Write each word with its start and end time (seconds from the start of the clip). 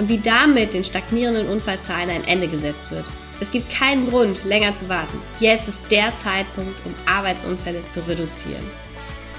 und 0.00 0.08
wie 0.08 0.18
damit 0.18 0.72
den 0.72 0.82
stagnierenden 0.82 1.46
Unfallzahlen 1.46 2.08
ein 2.08 2.26
Ende 2.26 2.48
gesetzt 2.48 2.90
wird. 2.90 3.04
Es 3.38 3.52
gibt 3.52 3.70
keinen 3.70 4.08
Grund, 4.08 4.42
länger 4.44 4.74
zu 4.74 4.88
warten. 4.88 5.18
Jetzt 5.40 5.68
ist 5.68 5.80
der 5.90 6.10
Zeitpunkt, 6.16 6.74
um 6.86 6.94
Arbeitsunfälle 7.06 7.86
zu 7.86 8.00
reduzieren. 8.08 8.64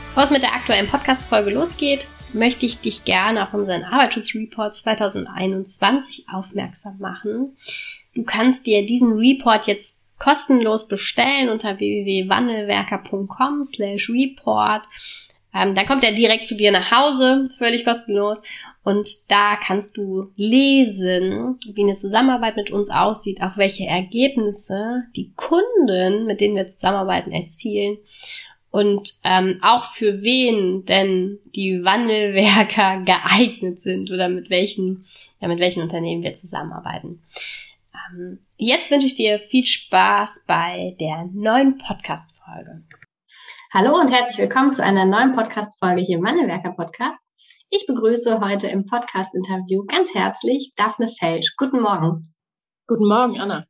Bevor 0.09 0.23
es 0.23 0.29
mit 0.29 0.43
der 0.43 0.53
aktuellen 0.53 0.87
Podcast-Folge 0.87 1.49
losgeht, 1.49 2.07
möchte 2.31 2.67
ich 2.67 2.79
dich 2.79 3.05
gerne 3.05 3.41
auf 3.41 3.55
unseren 3.55 3.83
Arbeitsschutzreport 3.83 4.75
2021 4.75 6.27
aufmerksam 6.31 6.99
machen. 6.99 7.57
Du 8.13 8.23
kannst 8.23 8.67
dir 8.67 8.85
diesen 8.85 9.13
Report 9.13 9.65
jetzt 9.65 9.97
kostenlos 10.19 10.87
bestellen 10.87 11.49
unter 11.49 11.79
www.wandelwerker.com 11.79 13.63
slash 13.63 14.11
report. 14.11 14.83
Ähm, 15.55 15.73
dann 15.73 15.87
kommt 15.87 16.03
er 16.03 16.11
direkt 16.11 16.45
zu 16.45 16.55
dir 16.55 16.71
nach 16.71 16.91
Hause, 16.91 17.45
völlig 17.57 17.83
kostenlos. 17.83 18.43
Und 18.83 19.29
da 19.29 19.57
kannst 19.57 19.97
du 19.97 20.31
lesen, 20.35 21.59
wie 21.73 21.83
eine 21.83 21.93
Zusammenarbeit 21.93 22.55
mit 22.55 22.71
uns 22.71 22.89
aussieht, 22.89 23.43
auch 23.43 23.55
welche 23.55 23.85
Ergebnisse 23.85 25.03
die 25.15 25.33
Kunden, 25.35 26.25
mit 26.25 26.41
denen 26.41 26.55
wir 26.55 26.65
zusammenarbeiten, 26.65 27.31
erzielen 27.31 27.97
und 28.71 29.11
ähm, 29.25 29.59
auch 29.61 29.83
für 29.83 30.21
wen 30.21 30.85
denn 30.85 31.39
die 31.53 31.83
Wandelwerker 31.83 33.01
geeignet 33.05 33.79
sind 33.79 34.09
oder 34.09 34.29
mit 34.29 34.49
welchen, 34.49 35.05
ja, 35.39 35.47
mit 35.47 35.59
welchen 35.59 35.83
Unternehmen 35.83 36.23
wir 36.23 36.33
zusammenarbeiten. 36.33 37.21
Ähm, 37.93 38.39
jetzt 38.57 38.89
wünsche 38.89 39.07
ich 39.07 39.15
dir 39.15 39.39
viel 39.39 39.65
Spaß 39.65 40.45
bei 40.47 40.95
der 40.99 41.29
neuen 41.33 41.77
Podcast-Folge. 41.77 42.83
Hallo 43.73 43.99
und 43.99 44.11
herzlich 44.11 44.37
willkommen 44.37 44.73
zu 44.73 44.83
einer 44.83 45.05
neuen 45.05 45.33
Podcast-Folge 45.33 46.01
hier 46.01 46.17
im 46.17 46.23
Wandelwerker 46.23 46.71
Podcast. 46.71 47.19
Ich 47.73 47.85
begrüße 47.87 48.41
heute 48.41 48.67
im 48.67 48.85
Podcast-Interview 48.85 49.85
ganz 49.87 50.13
herzlich 50.13 50.73
Daphne 50.75 51.07
Felsch. 51.07 51.55
Guten 51.55 51.79
Morgen. 51.79 52.21
Guten 52.85 53.07
Morgen, 53.07 53.39
Anna. 53.39 53.63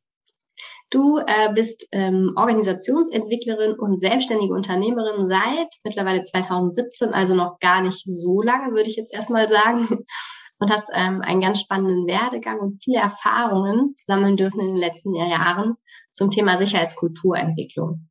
Du 0.90 1.18
äh, 1.18 1.52
bist 1.54 1.86
ähm, 1.92 2.32
Organisationsentwicklerin 2.34 3.74
und 3.78 4.00
selbstständige 4.00 4.54
Unternehmerin 4.54 5.28
seit 5.28 5.68
mittlerweile 5.84 6.24
2017, 6.24 7.14
also 7.14 7.36
noch 7.36 7.60
gar 7.60 7.80
nicht 7.80 8.02
so 8.04 8.42
lange, 8.42 8.72
würde 8.72 8.88
ich 8.88 8.96
jetzt 8.96 9.14
erstmal 9.14 9.48
sagen. 9.48 9.86
Und 10.58 10.70
hast 10.70 10.90
ähm, 10.94 11.22
einen 11.22 11.40
ganz 11.40 11.60
spannenden 11.60 12.06
Werdegang 12.06 12.60
und 12.60 12.80
viele 12.84 13.00
Erfahrungen 13.00 13.96
sammeln 14.00 14.36
dürfen 14.36 14.60
in 14.60 14.68
den 14.68 14.76
letzten 14.76 15.12
Jahren 15.12 15.74
zum 16.12 16.30
Thema 16.30 16.56
Sicherheitskulturentwicklung. 16.56 18.08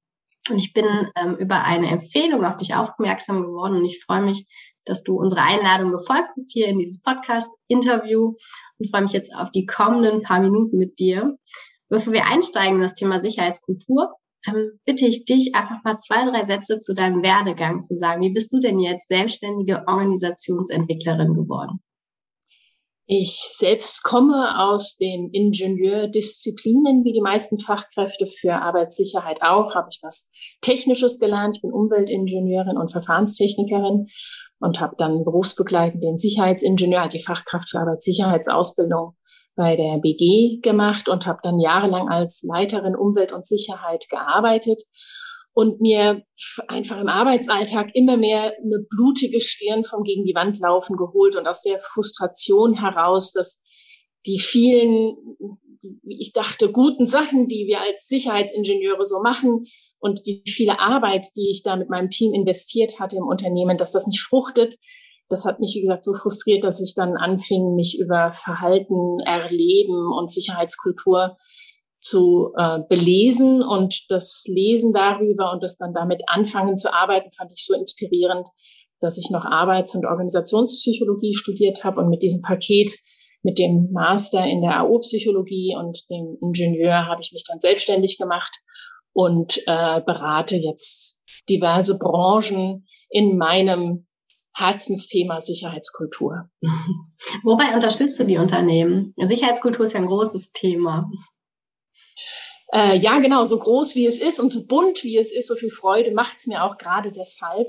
Und 0.50 0.58
ich 0.58 0.74
bin 0.74 0.86
ähm, 1.16 1.38
über 1.38 1.64
eine 1.64 1.90
Empfehlung 1.90 2.44
auf 2.44 2.58
dich 2.58 2.76
aufmerksam 2.76 3.44
geworden 3.44 3.78
und 3.78 3.86
ich 3.86 4.04
freue 4.04 4.24
mich, 4.24 4.46
dass 4.86 5.04
du 5.04 5.20
unsere 5.20 5.42
Einladung 5.42 5.92
gefolgt 5.92 6.30
bist 6.36 6.52
hier 6.52 6.68
in 6.68 6.80
dieses 6.80 7.02
Podcast-Interview 7.02 8.36
und 8.80 8.90
freue 8.90 9.04
mich 9.04 9.14
jetzt 9.14 9.34
auf 9.36 9.52
die 9.52 9.66
kommenden 9.66 10.22
paar 10.22 10.42
Minuten 10.42 10.78
mit 10.78 11.00
dir. 11.00 11.38
Bevor 11.90 12.14
wir 12.14 12.26
einsteigen 12.26 12.76
in 12.78 12.82
das 12.82 12.94
Thema 12.94 13.20
Sicherheitskultur, 13.20 14.14
ähm, 14.48 14.80
bitte 14.86 15.06
ich 15.06 15.26
dich 15.26 15.54
einfach 15.54 15.84
mal 15.84 15.98
zwei, 15.98 16.30
drei 16.30 16.44
Sätze 16.44 16.80
zu 16.80 16.94
deinem 16.94 17.22
Werdegang 17.22 17.84
zu 17.84 17.96
sagen. 17.96 18.22
Wie 18.22 18.34
bist 18.34 18.52
du 18.54 18.60
denn 18.60 18.80
jetzt 18.80 19.08
selbstständige 19.08 19.84
Organisationsentwicklerin 19.88 21.34
geworden? 21.34 21.80
Ich 23.14 23.42
selbst 23.42 24.04
komme 24.04 24.58
aus 24.58 24.96
den 24.96 25.30
Ingenieurdisziplinen, 25.32 27.04
wie 27.04 27.12
die 27.12 27.22
meisten 27.22 27.60
Fachkräfte 27.60 28.26
für 28.26 28.54
Arbeitssicherheit 28.54 29.42
auch. 29.42 29.76
Habe 29.76 29.90
ich 29.92 30.00
was 30.02 30.31
Technisches 30.62 31.20
gelernt. 31.20 31.58
Ich 31.58 31.62
bin 31.62 31.72
Umweltingenieurin 31.72 32.78
und 32.78 32.92
Verfahrenstechnikerin 32.92 34.08
und 34.62 34.80
habe 34.80 34.96
dann 34.98 35.24
berufsbegleitend 35.24 36.04
den 36.04 36.18
Sicherheitsingenieur, 36.18 37.08
die 37.08 37.24
Fachkraft 37.24 37.70
für 37.70 37.80
Arbeitssicherheitsausbildung 37.80 39.16
bei 39.56 39.76
der 39.76 39.98
BG 39.98 40.60
gemacht 40.62 41.10
und 41.10 41.26
habe 41.26 41.40
dann 41.44 41.60
jahrelang 41.60 42.08
als 42.10 42.44
Leiterin 42.44 42.96
Umwelt 42.96 43.34
und 43.34 43.46
Sicherheit 43.46 44.08
gearbeitet 44.10 44.84
und 45.54 45.82
mir 45.82 46.24
einfach 46.68 47.00
im 47.00 47.10
Arbeitsalltag 47.10 47.90
immer 47.94 48.16
mehr 48.16 48.54
eine 48.58 48.86
blutige 48.90 49.42
Stirn 49.42 49.84
vom 49.84 50.04
gegen 50.04 50.24
die 50.24 50.36
Wand 50.36 50.60
laufen 50.60 50.96
geholt 50.96 51.36
und 51.36 51.48
aus 51.48 51.62
der 51.62 51.80
Frustration 51.80 52.74
heraus, 52.74 53.34
dass 53.34 53.62
die 54.26 54.40
vielen, 54.40 55.18
ich 56.08 56.32
dachte, 56.32 56.72
guten 56.72 57.06
Sachen, 57.06 57.48
die 57.48 57.66
wir 57.68 57.82
als 57.82 58.08
Sicherheitsingenieure 58.08 59.04
so 59.04 59.22
machen 59.22 59.66
und 60.02 60.26
die 60.26 60.44
viele 60.48 60.80
Arbeit, 60.80 61.28
die 61.38 61.50
ich 61.52 61.62
da 61.64 61.76
mit 61.76 61.90
meinem 61.90 62.10
Team 62.10 62.34
investiert 62.34 63.00
hatte 63.00 63.16
im 63.16 63.28
Unternehmen, 63.28 63.78
dass 63.78 63.92
das 63.92 64.08
nicht 64.08 64.22
fruchtet. 64.22 64.76
Das 65.30 65.46
hat 65.46 65.60
mich, 65.60 65.76
wie 65.76 65.82
gesagt, 65.82 66.04
so 66.04 66.14
frustriert, 66.14 66.64
dass 66.64 66.82
ich 66.82 66.96
dann 66.96 67.16
anfing, 67.16 67.76
mich 67.76 67.98
über 68.00 68.32
Verhalten, 68.34 69.20
Erleben 69.26 70.12
und 70.18 70.30
Sicherheitskultur 70.30 71.38
zu 72.00 72.52
äh, 72.58 72.80
belesen 72.90 73.62
und 73.62 74.10
das 74.10 74.44
Lesen 74.48 74.92
darüber 74.92 75.52
und 75.54 75.62
das 75.62 75.78
dann 75.78 75.94
damit 75.94 76.24
anfangen 76.26 76.76
zu 76.76 76.92
arbeiten, 76.92 77.30
fand 77.32 77.52
ich 77.54 77.64
so 77.64 77.76
inspirierend, 77.76 78.48
dass 79.00 79.20
ich 79.20 79.30
noch 79.30 79.46
Arbeits- 79.46 79.96
und 79.96 80.08
Organisationspsychologie 80.08 81.36
studiert 81.36 81.84
habe 81.84 82.02
und 82.02 82.10
mit 82.10 82.24
diesem 82.24 82.42
Paket, 82.42 82.92
mit 83.44 83.60
dem 83.60 83.90
Master 83.92 84.46
in 84.46 84.62
der 84.62 84.82
AO-Psychologie 84.82 85.76
und 85.78 86.10
dem 86.10 86.38
Ingenieur 86.42 87.06
habe 87.06 87.22
ich 87.22 87.32
mich 87.32 87.44
dann 87.48 87.60
selbstständig 87.60 88.18
gemacht 88.18 88.52
und 89.14 89.58
äh, 89.68 90.02
berate 90.02 90.58
jetzt 90.58 91.24
diverse 91.50 91.98
Branchen 91.98 92.86
in 93.10 93.38
meinem 93.38 94.08
Herzensthema 94.54 95.42
Sicherheitskultur. 95.42 96.50
Wobei 97.44 97.74
unterstützt 97.74 98.20
du 98.20 98.26
die 98.26 98.38
Unternehmen? 98.38 99.14
Sicherheitskultur 99.18 99.86
ist 99.86 99.94
ja 99.94 100.00
ein 100.00 100.08
großes 100.08 100.52
Thema. 100.52 101.10
Äh, 102.74 102.98
ja, 102.98 103.20
genau, 103.20 103.44
so 103.44 103.60
groß 103.60 103.96
wie 103.96 104.06
es 104.06 104.22
ist 104.22 104.40
und 104.40 104.52
so 104.52 104.66
bunt 104.66 105.04
wie 105.04 105.18
es 105.18 105.34
ist, 105.34 105.48
so 105.48 105.56
viel 105.56 105.72
Freude 105.72 106.12
macht 106.12 106.38
es 106.38 106.48
mir 106.48 106.64
auch 106.64 106.78
gerade 106.78 107.12
deshalb, 107.12 107.68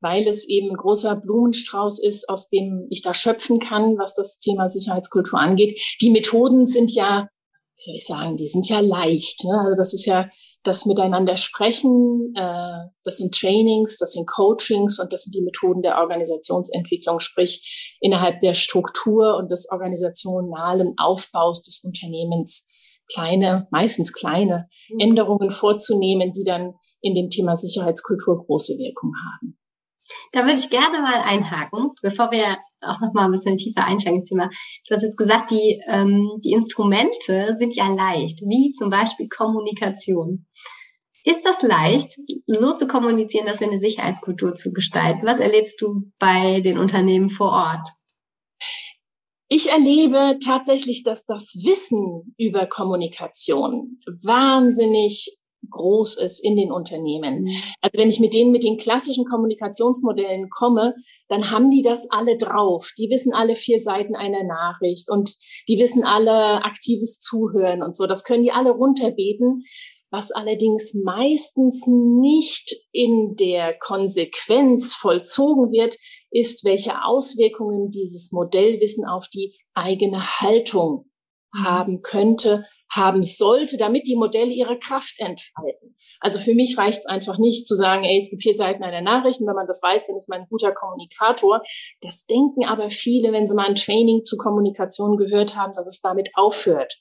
weil 0.00 0.28
es 0.28 0.48
eben 0.48 0.70
ein 0.70 0.76
großer 0.76 1.16
Blumenstrauß 1.16 2.00
ist, 2.00 2.28
aus 2.28 2.48
dem 2.48 2.86
ich 2.88 3.02
da 3.02 3.14
schöpfen 3.14 3.58
kann, 3.58 3.98
was 3.98 4.14
das 4.14 4.38
Thema 4.38 4.70
Sicherheitskultur 4.70 5.38
angeht. 5.38 5.80
Die 6.00 6.10
Methoden 6.10 6.66
sind 6.66 6.92
ja, 6.92 7.28
wie 7.76 7.82
soll 7.82 7.96
ich 7.96 8.06
sagen, 8.06 8.36
die 8.36 8.46
sind 8.46 8.68
ja 8.68 8.78
leicht. 8.78 9.42
Ne? 9.42 9.60
Also 9.64 9.76
das 9.76 9.92
ist 9.92 10.06
ja 10.06 10.28
das 10.64 10.86
Miteinander 10.86 11.36
sprechen, 11.36 12.32
äh, 12.34 12.88
das 13.04 13.18
sind 13.18 13.34
Trainings, 13.34 13.96
das 13.98 14.12
sind 14.12 14.26
Coachings 14.26 14.98
und 14.98 15.12
das 15.12 15.24
sind 15.24 15.34
die 15.34 15.42
Methoden 15.42 15.82
der 15.82 15.98
Organisationsentwicklung, 15.98 17.20
sprich 17.20 17.96
innerhalb 18.00 18.40
der 18.40 18.54
Struktur 18.54 19.36
und 19.36 19.50
des 19.50 19.68
organisationalen 19.70 20.94
Aufbaus 20.98 21.62
des 21.62 21.82
Unternehmens 21.84 22.68
kleine, 23.12 23.68
meistens 23.70 24.12
kleine 24.12 24.68
mhm. 24.90 25.00
Änderungen 25.00 25.50
vorzunehmen, 25.50 26.32
die 26.32 26.44
dann 26.44 26.74
in 27.00 27.14
dem 27.14 27.30
Thema 27.30 27.56
Sicherheitskultur 27.56 28.44
große 28.44 28.74
Wirkung 28.74 29.12
haben. 29.32 29.58
Da 30.32 30.40
würde 30.40 30.58
ich 30.58 30.70
gerne 30.70 31.00
mal 31.00 31.20
einhaken, 31.22 31.92
bevor 32.02 32.30
wir 32.30 32.58
auch 32.80 33.00
noch 33.00 33.12
mal 33.12 33.26
ein 33.26 33.32
bisschen 33.32 33.56
tiefer 33.56 33.84
einsteigen 33.84 34.20
ins 34.20 34.28
Thema. 34.28 34.50
Du 34.88 34.94
hast 34.94 35.02
jetzt 35.02 35.18
gesagt, 35.18 35.50
die, 35.50 35.80
ähm, 35.86 36.40
die 36.44 36.52
Instrumente 36.52 37.54
sind 37.56 37.74
ja 37.74 37.88
leicht, 37.88 38.40
wie 38.42 38.72
zum 38.72 38.90
Beispiel 38.90 39.28
Kommunikation. 39.28 40.46
Ist 41.24 41.44
das 41.44 41.60
leicht, 41.62 42.16
so 42.46 42.72
zu 42.74 42.86
kommunizieren, 42.86 43.46
dass 43.46 43.60
wir 43.60 43.68
eine 43.68 43.78
Sicherheitskultur 43.78 44.54
zu 44.54 44.72
gestalten? 44.72 45.26
Was 45.26 45.40
erlebst 45.40 45.80
du 45.80 46.10
bei 46.18 46.60
den 46.60 46.78
Unternehmen 46.78 47.28
vor 47.28 47.50
Ort? 47.50 47.88
Ich 49.50 49.70
erlebe 49.70 50.38
tatsächlich, 50.44 51.04
dass 51.04 51.24
das 51.24 51.54
Wissen 51.64 52.34
über 52.36 52.66
Kommunikation 52.66 53.98
wahnsinnig 54.22 55.37
groß 55.70 56.18
ist 56.18 56.44
in 56.44 56.56
den 56.56 56.72
Unternehmen. 56.72 57.42
Mhm. 57.42 57.52
Also 57.80 57.98
wenn 57.98 58.08
ich 58.08 58.20
mit 58.20 58.34
denen 58.34 58.52
mit 58.52 58.64
den 58.64 58.78
klassischen 58.78 59.24
Kommunikationsmodellen 59.24 60.48
komme, 60.50 60.94
dann 61.28 61.50
haben 61.50 61.70
die 61.70 61.82
das 61.82 62.10
alle 62.10 62.36
drauf. 62.36 62.92
Die 62.98 63.10
wissen 63.10 63.32
alle 63.32 63.56
vier 63.56 63.78
Seiten 63.78 64.16
einer 64.16 64.44
Nachricht 64.44 65.10
und 65.10 65.34
die 65.68 65.78
wissen 65.78 66.04
alle 66.04 66.64
aktives 66.64 67.20
Zuhören 67.20 67.82
und 67.82 67.96
so. 67.96 68.06
Das 68.06 68.24
können 68.24 68.42
die 68.42 68.52
alle 68.52 68.70
runterbeten. 68.72 69.64
was 70.10 70.30
allerdings 70.30 70.94
meistens 70.94 71.86
nicht 71.86 72.74
in 72.92 73.34
der 73.36 73.78
Konsequenz 73.78 74.94
vollzogen 74.94 75.70
wird, 75.70 75.96
ist, 76.30 76.64
welche 76.64 77.04
Auswirkungen 77.04 77.90
dieses 77.90 78.32
Modellwissen 78.32 79.04
auf 79.06 79.28
die 79.28 79.54
eigene 79.74 80.40
Haltung 80.40 81.10
mhm. 81.52 81.64
haben 81.64 82.02
könnte, 82.02 82.64
haben 82.90 83.22
sollte, 83.22 83.76
damit 83.76 84.06
die 84.06 84.16
Modelle 84.16 84.52
ihre 84.52 84.78
Kraft 84.78 85.14
entfalten. 85.18 85.96
Also 86.20 86.38
für 86.38 86.54
mich 86.54 86.76
reicht 86.78 87.00
es 87.00 87.06
einfach 87.06 87.38
nicht 87.38 87.66
zu 87.66 87.74
sagen, 87.74 88.04
ey, 88.04 88.18
es 88.18 88.30
gibt 88.30 88.42
vier 88.42 88.54
Seiten 88.54 88.82
einer 88.82 89.02
Nachricht 89.02 89.40
und 89.40 89.46
wenn 89.46 89.54
man 89.54 89.66
das 89.66 89.82
weiß, 89.82 90.06
dann 90.06 90.16
ist 90.16 90.28
man 90.28 90.40
ein 90.40 90.46
guter 90.48 90.72
Kommunikator. 90.72 91.62
Das 92.00 92.26
denken 92.26 92.64
aber 92.64 92.90
viele, 92.90 93.32
wenn 93.32 93.46
sie 93.46 93.54
mal 93.54 93.68
ein 93.68 93.74
Training 93.74 94.24
zu 94.24 94.36
Kommunikation 94.36 95.16
gehört 95.16 95.56
haben, 95.56 95.74
dass 95.74 95.86
es 95.86 96.00
damit 96.00 96.30
aufhört. 96.34 96.96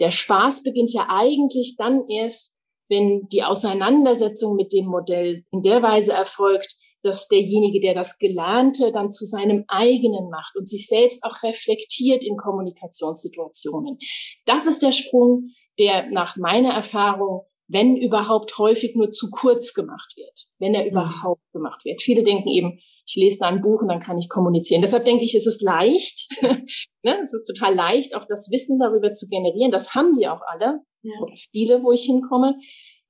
Der 0.00 0.10
Spaß 0.10 0.62
beginnt 0.62 0.92
ja 0.92 1.08
eigentlich 1.10 1.76
dann 1.76 2.06
erst, 2.08 2.56
wenn 2.88 3.28
die 3.32 3.42
Auseinandersetzung 3.42 4.56
mit 4.56 4.72
dem 4.72 4.86
Modell 4.86 5.44
in 5.50 5.62
der 5.62 5.82
Weise 5.82 6.12
erfolgt, 6.12 6.74
dass 7.02 7.28
derjenige, 7.28 7.80
der 7.80 7.94
das 7.94 8.18
Gelernte 8.18 8.92
dann 8.92 9.10
zu 9.10 9.24
seinem 9.24 9.64
eigenen 9.68 10.30
macht 10.30 10.56
und 10.56 10.68
sich 10.68 10.86
selbst 10.86 11.24
auch 11.24 11.42
reflektiert 11.42 12.24
in 12.24 12.36
Kommunikationssituationen. 12.36 13.98
Das 14.44 14.66
ist 14.66 14.82
der 14.82 14.92
Sprung, 14.92 15.48
der 15.78 16.10
nach 16.10 16.36
meiner 16.36 16.70
Erfahrung 16.70 17.42
wenn 17.68 17.96
überhaupt 17.96 18.56
häufig 18.58 18.96
nur 18.96 19.10
zu 19.10 19.30
kurz 19.30 19.74
gemacht 19.74 20.14
wird, 20.16 20.46
wenn 20.58 20.74
er 20.74 20.84
mhm. 20.84 20.90
überhaupt 20.90 21.42
gemacht 21.52 21.84
wird. 21.84 22.00
Viele 22.02 22.24
denken 22.24 22.48
eben, 22.48 22.78
ich 23.06 23.14
lese 23.16 23.40
da 23.40 23.48
ein 23.48 23.60
Buch 23.60 23.82
und 23.82 23.88
dann 23.88 24.00
kann 24.00 24.18
ich 24.18 24.28
kommunizieren. 24.28 24.80
Deshalb 24.80 25.04
denke 25.04 25.24
ich, 25.24 25.34
es 25.34 25.46
ist 25.46 25.62
leicht, 25.62 26.28
ne? 26.40 27.18
es 27.20 27.34
ist 27.34 27.46
total 27.46 27.74
leicht, 27.74 28.16
auch 28.16 28.24
das 28.26 28.50
Wissen 28.50 28.78
darüber 28.78 29.12
zu 29.12 29.28
generieren. 29.28 29.70
Das 29.70 29.94
haben 29.94 30.14
die 30.14 30.28
auch 30.28 30.40
alle 30.46 30.80
ja. 31.02 31.12
oder 31.20 31.34
viele, 31.52 31.82
wo 31.82 31.92
ich 31.92 32.04
hinkomme. 32.04 32.58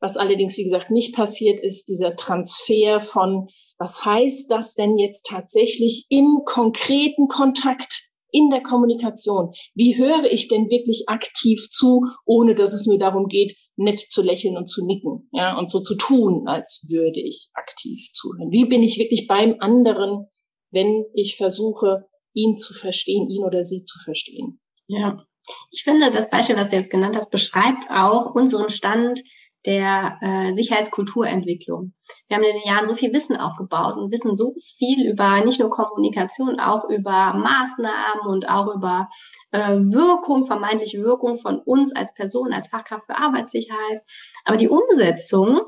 Was 0.01 0.17
allerdings, 0.17 0.57
wie 0.57 0.65
gesagt, 0.65 0.91
nicht 0.91 1.15
passiert, 1.15 1.61
ist 1.61 1.89
dieser 1.89 2.15
Transfer 2.17 3.01
von, 3.01 3.49
was 3.79 4.05
heißt 4.05 4.51
das 4.51 4.75
denn 4.75 4.97
jetzt 4.97 5.27
tatsächlich 5.27 6.07
im 6.09 6.43
konkreten 6.45 7.27
Kontakt 7.29 8.09
in 8.31 8.51
der 8.51 8.63
Kommunikation. 8.63 9.53
Wie 9.75 9.97
höre 9.97 10.25
ich 10.25 10.49
denn 10.49 10.71
wirklich 10.71 11.05
aktiv 11.07 11.69
zu, 11.69 12.03
ohne 12.27 12.55
dass 12.55 12.73
es 12.73 12.87
nur 12.87 12.99
darum 12.99 13.27
geht, 13.27 13.57
nett 13.77 13.99
zu 13.99 14.23
lächeln 14.23 14.57
und 14.57 14.69
zu 14.69 14.85
nicken, 14.85 15.29
ja, 15.33 15.59
und 15.59 15.71
so 15.71 15.81
zu 15.81 15.97
tun, 15.97 16.47
als 16.47 16.87
würde 16.89 17.21
ich 17.21 17.49
aktiv 17.55 18.09
zuhören? 18.13 18.51
Wie 18.51 18.67
bin 18.67 18.83
ich 18.83 18.99
wirklich 18.99 19.27
beim 19.27 19.57
anderen, 19.61 20.27
wenn 20.71 21.07
ich 21.15 21.37
versuche, 21.37 22.05
ihn 22.35 22.59
zu 22.59 22.75
verstehen, 22.75 23.29
ihn 23.31 23.45
oder 23.45 23.65
sie 23.65 23.85
zu 23.85 23.99
verstehen? 24.05 24.61
Ja. 24.87 25.25
Ich 25.73 25.83
finde, 25.83 26.11
das 26.11 26.29
Beispiel, 26.29 26.57
was 26.57 26.71
du 26.71 26.77
jetzt 26.77 26.91
genannt 26.91 27.17
hast, 27.17 27.31
beschreibt 27.31 27.91
auch 27.91 28.35
unseren 28.35 28.69
Stand 28.69 29.23
der 29.67 30.19
äh, 30.21 30.53
Sicherheitskulturentwicklung. 30.53 31.93
Wir 32.29 32.37
haben 32.37 32.45
in 32.45 32.55
den 32.55 32.69
Jahren 32.69 32.87
so 32.87 32.95
viel 32.95 33.13
Wissen 33.13 33.37
aufgebaut 33.37 33.97
und 33.97 34.13
wissen 34.13 34.35
so 34.35 34.55
viel 34.79 35.11
über 35.11 35.41
nicht 35.45 35.59
nur 35.59 35.71
Kommunikation, 35.71 36.61
auch 36.61 36.89
über 36.89 37.35
Maßnahmen 37.35 38.27
und 38.27 38.49
auch 38.49 38.75
über 38.75 39.09
äh, 39.51 39.77
Wirkung, 39.77 40.47
vermeintliche 40.47 41.03
Wirkung 41.03 41.39
von 41.39 41.59
uns 41.59 41.95
als 41.95 42.15
Person, 42.15 42.53
als 42.53 42.69
Fachkraft 42.69 43.07
für 43.07 43.19
Arbeitssicherheit. 43.19 44.03
Aber 44.45 44.57
die 44.57 44.69
Umsetzung, 44.69 45.61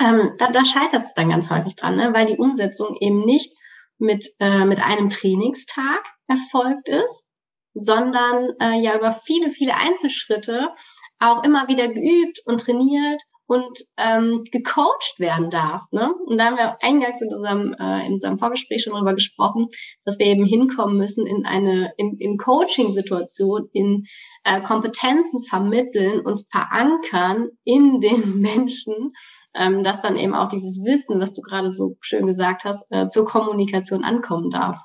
ähm, 0.00 0.32
da, 0.38 0.50
da 0.50 0.64
scheitert 0.64 1.04
es 1.04 1.14
dann 1.14 1.30
ganz 1.30 1.48
häufig 1.48 1.76
dran, 1.76 1.96
ne? 1.96 2.12
weil 2.12 2.26
die 2.26 2.38
Umsetzung 2.38 2.96
eben 3.00 3.24
nicht 3.24 3.52
mit, 3.98 4.28
äh, 4.40 4.64
mit 4.64 4.84
einem 4.84 5.10
Trainingstag 5.10 6.02
erfolgt 6.26 6.88
ist, 6.88 7.26
sondern 7.74 8.50
äh, 8.60 8.80
ja 8.80 8.96
über 8.96 9.12
viele, 9.12 9.50
viele 9.50 9.74
Einzelschritte 9.74 10.70
auch 11.22 11.44
immer 11.44 11.68
wieder 11.68 11.88
geübt 11.88 12.40
und 12.44 12.60
trainiert 12.60 13.22
und 13.46 13.84
ähm, 13.98 14.40
gecoacht 14.50 15.18
werden 15.18 15.50
darf. 15.50 15.82
Ne? 15.90 16.14
Und 16.26 16.38
da 16.38 16.46
haben 16.46 16.56
wir 16.56 16.82
eingangs 16.82 17.20
in 17.20 17.34
unserem, 17.34 17.74
äh, 17.78 18.06
in 18.06 18.14
unserem 18.14 18.38
Vorgespräch 18.38 18.82
schon 18.82 18.94
drüber 18.94 19.14
gesprochen, 19.14 19.68
dass 20.04 20.18
wir 20.18 20.26
eben 20.26 20.46
hinkommen 20.46 20.96
müssen 20.96 21.26
in 21.26 21.44
eine 21.44 21.92
in, 21.98 22.16
in 22.18 22.38
Coaching-Situation, 22.38 23.68
in 23.72 24.06
äh, 24.44 24.62
Kompetenzen 24.62 25.42
vermitteln, 25.42 26.20
uns 26.20 26.46
verankern 26.50 27.48
in 27.64 28.00
den 28.00 28.40
Menschen, 28.40 29.12
ähm, 29.54 29.82
dass 29.82 30.00
dann 30.00 30.16
eben 30.16 30.34
auch 30.34 30.48
dieses 30.48 30.82
Wissen, 30.84 31.20
was 31.20 31.34
du 31.34 31.42
gerade 31.42 31.72
so 31.72 31.96
schön 32.00 32.26
gesagt 32.26 32.64
hast, 32.64 32.84
äh, 32.90 33.08
zur 33.08 33.26
Kommunikation 33.26 34.02
ankommen 34.02 34.50
darf. 34.50 34.80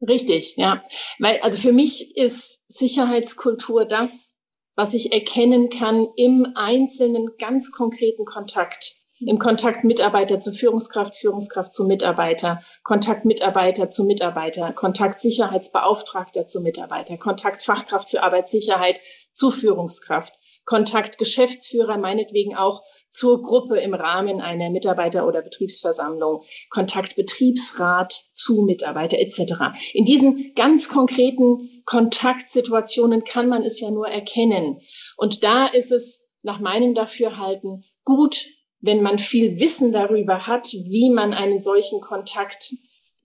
Richtig, 0.00 0.54
ja. 0.56 0.82
Weil, 1.18 1.40
also 1.40 1.58
für 1.58 1.72
mich 1.72 2.16
ist 2.16 2.72
Sicherheitskultur 2.72 3.84
das, 3.84 4.37
was 4.78 4.94
ich 4.94 5.12
erkennen 5.12 5.70
kann 5.70 6.06
im 6.14 6.52
einzelnen 6.54 7.30
ganz 7.36 7.72
konkreten 7.72 8.24
Kontakt. 8.24 8.94
Im 9.18 9.40
Kontakt 9.40 9.82
Mitarbeiter 9.82 10.38
zu 10.38 10.52
Führungskraft, 10.52 11.16
Führungskraft 11.16 11.74
zu 11.74 11.84
Mitarbeiter, 11.84 12.60
Kontakt 12.84 13.24
Mitarbeiter 13.24 13.90
zu 13.90 14.04
Mitarbeiter, 14.04 14.72
Kontakt 14.72 15.20
Sicherheitsbeauftragter 15.20 16.46
zu 16.46 16.60
Mitarbeiter, 16.60 17.16
Kontakt 17.18 17.64
Fachkraft 17.64 18.08
für 18.08 18.22
Arbeitssicherheit 18.22 19.00
zu 19.32 19.50
Führungskraft. 19.50 20.34
Kontakt 20.64 21.16
Geschäftsführer, 21.16 21.96
meinetwegen 21.96 22.54
auch 22.54 22.82
zur 23.08 23.40
Gruppe 23.40 23.80
im 23.80 23.94
Rahmen 23.94 24.42
einer 24.42 24.68
Mitarbeiter- 24.68 25.26
oder 25.26 25.40
Betriebsversammlung, 25.40 26.42
Kontakt 26.68 27.16
Betriebsrat 27.16 28.12
zu 28.12 28.62
Mitarbeiter 28.62 29.18
etc. 29.18 29.76
In 29.94 30.04
diesen 30.04 30.52
ganz 30.54 30.90
konkreten 30.90 31.77
Kontaktsituationen 31.88 33.24
kann 33.24 33.48
man 33.48 33.62
es 33.64 33.80
ja 33.80 33.90
nur 33.90 34.08
erkennen. 34.08 34.82
Und 35.16 35.42
da 35.42 35.66
ist 35.66 35.90
es 35.90 36.28
nach 36.42 36.60
meinem 36.60 36.94
Dafürhalten 36.94 37.82
gut, 38.04 38.46
wenn 38.80 39.00
man 39.00 39.16
viel 39.16 39.58
Wissen 39.58 39.90
darüber 39.90 40.46
hat, 40.46 40.66
wie 40.66 41.08
man 41.08 41.32
einen 41.32 41.62
solchen 41.62 42.02
Kontakt 42.02 42.74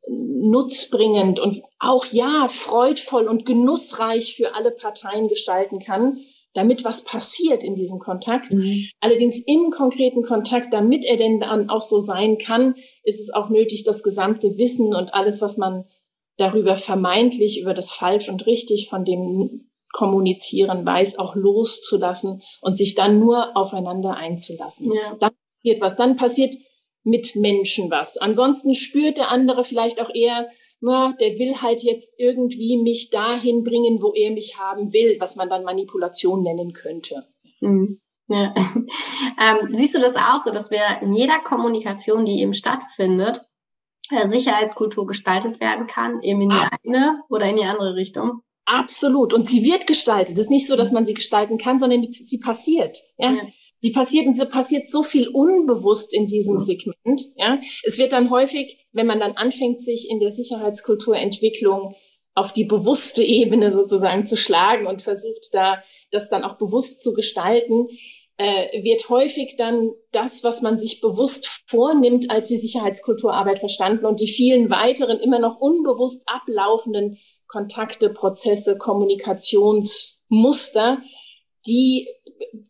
nutzbringend 0.07 1.41
und 1.41 1.61
auch 1.77 2.05
ja 2.05 2.47
freudvoll 2.47 3.27
und 3.27 3.45
genussreich 3.45 4.37
für 4.37 4.55
alle 4.55 4.71
Parteien 4.71 5.27
gestalten 5.27 5.79
kann, 5.79 6.19
damit 6.53 6.85
was 6.85 7.03
passiert 7.03 7.65
in 7.65 7.75
diesem 7.75 7.99
Kontakt. 7.99 8.53
Mhm. 8.53 8.87
Allerdings 9.01 9.43
im 9.45 9.71
konkreten 9.71 10.23
Kontakt, 10.23 10.71
damit 10.71 11.03
er 11.03 11.17
denn 11.17 11.41
dann 11.41 11.69
auch 11.69 11.81
so 11.81 11.99
sein 11.99 12.37
kann, 12.37 12.75
ist 13.03 13.19
es 13.19 13.29
auch 13.33 13.49
nötig, 13.49 13.83
das 13.83 14.03
gesamte 14.03 14.57
Wissen 14.57 14.95
und 14.95 15.13
alles, 15.13 15.41
was 15.41 15.57
man 15.57 15.83
darüber 16.37 16.75
vermeintlich, 16.75 17.61
über 17.61 17.73
das 17.73 17.91
Falsch 17.91 18.29
und 18.29 18.45
Richtig 18.45 18.89
von 18.89 19.05
dem 19.05 19.69
Kommunizieren 19.91 20.85
weiß, 20.85 21.19
auch 21.19 21.35
loszulassen 21.35 22.41
und 22.61 22.75
sich 22.75 22.95
dann 22.95 23.19
nur 23.19 23.55
aufeinander 23.55 24.15
einzulassen. 24.15 24.91
Ja. 24.91 25.15
Dann 25.19 25.31
passiert 25.61 25.81
was. 25.81 25.95
Dann 25.95 26.15
passiert 26.15 26.55
mit 27.03 27.35
Menschen 27.35 27.91
was. 27.91 28.17
Ansonsten 28.17 28.75
spürt 28.75 29.17
der 29.17 29.29
andere 29.29 29.63
vielleicht 29.63 30.01
auch 30.01 30.09
eher, 30.13 30.49
na, 30.81 31.15
der 31.19 31.37
will 31.37 31.61
halt 31.61 31.83
jetzt 31.83 32.13
irgendwie 32.17 32.77
mich 32.81 33.09
dahin 33.09 33.63
bringen, 33.63 34.01
wo 34.01 34.13
er 34.13 34.31
mich 34.31 34.57
haben 34.57 34.91
will, 34.93 35.17
was 35.19 35.35
man 35.35 35.49
dann 35.49 35.63
Manipulation 35.63 36.41
nennen 36.41 36.73
könnte. 36.73 37.27
Mhm. 37.61 38.01
Ja. 38.27 38.53
Ähm, 39.41 39.67
siehst 39.71 39.95
du 39.95 39.99
das 39.99 40.15
auch 40.15 40.39
so, 40.39 40.51
dass 40.51 40.69
wir 40.69 41.01
in 41.01 41.13
jeder 41.13 41.39
Kommunikation, 41.39 42.23
die 42.23 42.39
eben 42.39 42.53
stattfindet, 42.53 43.41
Sicherheitskultur 44.29 45.07
gestaltet 45.07 45.59
werden 45.59 45.87
kann, 45.87 46.21
eben 46.21 46.41
in 46.41 46.49
die 46.49 46.55
ah. 46.55 46.69
eine 46.85 47.21
oder 47.29 47.47
in 47.47 47.57
die 47.57 47.63
andere 47.63 47.95
Richtung? 47.95 48.41
Absolut. 48.65 49.33
Und 49.33 49.45
sie 49.45 49.63
wird 49.63 49.87
gestaltet. 49.87 50.37
Es 50.37 50.45
ist 50.45 50.51
nicht 50.51 50.67
so, 50.67 50.75
dass 50.75 50.91
man 50.91 51.05
sie 51.05 51.13
gestalten 51.13 51.57
kann, 51.57 51.79
sondern 51.79 52.01
die, 52.01 52.23
sie 52.23 52.39
passiert. 52.39 52.99
Ja? 53.17 53.31
ja 53.31 53.41
sie 53.83 53.91
passiert 53.91 54.25
und 54.25 54.33
sie 54.33 54.45
passiert 54.45 54.89
so 54.89 55.03
viel 55.03 55.27
unbewusst 55.27 56.13
in 56.13 56.25
diesem 56.25 56.57
Segment. 56.57 57.21
Ja, 57.35 57.59
es 57.83 57.97
wird 57.97 58.13
dann 58.13 58.29
häufig, 58.29 58.87
wenn 58.93 59.05
man 59.05 59.19
dann 59.19 59.33
anfängt, 59.33 59.83
sich 59.83 60.09
in 60.09 60.21
der 60.21 60.31
Sicherheitskulturentwicklung 60.31 61.93
auf 62.33 62.53
die 62.53 62.63
bewusste 62.63 63.23
Ebene 63.23 63.71
sozusagen 63.71 64.25
zu 64.25 64.37
schlagen 64.37 64.87
und 64.87 65.01
versucht 65.01 65.49
da 65.51 65.83
das 66.11 66.29
dann 66.29 66.43
auch 66.43 66.57
bewusst 66.57 67.03
zu 67.03 67.13
gestalten, 67.13 67.87
äh, 68.43 68.83
wird 68.83 69.09
häufig 69.09 69.55
dann 69.57 69.91
das, 70.11 70.43
was 70.43 70.61
man 70.61 70.77
sich 70.77 70.99
bewusst 70.99 71.47
vornimmt, 71.67 72.29
als 72.29 72.49
die 72.49 72.57
Sicherheitskulturarbeit 72.57 73.59
verstanden 73.59 74.05
und 74.05 74.19
die 74.19 74.27
vielen 74.27 74.69
weiteren 74.69 75.19
immer 75.19 75.39
noch 75.39 75.61
unbewusst 75.61 76.27
ablaufenden 76.27 77.17
Kontakte, 77.47 78.09
Prozesse, 78.09 78.77
Kommunikationsmuster, 78.77 80.97
die 81.65 82.09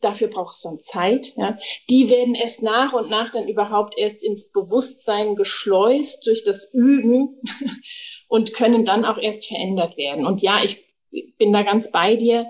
dafür 0.01 0.27
braucht 0.27 0.53
es 0.53 0.61
dann 0.61 0.81
Zeit. 0.81 1.33
Ja. 1.35 1.57
Die 1.89 2.07
werden 2.09 2.35
erst 2.35 2.61
nach 2.61 2.93
und 2.93 3.09
nach 3.09 3.31
dann 3.31 3.47
überhaupt 3.47 3.97
erst 3.97 4.21
ins 4.23 4.51
Bewusstsein 4.51 5.35
geschleust 5.35 6.27
durch 6.27 6.43
das 6.43 6.71
Üben 6.73 7.41
und 8.27 8.53
können 8.53 8.85
dann 8.85 9.03
auch 9.05 9.17
erst 9.17 9.47
verändert 9.47 9.97
werden. 9.97 10.27
Und 10.27 10.41
ja, 10.41 10.61
ich 10.63 10.93
bin 11.37 11.51
da 11.51 11.63
ganz 11.63 11.91
bei 11.91 12.15
dir. 12.15 12.45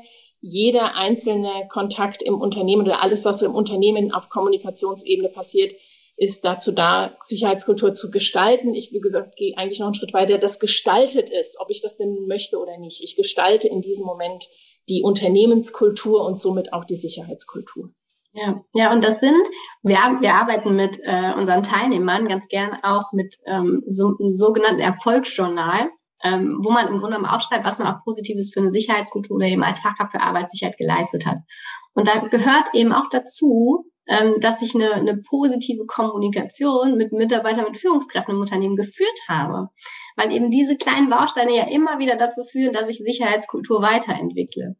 Jeder 0.46 0.96
einzelne 0.96 1.70
Kontakt 1.70 2.22
im 2.22 2.36
Unternehmen 2.36 2.82
oder 2.82 3.02
alles, 3.02 3.24
was 3.24 3.40
so 3.40 3.46
im 3.46 3.56
Unternehmen 3.56 4.12
auf 4.12 4.28
Kommunikationsebene 4.28 5.30
passiert, 5.30 5.74
ist 6.18 6.44
dazu 6.44 6.74
da, 6.74 7.18
Sicherheitskultur 7.24 7.94
zu 7.94 8.12
gestalten. 8.12 8.76
Ich, 8.76 8.92
wie 8.92 9.00
gesagt, 9.00 9.38
gehe 9.38 9.58
eigentlich 9.58 9.80
noch 9.80 9.88
einen 9.88 9.96
Schritt 9.96 10.14
weiter. 10.14 10.38
Das 10.38 10.60
gestaltet 10.60 11.32
es, 11.32 11.56
ob 11.62 11.70
ich 11.70 11.82
das 11.82 11.96
denn 11.96 12.28
möchte 12.28 12.58
oder 12.60 12.78
nicht. 12.78 13.02
Ich 13.02 13.16
gestalte 13.16 13.70
in 13.70 13.80
diesem 13.80 14.06
Moment 14.06 14.50
die 14.90 15.02
Unternehmenskultur 15.02 16.26
und 16.26 16.38
somit 16.38 16.74
auch 16.74 16.84
die 16.84 16.98
Sicherheitskultur. 16.98 17.92
Ja, 18.34 18.66
ja, 18.74 18.92
und 18.92 19.02
das 19.02 19.22
sind, 19.22 19.48
wir, 19.82 19.96
wir 19.96 20.34
arbeiten 20.34 20.76
mit 20.76 21.00
äh, 21.04 21.34
unseren 21.38 21.64
Teilnehmern 21.64 22.28
ganz 22.28 22.50
gern 22.50 22.80
auch 22.84 23.14
mit 23.14 23.38
ähm, 23.46 23.84
so, 23.86 24.08
einem 24.20 24.34
sogenannten 24.34 24.82
Erfolgsjournal, 24.82 25.90
ähm, 26.24 26.60
wo 26.62 26.72
man 26.72 26.88
im 26.88 26.98
Grunde 26.98 27.18
genommen 27.18 27.34
aufschreibt, 27.34 27.66
was 27.66 27.80
man 27.80 27.88
auch 27.88 28.04
Positives 28.04 28.52
für 28.54 28.62
eine 28.62 28.70
Sicherheitskultur 28.70 29.36
oder 29.36 29.48
eben 29.48 29.64
als 29.64 29.80
Fachkraft 29.80 30.12
für 30.12 30.22
Arbeitssicherheit 30.22 30.78
geleistet 30.78 31.26
hat. 31.26 31.38
Und 31.94 32.08
da 32.08 32.20
gehört 32.20 32.70
eben 32.74 32.94
auch 32.94 33.08
dazu, 33.10 33.86
ähm, 34.08 34.36
dass 34.40 34.62
ich 34.62 34.76
eine, 34.76 34.94
eine 34.94 35.18
positive 35.18 35.86
Kommunikation 35.86 36.96
mit 36.98 37.12
Mitarbeitern, 37.12 37.66
mit 37.66 37.78
Führungskräften 37.78 38.36
im 38.36 38.42
Unternehmen 38.42 38.76
geführt 38.76 39.20
habe. 39.28 39.70
Weil 40.16 40.32
eben 40.32 40.50
diese 40.50 40.76
kleinen 40.76 41.10
Bausteine 41.10 41.56
ja 41.56 41.68
immer 41.70 42.00
wieder 42.00 42.16
dazu 42.16 42.44
führen, 42.44 42.74
dass 42.74 42.90
ich 42.90 42.98
Sicherheitskultur 42.98 43.82
weiterentwickle. 43.82 44.76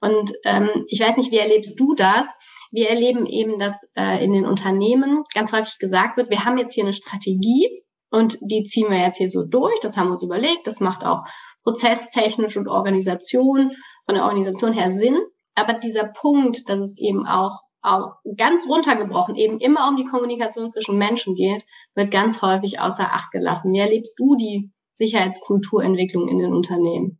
Und 0.00 0.32
ähm, 0.44 0.70
ich 0.88 1.00
weiß 1.00 1.16
nicht, 1.16 1.30
wie 1.30 1.38
erlebst 1.38 1.78
du 1.78 1.94
das? 1.94 2.26
Wir 2.72 2.88
erleben 2.88 3.26
eben, 3.26 3.58
dass 3.58 3.88
äh, 3.94 4.24
in 4.24 4.32
den 4.32 4.46
Unternehmen 4.46 5.22
ganz 5.34 5.52
häufig 5.52 5.78
gesagt 5.78 6.16
wird, 6.16 6.30
wir 6.30 6.44
haben 6.44 6.58
jetzt 6.58 6.74
hier 6.74 6.84
eine 6.84 6.92
Strategie 6.92 7.81
und 8.12 8.36
die 8.42 8.62
ziehen 8.62 8.90
wir 8.90 8.98
jetzt 8.98 9.16
hier 9.16 9.30
so 9.30 9.42
durch. 9.42 9.80
Das 9.80 9.96
haben 9.96 10.08
wir 10.08 10.12
uns 10.12 10.22
überlegt. 10.22 10.66
Das 10.66 10.80
macht 10.80 11.04
auch 11.04 11.24
prozesstechnisch 11.64 12.58
und 12.58 12.68
Organisation 12.68 13.72
von 14.04 14.14
der 14.14 14.24
Organisation 14.24 14.74
her 14.74 14.90
Sinn. 14.90 15.18
Aber 15.54 15.72
dieser 15.74 16.04
Punkt, 16.04 16.68
dass 16.68 16.80
es 16.80 16.96
eben 16.98 17.26
auch, 17.26 17.60
auch 17.80 18.12
ganz 18.36 18.68
runtergebrochen 18.68 19.34
eben 19.34 19.58
immer 19.60 19.88
um 19.88 19.96
die 19.96 20.04
Kommunikation 20.04 20.68
zwischen 20.68 20.98
Menschen 20.98 21.34
geht, 21.34 21.64
wird 21.94 22.10
ganz 22.10 22.42
häufig 22.42 22.80
außer 22.80 23.04
Acht 23.04 23.30
gelassen. 23.32 23.72
Wie 23.72 23.78
erlebst 23.78 24.18
du 24.18 24.36
die 24.36 24.70
Sicherheitskulturentwicklung 24.98 26.28
in 26.28 26.38
den 26.38 26.52
Unternehmen? 26.52 27.18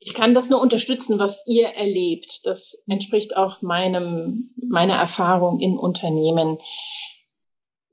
Ich 0.00 0.12
kann 0.12 0.34
das 0.34 0.50
nur 0.50 0.60
unterstützen, 0.60 1.20
was 1.20 1.44
ihr 1.46 1.68
erlebt. 1.68 2.40
Das 2.44 2.82
entspricht 2.88 3.36
auch 3.36 3.62
meinem, 3.62 4.54
meiner 4.56 4.94
Erfahrung 4.94 5.60
in 5.60 5.76
Unternehmen. 5.76 6.58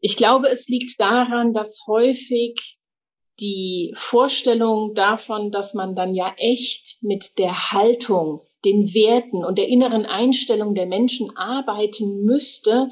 Ich 0.06 0.18
glaube, 0.18 0.50
es 0.50 0.68
liegt 0.68 1.00
daran, 1.00 1.52
dass 1.52 1.86
häufig 1.88 2.78
die 3.40 3.92
Vorstellung 3.98 4.94
davon, 4.94 5.50
dass 5.50 5.74
man 5.74 5.96
dann 5.96 6.14
ja 6.14 6.32
echt 6.38 7.00
mit 7.02 7.40
der 7.40 7.72
Haltung, 7.72 8.42
den 8.64 8.94
Werten 8.94 9.44
und 9.44 9.58
der 9.58 9.68
inneren 9.68 10.06
Einstellung 10.06 10.76
der 10.76 10.86
Menschen 10.86 11.36
arbeiten 11.36 12.24
müsste, 12.24 12.90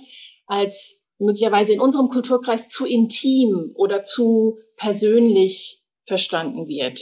als 0.48 1.08
möglicherweise 1.20 1.74
in 1.74 1.82
unserem 1.82 2.10
Kulturkreis 2.10 2.70
zu 2.70 2.84
intim 2.84 3.74
oder 3.75 4.01
zu 4.01 4.58
persönlich 4.75 5.84
verstanden 6.08 6.67
wird. 6.67 7.00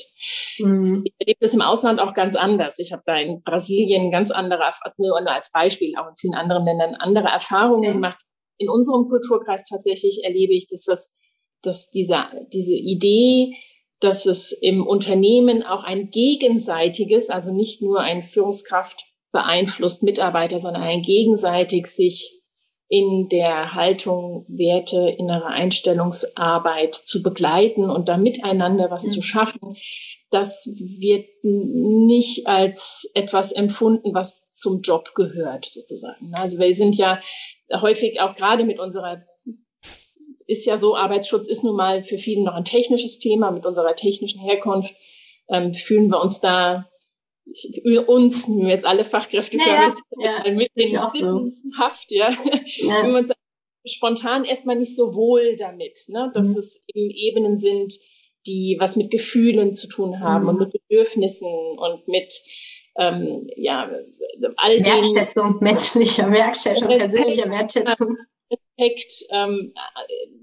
Mhm. 0.59 1.03
Ich 1.05 1.13
erlebe 1.19 1.39
das 1.39 1.53
im 1.53 1.61
Ausland 1.61 2.01
auch 2.01 2.13
ganz 2.13 2.35
anders. 2.35 2.79
Ich 2.79 2.91
habe 2.91 3.03
da 3.05 3.15
in 3.15 3.41
Brasilien 3.43 4.11
ganz 4.11 4.29
andere, 4.29 4.71
nur 4.97 5.17
als 5.31 5.53
Beispiel, 5.53 5.93
auch 5.97 6.09
in 6.09 6.17
vielen 6.17 6.35
anderen 6.35 6.65
Ländern 6.65 6.95
andere 6.95 7.29
Erfahrungen 7.29 7.83
ja. 7.83 7.93
gemacht. 7.93 8.21
In 8.61 8.69
unserem 8.69 9.09
Kulturkreis 9.09 9.63
tatsächlich 9.67 10.23
erlebe 10.23 10.53
ich, 10.53 10.67
dass 10.67 10.85
das, 10.85 11.17
dass 11.63 11.89
diese, 11.89 12.25
diese 12.53 12.75
Idee, 12.75 13.55
dass 13.99 14.27
es 14.27 14.51
im 14.51 14.85
Unternehmen 14.85 15.63
auch 15.63 15.83
ein 15.83 16.09
gegenseitiges, 16.09 17.29
also 17.29 17.51
nicht 17.51 17.81
nur 17.81 18.01
ein 18.01 18.21
Führungskraft 18.21 19.05
beeinflusst 19.31 20.03
Mitarbeiter, 20.03 20.59
sondern 20.59 20.83
ein 20.83 21.01
gegenseitig 21.01 21.87
sich 21.87 22.41
in 22.87 23.29
der 23.29 23.73
Haltung, 23.73 24.45
Werte, 24.49 25.15
innere 25.17 25.45
Einstellungsarbeit 25.45 26.93
zu 26.93 27.23
begleiten 27.23 27.89
und 27.89 28.09
da 28.09 28.17
miteinander 28.17 28.91
was 28.91 29.05
mhm. 29.05 29.09
zu 29.09 29.21
schaffen, 29.21 29.77
das 30.29 30.65
wird 30.65 31.25
nicht 31.43 32.47
als 32.47 33.09
etwas 33.13 33.53
empfunden, 33.53 34.13
was 34.13 34.51
zum 34.51 34.81
Job 34.81 35.15
gehört, 35.15 35.65
sozusagen. 35.65 36.33
Also 36.35 36.59
wir 36.59 36.73
sind 36.73 36.97
ja 36.97 37.19
häufig 37.73 38.19
auch 38.19 38.35
gerade 38.35 38.65
mit 38.65 38.79
unserer 38.79 39.23
ist 40.47 40.65
ja 40.65 40.77
so, 40.77 40.97
Arbeitsschutz 40.97 41.47
ist 41.47 41.63
nun 41.63 41.77
mal 41.77 42.03
für 42.03 42.17
viele 42.17 42.43
noch 42.43 42.55
ein 42.55 42.65
technisches 42.65 43.19
Thema. 43.19 43.51
Mit 43.51 43.65
unserer 43.65 43.95
technischen 43.95 44.41
Herkunft 44.41 44.93
ähm, 45.49 45.73
fühlen 45.73 46.09
wir 46.09 46.21
uns 46.21 46.41
da 46.41 46.87
uns, 48.07 48.47
nehmen 48.47 48.67
wir 48.67 48.73
jetzt 48.73 48.85
alle 48.85 49.03
Fachkräfte 49.03 49.57
ja, 49.57 49.93
ja, 50.19 50.51
mit 50.51 50.71
den 50.77 50.89
Sinnenhaft, 50.89 52.11
ja, 52.11 52.29
ja. 52.29 52.35
fühlen 52.35 53.11
wir 53.11 53.19
uns 53.19 53.31
spontan 53.85 54.45
erstmal 54.45 54.75
nicht 54.75 54.95
so 54.95 55.15
wohl 55.15 55.55
damit, 55.55 55.97
ne? 56.07 56.31
dass 56.33 56.49
mhm. 56.49 56.59
es 56.59 56.83
eben 56.93 57.11
Ebenen 57.11 57.57
sind, 57.57 57.93
die 58.45 58.77
was 58.79 58.95
mit 58.95 59.11
Gefühlen 59.11 59.73
zu 59.73 59.87
tun 59.87 60.19
haben 60.19 60.43
mhm. 60.43 60.49
und 60.49 60.59
mit 60.59 60.71
Bedürfnissen 60.71 61.49
und 61.49 62.07
mit 62.07 62.33
ähm, 62.97 63.47
ja, 63.55 63.89
all 64.57 64.77
dem. 64.77 64.85
Wertschätzung, 64.85 65.57
menschlicher 65.61 66.31
Wertschätzung, 66.31 66.87
persönlicher 66.87 67.49
Wertschätzung. 67.49 68.17
Respekt, 68.51 69.25
ähm, 69.31 69.73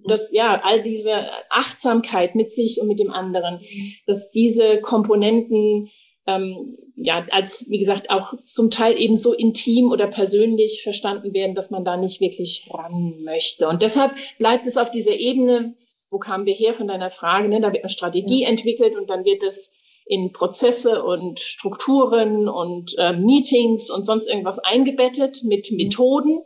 dass 0.07 0.33
ja 0.33 0.61
all 0.63 0.83
diese 0.83 1.27
Achtsamkeit 1.51 2.35
mit 2.35 2.53
sich 2.53 2.81
und 2.81 2.89
mit 2.89 3.01
dem 3.01 3.13
anderen, 3.13 3.61
dass 4.07 4.31
diese 4.31 4.81
Komponenten 4.81 5.91
ähm, 6.27 6.77
ja, 6.95 7.27
als, 7.31 7.67
wie 7.71 7.79
gesagt, 7.79 8.11
auch 8.11 8.35
zum 8.43 8.71
Teil 8.71 8.99
eben 8.99 9.17
so 9.17 9.33
intim 9.33 9.91
oder 9.91 10.07
persönlich 10.07 10.83
verstanden 10.83 11.33
werden, 11.33 11.55
dass 11.55 11.71
man 11.71 11.85
da 11.85 11.97
nicht 11.97 12.21
wirklich 12.21 12.69
ran 12.73 13.23
möchte. 13.25 13.67
Und 13.67 13.83
deshalb 13.83 14.13
bleibt 14.39 14.67
es 14.67 14.77
auf 14.77 14.91
dieser 14.91 15.15
Ebene, 15.15 15.75
wo 16.11 16.19
kamen 16.19 16.45
wir 16.45 16.55
her 16.55 16.75
von 16.75 16.87
deiner 16.87 17.11
Frage, 17.11 17.49
ne? 17.49 17.61
da 17.61 17.73
wird 17.73 17.83
eine 17.83 17.89
Strategie 17.89 18.43
ja. 18.43 18.49
entwickelt 18.49 18.97
und 18.97 19.09
dann 19.09 19.25
wird 19.25 19.43
es 19.43 19.75
in 20.09 20.33
Prozesse 20.33 21.05
und 21.05 21.39
Strukturen 21.39 22.49
und 22.49 22.95
äh, 22.97 23.13
Meetings 23.13 23.91
und 23.91 24.07
sonst 24.07 24.29
irgendwas 24.29 24.59
eingebettet 24.59 25.43
mit 25.45 25.71
Methoden. 25.71 26.43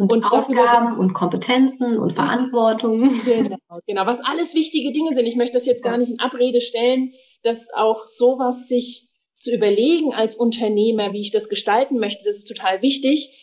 Und, 0.00 0.12
und 0.12 0.24
Aufgaben 0.24 0.98
und 0.98 1.12
Kompetenzen 1.12 1.96
und 1.98 2.14
Verantwortung. 2.14 2.98
Genau, 3.24 3.78
genau, 3.86 4.06
was 4.06 4.20
alles 4.24 4.56
wichtige 4.56 4.90
Dinge 4.90 5.14
sind. 5.14 5.26
Ich 5.26 5.36
möchte 5.36 5.54
das 5.54 5.66
jetzt 5.66 5.84
gar 5.84 5.96
nicht 5.96 6.10
in 6.10 6.18
Abrede 6.18 6.60
stellen, 6.60 7.12
dass 7.44 7.68
auch 7.72 8.04
sowas 8.06 8.66
sich 8.66 9.08
zu 9.38 9.54
überlegen 9.54 10.12
als 10.12 10.36
Unternehmer, 10.36 11.12
wie 11.12 11.20
ich 11.20 11.30
das 11.30 11.48
gestalten 11.48 11.98
möchte, 11.98 12.24
das 12.24 12.38
ist 12.38 12.48
total 12.48 12.82
wichtig. 12.82 13.40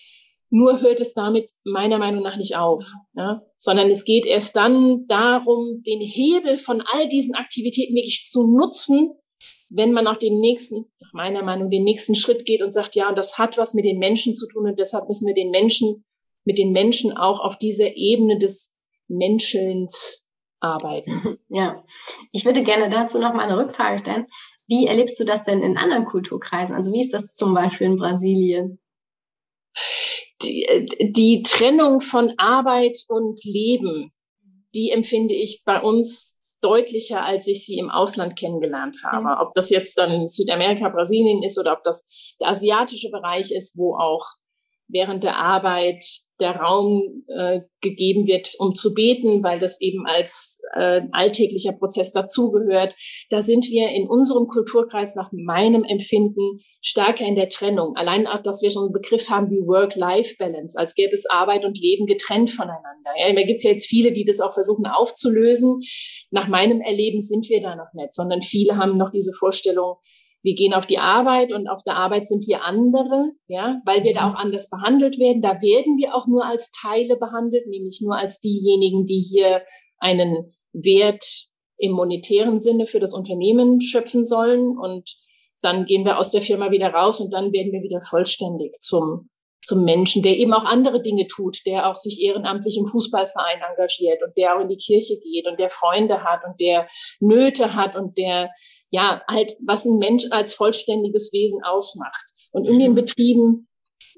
Nur 0.50 0.82
hört 0.82 1.00
es 1.00 1.14
damit 1.14 1.50
meiner 1.64 1.98
Meinung 1.98 2.24
nach 2.24 2.36
nicht 2.36 2.58
auf, 2.58 2.92
ja? 3.16 3.42
sondern 3.56 3.90
es 3.90 4.04
geht 4.04 4.26
erst 4.26 4.58
dann 4.58 5.06
darum, 5.08 5.82
den 5.88 6.02
Hebel 6.02 6.58
von 6.58 6.82
all 6.82 7.08
diesen 7.08 7.36
Aktivitäten 7.36 7.96
wirklich 7.96 8.28
zu 8.30 8.46
nutzen, 8.46 9.12
wenn 9.74 9.94
man 9.94 10.06
auch 10.08 10.18
den 10.18 10.40
nächsten, 10.40 10.86
nach 11.02 11.14
meiner 11.14 11.44
Meinung, 11.44 11.70
den 11.70 11.84
nächsten 11.84 12.16
Schritt 12.16 12.46
geht 12.46 12.62
und 12.62 12.72
sagt, 12.72 12.96
ja, 12.96 13.10
und 13.10 13.18
das 13.18 13.38
hat 13.38 13.58
was 13.58 13.74
mit 13.74 13.86
den 13.86 14.00
Menschen 14.00 14.36
zu 14.36 14.48
tun 14.48 14.68
und 14.68 14.78
deshalb 14.78 15.08
müssen 15.08 15.28
wir 15.28 15.34
den 15.34 15.50
Menschen, 15.50 16.04
mit 16.44 16.58
den 16.58 16.72
Menschen 16.72 17.16
auch 17.16 17.40
auf 17.40 17.58
dieser 17.58 17.96
Ebene 17.96 18.38
des 18.38 18.78
Menschelns 19.08 20.28
arbeiten. 20.60 21.38
Ja, 21.54 21.84
ich 22.32 22.46
würde 22.46 22.64
gerne 22.64 22.88
dazu 22.88 23.20
noch 23.20 23.34
mal 23.34 23.44
eine 23.44 23.58
Rückfrage 23.58 24.00
stellen. 24.00 24.28
Wie 24.68 24.88
erlebst 24.88 25.20
du 25.20 25.26
das 25.26 25.44
denn 25.44 25.62
in 25.62 25.76
anderen 25.76 26.06
Kulturkreisen? 26.06 26.74
Also 26.74 26.94
wie 26.94 27.02
ist 27.02 27.14
das 27.14 27.34
zum 27.34 27.54
Beispiel 27.54 27.88
in 27.88 27.98
Brasilien? 27.98 28.80
Die, 30.44 30.66
die 31.14 31.44
Trennung 31.44 32.00
von 32.00 32.34
Arbeit 32.38 32.98
und 33.10 33.44
Leben, 33.44 34.14
die 34.74 34.92
empfinde 34.92 35.34
ich 35.34 35.64
bei 35.66 35.82
uns 35.82 36.41
deutlicher, 36.62 37.24
als 37.24 37.48
ich 37.48 37.66
sie 37.66 37.78
im 37.78 37.90
Ausland 37.90 38.38
kennengelernt 38.38 38.98
habe. 39.04 39.24
Mhm. 39.24 39.42
Ob 39.42 39.54
das 39.56 39.70
jetzt 39.70 39.98
dann 39.98 40.28
Südamerika, 40.28 40.90
Brasilien 40.90 41.44
ist 41.44 41.60
oder 41.60 41.74
ob 41.74 41.84
das 41.84 42.08
der 42.40 42.50
asiatische 42.50 43.10
Bereich 43.10 43.52
ist, 43.52 43.78
wo 43.78 43.96
auch 43.98 44.26
während 44.92 45.24
der 45.24 45.38
Arbeit 45.38 46.04
der 46.42 46.56
Raum 46.56 47.24
äh, 47.28 47.62
gegeben 47.82 48.26
wird, 48.26 48.56
um 48.58 48.74
zu 48.74 48.94
beten, 48.94 49.44
weil 49.44 49.60
das 49.60 49.80
eben 49.80 50.06
als 50.08 50.62
äh, 50.76 51.02
alltäglicher 51.12 51.74
Prozess 51.74 52.12
dazugehört. 52.12 52.96
Da 53.30 53.42
sind 53.42 53.70
wir 53.70 53.90
in 53.90 54.10
unserem 54.10 54.48
Kulturkreis 54.48 55.16
nach 55.16 55.30
meinem 55.32 55.84
Empfinden 55.84 56.60
stärker 56.82 57.26
in 57.26 57.36
der 57.36 57.48
Trennung. 57.48 57.96
Allein 57.96 58.26
auch, 58.26 58.42
dass 58.42 58.64
wir 58.64 58.72
schon 58.72 58.86
einen 58.86 58.94
Begriff 58.94 59.30
haben 59.30 59.52
wie 59.52 59.68
Work-Life-Balance, 59.68 60.78
als 60.78 60.96
gäbe 60.96 61.14
es 61.14 61.30
Arbeit 61.30 61.64
und 61.64 61.80
Leben 61.80 62.08
getrennt 62.08 62.50
voneinander. 62.50 63.12
Ja, 63.18 63.32
da 63.34 63.44
gibt 63.44 63.58
es 63.58 63.64
ja 63.64 63.72
jetzt 63.72 63.88
viele, 63.88 64.12
die 64.12 64.26
das 64.26 64.42
auch 64.42 64.54
versuchen 64.54 64.88
aufzulösen. 64.88 65.80
Nach 66.32 66.48
meinem 66.48 66.82
Erleben 66.82 67.20
sind 67.20 67.48
wir 67.50 67.62
da 67.62 67.76
noch 67.76 67.94
nicht, 67.94 68.16
sondern 68.16 68.42
viele 68.42 68.78
haben 68.78 68.98
noch 68.98 69.12
diese 69.12 69.32
Vorstellung, 69.38 69.98
wir 70.44 70.56
gehen 70.56 70.74
auf 70.74 70.88
die 70.88 70.98
Arbeit 70.98 71.52
und 71.52 71.68
auf 71.68 71.84
der 71.84 71.96
Arbeit 71.96 72.28
sind 72.28 72.48
wir 72.48 72.64
andere, 72.64 73.32
ja, 73.48 73.80
weil 73.86 74.04
wir 74.04 74.14
da 74.14 74.28
mhm. 74.28 74.34
auch 74.34 74.40
anders 74.40 74.70
behandelt 74.70 75.20
werden. 75.20 75.42
Da 75.42 75.62
werden 75.62 75.98
wir 75.98 76.16
auch 76.16 76.28
nur 76.28 76.46
als 76.46 76.72
Teile 76.72 77.18
behandelt, 77.18 77.68
nämlich 77.68 78.02
nur 78.02 78.18
als 78.18 78.40
diejenigen, 78.40 79.06
die 79.06 79.20
hier 79.20 79.62
einen 80.00 80.52
Wert 80.74 81.24
im 81.78 81.92
monetären 81.92 82.60
Sinne 82.60 82.88
für 82.88 83.00
das 83.00 83.14
Unternehmen 83.14 83.82
schöpfen 83.82 84.26
sollen. 84.26 84.78
Und 84.78 85.16
dann 85.62 85.86
gehen 85.86 86.06
wir 86.06 86.18
aus 86.18 86.32
der 86.32 86.42
Firma 86.42 86.72
wieder 86.72 86.90
raus 86.90 87.20
und 87.20 87.32
dann 87.32 87.52
werden 87.54 87.72
wir 87.72 87.84
wieder 87.84 88.02
vollständig 88.02 88.74
zum, 88.82 89.30
zum 89.64 89.84
Menschen, 89.84 90.24
der 90.24 90.38
eben 90.38 90.54
auch 90.54 90.66
andere 90.66 91.04
Dinge 91.04 91.28
tut, 91.28 91.60
der 91.68 91.88
auch 91.88 91.96
sich 91.96 92.20
ehrenamtlich 92.20 92.78
im 92.78 92.88
Fußballverein 92.88 93.62
engagiert 93.70 94.24
und 94.24 94.36
der 94.38 94.56
auch 94.56 94.62
in 94.62 94.70
die 94.70 94.78
Kirche 94.78 95.20
geht 95.22 95.48
und 95.48 95.60
der 95.60 95.70
Freunde 95.70 96.24
hat 96.24 96.42
und 96.48 96.60
der 96.60 96.88
Nöte 97.20 97.76
hat 97.76 97.96
und 97.96 98.18
der 98.18 98.50
ja, 98.92 99.24
halt, 99.30 99.54
was 99.66 99.86
ein 99.86 99.98
Mensch 99.98 100.26
als 100.30 100.54
vollständiges 100.54 101.32
Wesen 101.34 101.64
ausmacht. 101.64 102.26
Und 102.52 102.66
in 102.68 102.78
den 102.78 102.92
mhm. 102.92 102.96
Betrieben 102.96 103.68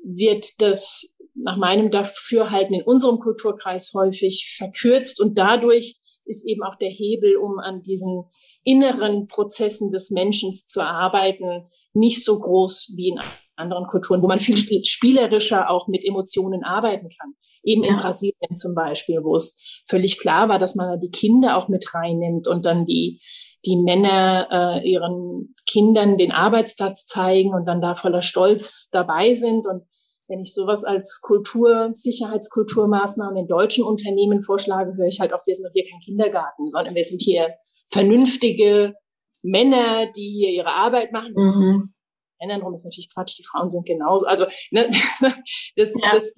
wird 0.04 0.62
das 0.62 1.16
nach 1.36 1.58
meinem 1.58 1.90
Dafürhalten 1.92 2.76
in 2.76 2.84
unserem 2.84 3.20
Kulturkreis 3.20 3.94
häufig 3.94 4.54
verkürzt 4.58 5.22
und 5.22 5.38
dadurch 5.38 5.96
ist 6.26 6.48
eben 6.48 6.64
auch 6.64 6.76
der 6.76 6.90
Hebel, 6.90 7.38
um 7.38 7.60
an 7.60 7.82
diesen 7.82 8.26
inneren 8.64 9.28
Prozessen 9.28 9.92
des 9.92 10.10
Menschen 10.10 10.54
zu 10.54 10.82
arbeiten, 10.82 11.68
nicht 11.94 12.24
so 12.24 12.40
groß 12.40 12.94
wie 12.96 13.10
in 13.10 13.20
anderen 13.56 13.88
Kulturen, 13.88 14.22
wo 14.22 14.28
man 14.28 14.40
viel 14.40 14.58
spielerischer 14.86 15.70
auch 15.70 15.88
mit 15.88 16.04
Emotionen 16.06 16.64
arbeiten 16.64 17.10
kann. 17.10 17.34
Eben 17.64 17.84
ja. 17.84 17.92
in 17.92 17.98
Brasilien 17.98 18.56
zum 18.56 18.74
Beispiel, 18.74 19.24
wo 19.24 19.36
es 19.36 19.84
völlig 19.88 20.20
klar 20.20 20.50
war, 20.50 20.60
dass 20.60 20.76
man 20.76 21.00
die 21.00 21.12
Kinder 21.12 21.58
auch 21.58 21.68
mit 21.68 21.94
reinnimmt 21.94 22.48
und 22.48 22.66
dann 22.66 22.86
die, 22.86 23.22
die 23.66 23.78
Männer 23.78 24.48
äh, 24.52 24.90
ihren 24.90 25.56
Kindern 25.66 26.18
den 26.18 26.32
Arbeitsplatz 26.32 27.06
zeigen 27.06 27.54
und 27.54 27.66
dann 27.66 27.82
da 27.82 27.96
voller 27.96 28.22
Stolz 28.22 28.90
dabei 28.92 29.34
sind. 29.34 29.66
Und 29.66 29.84
wenn 30.28 30.42
ich 30.42 30.54
sowas 30.54 30.84
als 30.84 31.22
Kultur, 31.22 31.90
Sicherheitskulturmaßnahmen 31.94 33.38
in 33.38 33.48
deutschen 33.48 33.84
Unternehmen 33.84 34.42
vorschlage, 34.42 34.96
höre 34.98 35.08
ich 35.08 35.20
halt 35.20 35.34
auch, 35.34 35.46
wir 35.46 35.56
sind 35.56 35.66
doch 35.66 35.74
hier 35.74 35.86
kein 35.90 36.00
Kindergarten, 36.00 36.70
sondern 36.70 36.96
wir 36.96 37.04
sind 37.04 37.22
hier 37.22 37.54
vernünftige 37.92 38.96
Männer, 39.42 40.12
die 40.16 40.30
hier 40.30 40.50
ihre 40.50 40.74
Arbeit 40.74 41.12
machen. 41.12 41.34
Mhm. 41.36 41.94
Männern 42.40 42.62
rum 42.62 42.74
ist 42.74 42.84
natürlich 42.84 43.14
Quatsch, 43.14 43.38
die 43.38 43.46
Frauen 43.46 43.70
sind 43.70 43.86
genauso. 43.86 44.26
Also 44.26 44.46
ne, 44.72 44.90
das, 45.76 45.94
ja. 46.02 46.12
das, 46.14 46.34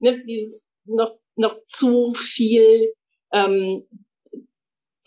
ne, 0.00 0.22
dieses 0.24 0.74
noch, 0.84 1.10
noch 1.36 1.56
zu 1.66 2.12
viel 2.14 2.92
ähm, 3.32 3.86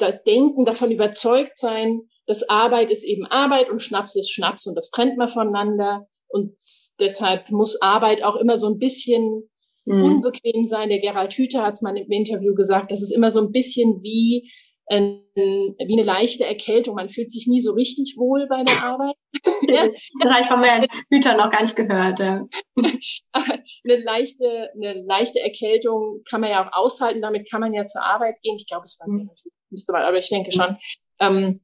da 0.01 0.12
denken, 0.12 0.65
davon 0.65 0.91
überzeugt 0.91 1.58
sein, 1.58 2.01
dass 2.27 2.48
Arbeit 2.48 2.91
ist 2.91 3.03
eben 3.03 3.25
Arbeit 3.25 3.70
und 3.70 3.81
Schnaps 3.81 4.15
ist 4.15 4.31
Schnaps 4.31 4.65
und 4.67 4.75
das 4.75 4.89
trennt 4.89 5.17
man 5.17 5.27
voneinander. 5.27 6.08
Und 6.29 6.53
deshalb 7.00 7.51
muss 7.51 7.81
Arbeit 7.81 8.24
auch 8.24 8.38
immer 8.38 8.58
so 8.58 8.67
ein 8.67 8.77
bisschen 8.77 9.50
mhm. 9.86 10.03
unbequem 10.03 10.65
sein. 10.65 10.89
Der 10.89 11.00
Gerald 11.00 11.34
Hüther 11.34 11.63
hat 11.63 11.74
es 11.74 11.81
mal 11.81 11.98
im 11.98 12.10
Interview 12.10 12.55
gesagt, 12.55 12.91
das 12.91 13.01
ist 13.01 13.12
immer 13.12 13.31
so 13.31 13.41
ein 13.41 13.51
bisschen 13.51 14.01
wie 14.01 14.50
wie 14.93 15.93
eine 15.93 16.03
leichte 16.03 16.46
Erkältung. 16.46 16.96
Man 16.96 17.08
fühlt 17.08 17.31
sich 17.31 17.48
nie 17.48 17.62
so 17.62 17.72
richtig 17.72 18.15
wohl 18.17 18.48
bei 18.50 18.63
der 18.63 18.84
Arbeit. 18.84 19.15
Das 20.22 20.31
habe 20.31 20.41
ich 20.41 20.48
von 20.48 20.63
Herrn 20.63 20.86
Hüter 21.10 21.36
noch 21.38 21.50
gar 21.50 21.62
nicht 21.62 21.75
gehört. 21.75 22.20
Ja. 22.20 22.46
eine, 22.75 24.03
leichte, 24.03 24.70
eine 24.75 25.01
leichte 25.05 25.39
Erkältung 25.39 26.22
kann 26.29 26.41
man 26.41 26.50
ja 26.50 26.67
auch 26.67 26.74
aushalten. 26.74 27.22
Damit 27.22 27.50
kann 27.50 27.62
man 27.62 27.74
ja 27.74 27.86
zur 27.86 28.03
Arbeit 28.03 28.36
gehen. 28.41 28.55
Ich 28.58 28.67
glaube, 28.67 28.84
es 28.84 29.00
war 29.00 29.08
mhm. 29.08 29.29
Müsste 29.72 29.92
mal, 29.92 30.06
aber 30.06 30.18
ich 30.18 30.30
denke 30.30 30.51
schon. 30.51 30.78
Ähm, 31.20 31.62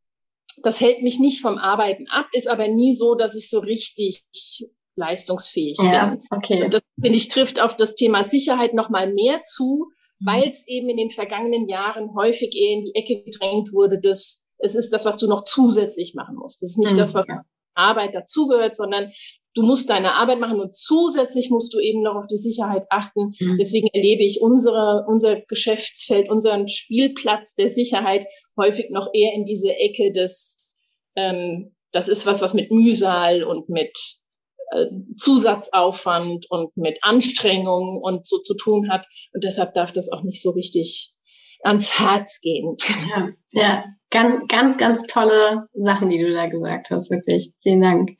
das 0.63 0.81
hält 0.81 1.03
mich 1.03 1.19
nicht 1.19 1.41
vom 1.41 1.57
Arbeiten 1.57 2.07
ab, 2.07 2.27
ist 2.31 2.47
aber 2.47 2.67
nie 2.67 2.95
so, 2.95 3.15
dass 3.15 3.35
ich 3.35 3.49
so 3.49 3.59
richtig 3.59 4.25
leistungsfähig 4.95 5.77
ja, 5.83 6.07
bin. 6.07 6.23
Okay. 6.31 6.63
Und 6.63 6.73
das, 6.73 6.81
finde 6.99 7.17
ich, 7.17 7.27
trifft 7.29 7.61
auf 7.61 7.75
das 7.75 7.95
Thema 7.95 8.23
Sicherheit 8.23 8.73
noch 8.73 8.89
mal 8.89 9.13
mehr 9.13 9.41
zu, 9.43 9.91
Mhm. 10.19 10.25
weil 10.25 10.49
es 10.49 10.67
eben 10.67 10.89
in 10.89 10.97
den 10.97 11.09
vergangenen 11.09 11.67
Jahren 11.67 12.13
häufig 12.15 12.55
eher 12.55 12.77
in 12.77 12.85
die 12.85 12.95
Ecke 12.95 13.23
gedrängt 13.23 13.73
wurde, 13.73 13.99
dass 13.99 14.45
es 14.59 14.75
ist 14.75 14.91
das, 14.91 15.05
was 15.05 15.17
du 15.17 15.27
noch 15.27 15.43
zusätzlich 15.43 16.15
machen 16.15 16.35
musst. 16.35 16.61
Das 16.61 16.71
ist 16.71 16.79
nicht 16.79 16.93
mhm. 16.93 16.97
das, 16.97 17.13
was 17.13 17.27
Arbeit 17.77 18.15
dazugehört, 18.15 18.75
sondern 18.75 19.11
du 19.53 19.63
musst 19.63 19.89
deine 19.89 20.13
Arbeit 20.13 20.39
machen 20.39 20.59
und 20.59 20.75
zusätzlich 20.75 21.49
musst 21.49 21.73
du 21.73 21.79
eben 21.79 22.01
noch 22.03 22.15
auf 22.15 22.27
die 22.27 22.37
Sicherheit 22.37 22.85
achten. 22.89 23.33
Mhm. 23.39 23.57
Deswegen 23.59 23.87
erlebe 23.91 24.23
ich 24.23 24.39
unsere, 24.41 25.05
unser 25.07 25.41
Geschäftsfeld, 25.41 26.29
unseren 26.29 26.67
Spielplatz 26.67 27.55
der 27.55 27.69
Sicherheit 27.69 28.27
häufig 28.55 28.87
noch 28.89 29.09
eher 29.13 29.33
in 29.33 29.45
diese 29.45 29.73
Ecke 29.73 30.11
des, 30.11 30.79
ähm, 31.15 31.75
das 31.91 32.07
ist 32.07 32.25
was, 32.25 32.41
was 32.41 32.53
mit 32.53 32.71
Mühsal 32.71 33.43
und 33.43 33.69
mit 33.69 33.97
äh, 34.71 34.85
Zusatzaufwand 35.17 36.45
und 36.49 36.75
mit 36.77 36.99
Anstrengung 37.01 37.99
und 38.01 38.25
so 38.25 38.37
zu 38.39 38.55
tun 38.55 38.91
hat. 38.91 39.05
Und 39.33 39.43
deshalb 39.43 39.73
darf 39.73 39.91
das 39.91 40.11
auch 40.11 40.23
nicht 40.23 40.41
so 40.41 40.51
richtig 40.51 41.16
ans 41.67 41.99
Herz 41.99 42.41
gehen. 42.41 42.77
Ja, 43.09 43.29
ja, 43.51 43.85
ganz, 44.09 44.47
ganz, 44.47 44.77
ganz 44.77 45.03
tolle 45.03 45.67
Sachen, 45.73 46.09
die 46.09 46.19
du 46.19 46.33
da 46.33 46.47
gesagt 46.47 46.89
hast, 46.91 47.11
wirklich. 47.11 47.53
Vielen 47.61 47.81
Dank. 47.81 48.11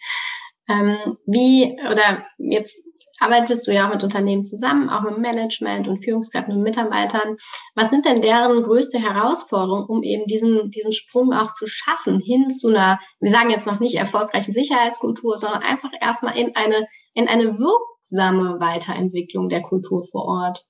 Ähm, 0.70 1.18
wie, 1.26 1.78
oder 1.90 2.26
jetzt 2.38 2.84
arbeitest 3.20 3.68
du 3.68 3.74
ja 3.74 3.88
auch 3.88 3.94
mit 3.94 4.04
Unternehmen 4.04 4.44
zusammen, 4.44 4.90
auch 4.90 5.02
mit 5.02 5.18
Management 5.18 5.88
und 5.88 6.04
Führungskräften 6.04 6.54
und 6.54 6.62
Mitarbeitern. 6.62 7.38
Was 7.74 7.90
sind 7.90 8.06
denn 8.06 8.22
deren 8.22 8.62
größte 8.62 9.00
Herausforderungen, 9.00 9.88
um 9.88 10.04
eben 10.04 10.26
diesen, 10.26 10.70
diesen 10.70 10.92
Sprung 10.92 11.34
auch 11.34 11.52
zu 11.54 11.66
schaffen 11.68 12.20
hin 12.20 12.50
zu 12.50 12.68
einer, 12.68 13.00
wir 13.20 13.32
sagen 13.32 13.50
jetzt 13.50 13.66
noch 13.66 13.80
nicht 13.80 13.96
erfolgreichen 13.96 14.54
Sicherheitskultur, 14.54 15.38
sondern 15.38 15.64
einfach 15.64 15.92
erstmal 16.00 16.38
in 16.38 16.56
eine, 16.56 16.88
in 17.14 17.28
eine 17.28 17.58
wirksame 17.58 18.60
Weiterentwicklung 18.60 19.50
der 19.50 19.62
Kultur 19.62 20.04
vor 20.12 20.26
Ort? 20.26 20.66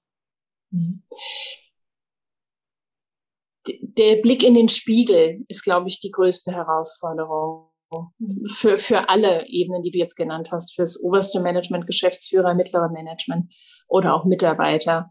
Mhm. 0.72 1.04
Der 3.82 4.22
Blick 4.22 4.44
in 4.44 4.54
den 4.54 4.70
Spiegel 4.70 5.46
ist, 5.48 5.64
glaube 5.64 5.88
ich, 5.88 6.00
die 6.00 6.12
größte 6.12 6.52
Herausforderung 6.52 7.70
für, 8.54 8.78
für 8.78 9.10
alle 9.10 9.48
Ebenen, 9.48 9.82
die 9.82 9.92
du 9.92 9.98
jetzt 9.98 10.16
genannt 10.16 10.50
hast, 10.52 10.76
fürs 10.76 11.02
oberste 11.02 11.40
Management, 11.40 11.88
Geschäftsführer, 11.88 12.54
mittlere 12.54 12.90
Management 12.90 13.54
oder 13.88 14.14
auch 14.14 14.26
Mitarbeiter, 14.26 15.10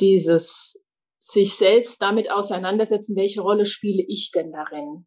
dieses 0.00 0.84
sich 1.18 1.54
selbst 1.54 2.00
damit 2.00 2.30
auseinandersetzen, 2.30 3.16
welche 3.16 3.42
Rolle 3.42 3.66
spiele 3.66 4.04
ich 4.06 4.30
denn 4.30 4.52
darin? 4.52 5.06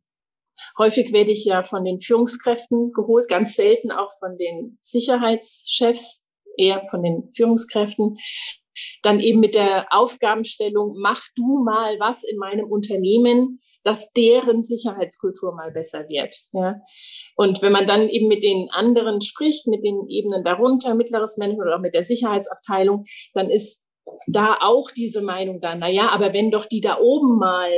Häufig 0.78 1.12
werde 1.12 1.32
ich 1.32 1.46
ja 1.46 1.63
von 1.63 1.84
den 1.84 2.00
Führungskräften 2.00 2.91
geholt, 2.94 3.28
ganz 3.28 3.56
selten 3.56 3.91
auch 3.91 4.12
von 4.20 4.38
den 4.38 4.78
Sicherheitschefs, 4.82 6.28
eher 6.58 6.86
von 6.89 7.02
den 7.02 7.32
Führungskräften. 7.36 8.17
Dann 9.04 9.20
eben 9.20 9.39
mit 9.39 9.56
der 9.56 9.88
Aufgabenstellung, 9.91 10.98
mach 11.00 11.22
du 11.36 11.63
mal 11.63 12.00
was 12.00 12.24
in 12.24 12.38
meinem 12.38 12.65
Unternehmen, 12.65 13.60
dass 13.84 14.12
deren 14.13 14.62
Sicherheitskultur 14.62 15.56
mal 15.56 15.72
besser 15.72 16.08
wird. 16.08 16.36
Ja. 16.52 16.76
Und 17.36 17.62
wenn 17.62 17.72
man 17.72 17.88
dann 17.88 18.10
eben 18.10 18.28
mit 18.28 18.44
den 18.44 18.70
anderen 18.72 19.22
spricht, 19.22 19.67
mit 19.67 19.84
den 19.84 20.08
Ebenen 20.08 20.44
darunter, 20.44 20.94
mittleres 20.94 21.38
Management 21.38 21.67
oder 21.67 21.78
auch 21.78 21.82
mit 21.82 21.96
der 21.96 22.04
Sicherheitsabteilung, 22.04 23.06
dann 23.34 23.50
ist 23.50 23.88
da 24.28 24.58
auch 24.62 24.91
diese 24.91 25.22
Meinung 25.22 25.62
da, 25.62 25.76
na 25.76 25.89
ja, 25.89 26.10
aber 26.10 26.34
wenn 26.34 26.52
doch 26.52 26.65
die 26.65 26.82
da 26.82 27.00
oben 27.00 27.38
mal 27.38 27.72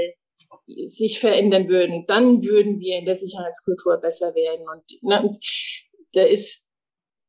sich 0.86 1.20
verändern 1.20 1.68
würden, 1.68 2.06
dann 2.08 2.44
würden 2.44 2.80
wir 2.80 2.98
in 2.98 3.06
der 3.06 3.16
Sicherheitskultur 3.16 3.98
besser 3.98 4.34
werden. 4.36 4.66
Und 4.68 4.84
ne, 5.02 5.30
da 6.14 6.24
ist 6.24 6.70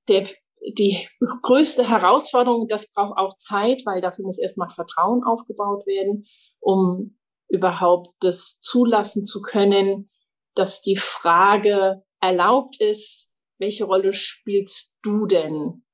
der, 0.09 0.27
die 0.73 1.07
größte 1.43 1.89
Herausforderung, 1.89 2.69
das 2.69 2.93
braucht 2.93 3.19
auch 3.19 3.37
Zeit, 3.37 3.83
weil 3.85 4.01
dafür 4.01 4.25
muss 4.25 4.39
erstmal 4.39 4.69
Vertrauen 4.69 5.23
aufgebaut 5.25 5.87
werden, 5.87 6.25
um 6.61 7.19
überhaupt 7.49 8.15
das 8.21 8.61
zulassen 8.61 9.25
zu 9.25 9.43
können, 9.43 10.11
dass 10.55 10.81
die 10.81 10.97
Frage 10.97 12.03
erlaubt 12.21 12.81
ist, 12.81 13.31
welche 13.59 13.85
Rolle 13.85 14.15
spielst 14.15 14.99
du 15.03 15.27
denn 15.27 15.85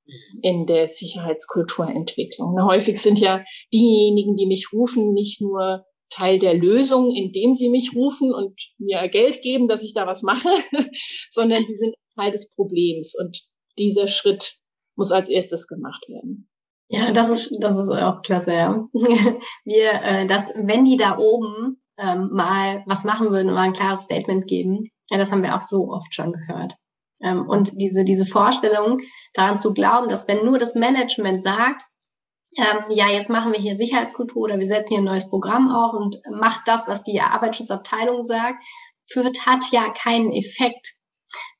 in 0.42 0.66
der 0.66 0.88
Sicherheitskulturentwicklung? 0.88 2.62
Häufig 2.64 3.00
sind 3.00 3.18
ja 3.18 3.44
diejenigen, 3.72 4.36
die 4.36 4.46
mich 4.46 4.68
rufen, 4.72 5.12
nicht 5.12 5.40
nur 5.40 5.84
Teil 6.10 6.38
der 6.38 6.54
Lösung, 6.54 7.14
indem 7.14 7.54
sie 7.54 7.68
mich 7.68 7.92
rufen 7.94 8.34
und 8.34 8.58
mir 8.78 9.08
Geld 9.08 9.42
geben, 9.42 9.68
dass 9.68 9.82
ich 9.82 9.94
da 9.94 10.06
was 10.06 10.22
mache, 10.22 10.48
sondern 11.30 11.64
sie 11.64 11.74
sind 11.74 11.94
Teil 12.16 12.32
des 12.32 12.52
Problems. 12.54 13.14
Und 13.18 13.42
dieser 13.78 14.08
Schritt 14.08 14.59
muss 15.00 15.12
als 15.12 15.30
erstes 15.30 15.66
gemacht 15.66 16.04
werden. 16.08 16.46
Ja, 16.88 17.10
das 17.12 17.30
ist, 17.30 17.56
das 17.60 17.78
ist 17.78 17.88
auch 17.88 18.20
klasse, 18.20 18.52
ja. 18.52 18.84
Wir, 19.64 19.92
äh, 19.92 20.26
das, 20.26 20.48
wenn 20.54 20.84
die 20.84 20.98
da 20.98 21.16
oben 21.16 21.80
ähm, 21.98 22.28
mal 22.32 22.84
was 22.86 23.04
machen 23.04 23.30
würden, 23.30 23.54
mal 23.54 23.62
ein 23.62 23.72
klares 23.72 24.02
Statement 24.02 24.46
geben, 24.46 24.90
ja, 25.08 25.16
das 25.16 25.32
haben 25.32 25.42
wir 25.42 25.56
auch 25.56 25.62
so 25.62 25.88
oft 25.88 26.14
schon 26.14 26.32
gehört. 26.32 26.74
Ähm, 27.22 27.48
und 27.48 27.80
diese, 27.80 28.04
diese 28.04 28.26
Vorstellung, 28.26 28.98
daran 29.32 29.56
zu 29.56 29.72
glauben, 29.72 30.08
dass 30.08 30.28
wenn 30.28 30.44
nur 30.44 30.58
das 30.58 30.74
Management 30.74 31.42
sagt, 31.42 31.82
ähm, 32.58 32.84
ja, 32.90 33.08
jetzt 33.08 33.30
machen 33.30 33.52
wir 33.52 33.60
hier 33.60 33.76
Sicherheitskultur 33.76 34.42
oder 34.42 34.58
wir 34.58 34.66
setzen 34.66 34.90
hier 34.90 34.98
ein 34.98 35.04
neues 35.04 35.30
Programm 35.30 35.70
auf 35.70 35.94
und 35.94 36.18
macht 36.30 36.62
das, 36.66 36.88
was 36.88 37.04
die 37.04 37.22
Arbeitsschutzabteilung 37.22 38.22
sagt, 38.22 38.62
führt, 39.10 39.46
hat 39.46 39.64
ja 39.72 39.88
keinen 39.90 40.30
Effekt 40.32 40.92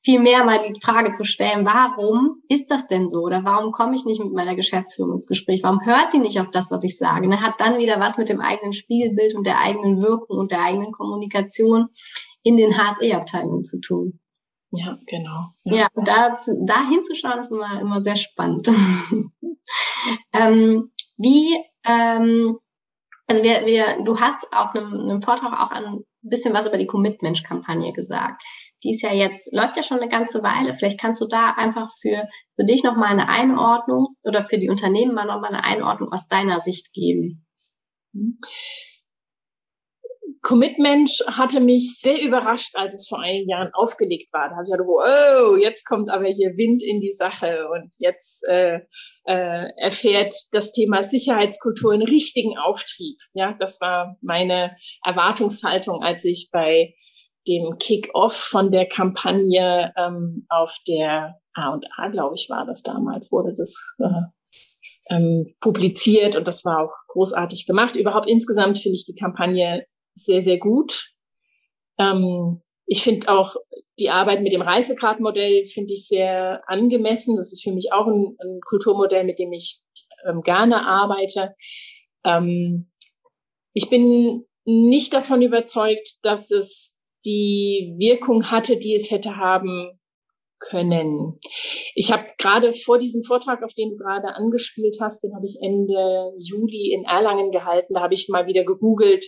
vielmehr 0.01 0.43
mal 0.43 0.59
die 0.59 0.79
Frage 0.81 1.11
zu 1.11 1.23
stellen, 1.23 1.65
warum 1.65 2.41
ist 2.49 2.71
das 2.71 2.87
denn 2.87 3.09
so? 3.09 3.21
Oder 3.21 3.43
warum 3.43 3.71
komme 3.71 3.95
ich 3.95 4.05
nicht 4.05 4.21
mit 4.21 4.33
meiner 4.33 4.55
Geschäftsführung 4.55 5.13
ins 5.13 5.27
Gespräch? 5.27 5.61
Warum 5.63 5.85
hört 5.85 6.13
die 6.13 6.19
nicht 6.19 6.39
auf 6.39 6.49
das, 6.51 6.71
was 6.71 6.83
ich 6.83 6.97
sage? 6.97 7.27
Ne? 7.27 7.41
Hat 7.41 7.59
dann 7.59 7.77
wieder 7.77 7.99
was 7.99 8.17
mit 8.17 8.29
dem 8.29 8.41
eigenen 8.41 8.73
Spiegelbild 8.73 9.35
und 9.35 9.45
der 9.45 9.59
eigenen 9.59 10.01
Wirkung 10.01 10.37
und 10.37 10.51
der 10.51 10.63
eigenen 10.63 10.91
Kommunikation 10.91 11.89
in 12.43 12.57
den 12.57 12.77
HSE-Abteilungen 12.77 13.63
zu 13.63 13.79
tun. 13.79 14.19
Ja, 14.71 14.97
genau. 15.05 15.53
Ja, 15.63 15.75
ja 15.75 15.87
da, 15.95 16.35
da 16.65 16.87
hinzuschauen 16.87 17.39
ist 17.39 17.51
immer, 17.51 17.79
immer 17.81 18.01
sehr 18.01 18.15
spannend. 18.15 18.67
ähm, 20.33 20.91
wie, 21.17 21.57
ähm, 21.83 22.57
also 23.27 23.43
wir, 23.43 23.65
wir, 23.65 24.03
du 24.03 24.19
hast 24.19 24.51
auf 24.53 24.73
einem, 24.73 24.93
einem 24.93 25.21
Vortrag 25.21 25.59
auch 25.59 25.71
ein 25.71 26.03
bisschen 26.21 26.53
was 26.53 26.67
über 26.67 26.77
die 26.77 26.87
Commitment-Kampagne 26.87 27.91
gesagt. 27.93 28.43
Die 28.83 28.91
ist 28.91 29.01
ja 29.01 29.13
jetzt, 29.13 29.51
läuft 29.53 29.77
ja 29.77 29.83
schon 29.83 29.99
eine 29.99 30.09
ganze 30.09 30.41
Weile. 30.43 30.73
Vielleicht 30.73 30.99
kannst 30.99 31.21
du 31.21 31.27
da 31.27 31.53
einfach 31.55 31.89
für, 32.01 32.27
für 32.55 32.65
dich 32.65 32.83
nochmal 32.83 33.11
eine 33.11 33.29
Einordnung 33.29 34.15
oder 34.23 34.43
für 34.43 34.57
die 34.57 34.69
Unternehmen 34.69 35.13
mal 35.13 35.25
nochmal 35.25 35.53
eine 35.53 35.63
Einordnung 35.63 36.11
aus 36.11 36.27
deiner 36.27 36.61
Sicht 36.61 36.93
geben. 36.93 37.45
Mhm. 38.13 38.39
Commitment 40.43 41.09
hatte 41.27 41.59
mich 41.59 41.99
sehr 41.99 42.19
überrascht, 42.19 42.75
als 42.75 42.95
es 42.95 43.07
vor 43.07 43.19
einigen 43.19 43.47
Jahren 43.47 43.69
aufgelegt 43.73 44.33
war. 44.33 44.49
Da 44.49 44.55
habe 44.55 44.63
ich 44.65 44.71
gedacht, 44.71 44.87
oh, 44.89 45.55
jetzt 45.55 45.85
kommt 45.85 46.09
aber 46.09 46.25
hier 46.25 46.57
Wind 46.57 46.81
in 46.81 46.99
die 46.99 47.11
Sache 47.11 47.67
und 47.71 47.93
jetzt 47.99 48.43
äh, 48.47 48.79
äh, 49.25 49.69
erfährt 49.77 50.33
das 50.51 50.71
Thema 50.71 51.03
Sicherheitskultur 51.03 51.93
einen 51.93 52.01
richtigen 52.01 52.57
Auftrieb. 52.57 53.17
Ja, 53.33 53.55
das 53.59 53.79
war 53.81 54.17
meine 54.21 54.75
Erwartungshaltung, 55.03 56.01
als 56.01 56.25
ich 56.25 56.49
bei 56.51 56.95
dem 57.47 57.77
Kick-off 57.79 58.35
von 58.35 58.71
der 58.71 58.87
Kampagne 58.87 59.93
ähm, 59.97 60.45
auf 60.49 60.77
der 60.87 61.39
A&A, 61.53 62.07
glaube 62.09 62.35
ich, 62.35 62.49
war 62.49 62.65
das 62.65 62.83
damals, 62.83 63.31
wurde 63.31 63.53
das 63.55 63.95
äh, 63.99 65.15
ähm, 65.15 65.53
publiziert 65.59 66.35
und 66.35 66.47
das 66.47 66.63
war 66.63 66.83
auch 66.83 66.93
großartig 67.09 67.65
gemacht. 67.65 67.95
Überhaupt 67.95 68.29
insgesamt 68.29 68.79
finde 68.79 68.95
ich 68.95 69.05
die 69.05 69.15
Kampagne 69.15 69.85
sehr, 70.15 70.41
sehr 70.41 70.57
gut. 70.57 71.11
Ähm, 71.97 72.61
ich 72.85 73.03
finde 73.03 73.29
auch 73.29 73.55
die 73.99 74.09
Arbeit 74.09 74.41
mit 74.41 74.53
dem 74.53 74.61
Reifegradmodell 74.61 75.65
finde 75.65 75.93
ich 75.93 76.07
sehr 76.07 76.61
angemessen. 76.67 77.37
Das 77.37 77.53
ist 77.53 77.63
für 77.63 77.71
mich 77.71 77.93
auch 77.93 78.07
ein, 78.07 78.35
ein 78.39 78.59
Kulturmodell, 78.67 79.23
mit 79.23 79.39
dem 79.39 79.53
ich 79.53 79.79
ähm, 80.27 80.41
gerne 80.41 80.85
arbeite. 80.85 81.55
Ähm, 82.23 82.91
ich 83.73 83.89
bin 83.89 84.45
nicht 84.65 85.13
davon 85.13 85.41
überzeugt, 85.41 86.17
dass 86.23 86.51
es 86.51 86.99
die 87.25 87.95
Wirkung 87.97 88.51
hatte, 88.51 88.77
die 88.77 88.93
es 88.95 89.11
hätte 89.11 89.37
haben 89.37 89.99
können. 90.59 91.39
Ich 91.95 92.11
habe 92.11 92.25
gerade 92.37 92.71
vor 92.71 92.99
diesem 92.99 93.23
Vortrag, 93.23 93.63
auf 93.63 93.73
den 93.73 93.91
du 93.91 93.97
gerade 93.97 94.35
angespielt 94.35 94.97
hast, 95.01 95.23
den 95.23 95.35
habe 95.35 95.45
ich 95.45 95.57
Ende 95.59 96.31
Juli 96.37 96.93
in 96.93 97.03
Erlangen 97.03 97.51
gehalten. 97.51 97.95
Da 97.95 98.01
habe 98.01 98.13
ich 98.13 98.29
mal 98.29 98.45
wieder 98.45 98.63
gegoogelt, 98.63 99.25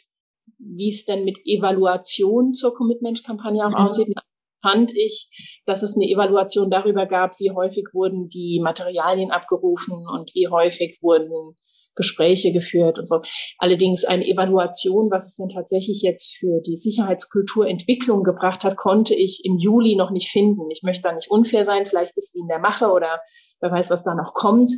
wie 0.57 0.89
es 0.89 1.05
denn 1.05 1.25
mit 1.25 1.39
Evaluation 1.45 2.53
zur 2.53 2.73
Commitment-Kampagne 2.75 3.65
auch 3.65 3.71
mhm. 3.71 3.75
aussieht, 3.75 4.13
fand 4.61 4.95
ich, 4.95 5.61
dass 5.65 5.83
es 5.83 5.95
eine 5.95 6.09
Evaluation 6.09 6.69
darüber 6.69 7.05
gab, 7.05 7.39
wie 7.39 7.51
häufig 7.51 7.85
wurden 7.93 8.29
die 8.29 8.61
Materialien 8.63 9.31
abgerufen 9.31 10.05
und 10.07 10.31
wie 10.33 10.47
häufig 10.47 10.99
wurden 11.01 11.57
Gespräche 11.95 12.51
geführt 12.51 12.99
und 12.99 13.07
so. 13.07 13.21
Allerdings 13.57 14.03
eine 14.05 14.25
Evaluation, 14.25 15.09
was 15.11 15.29
es 15.29 15.35
denn 15.35 15.49
tatsächlich 15.49 16.01
jetzt 16.01 16.35
für 16.37 16.61
die 16.65 16.75
Sicherheitskulturentwicklung 16.75 18.23
gebracht 18.23 18.63
hat, 18.63 18.77
konnte 18.77 19.15
ich 19.15 19.41
im 19.43 19.57
Juli 19.57 19.95
noch 19.95 20.11
nicht 20.11 20.29
finden. 20.29 20.69
Ich 20.71 20.81
möchte 20.83 21.03
da 21.03 21.13
nicht 21.13 21.29
unfair 21.29 21.63
sein, 21.63 21.85
vielleicht 21.85 22.17
ist 22.17 22.33
die 22.33 22.39
in 22.39 22.47
der 22.47 22.59
Mache 22.59 22.91
oder 22.91 23.19
wer 23.61 23.71
weiß, 23.71 23.91
was 23.91 24.03
da 24.03 24.15
noch 24.15 24.33
kommt. 24.33 24.71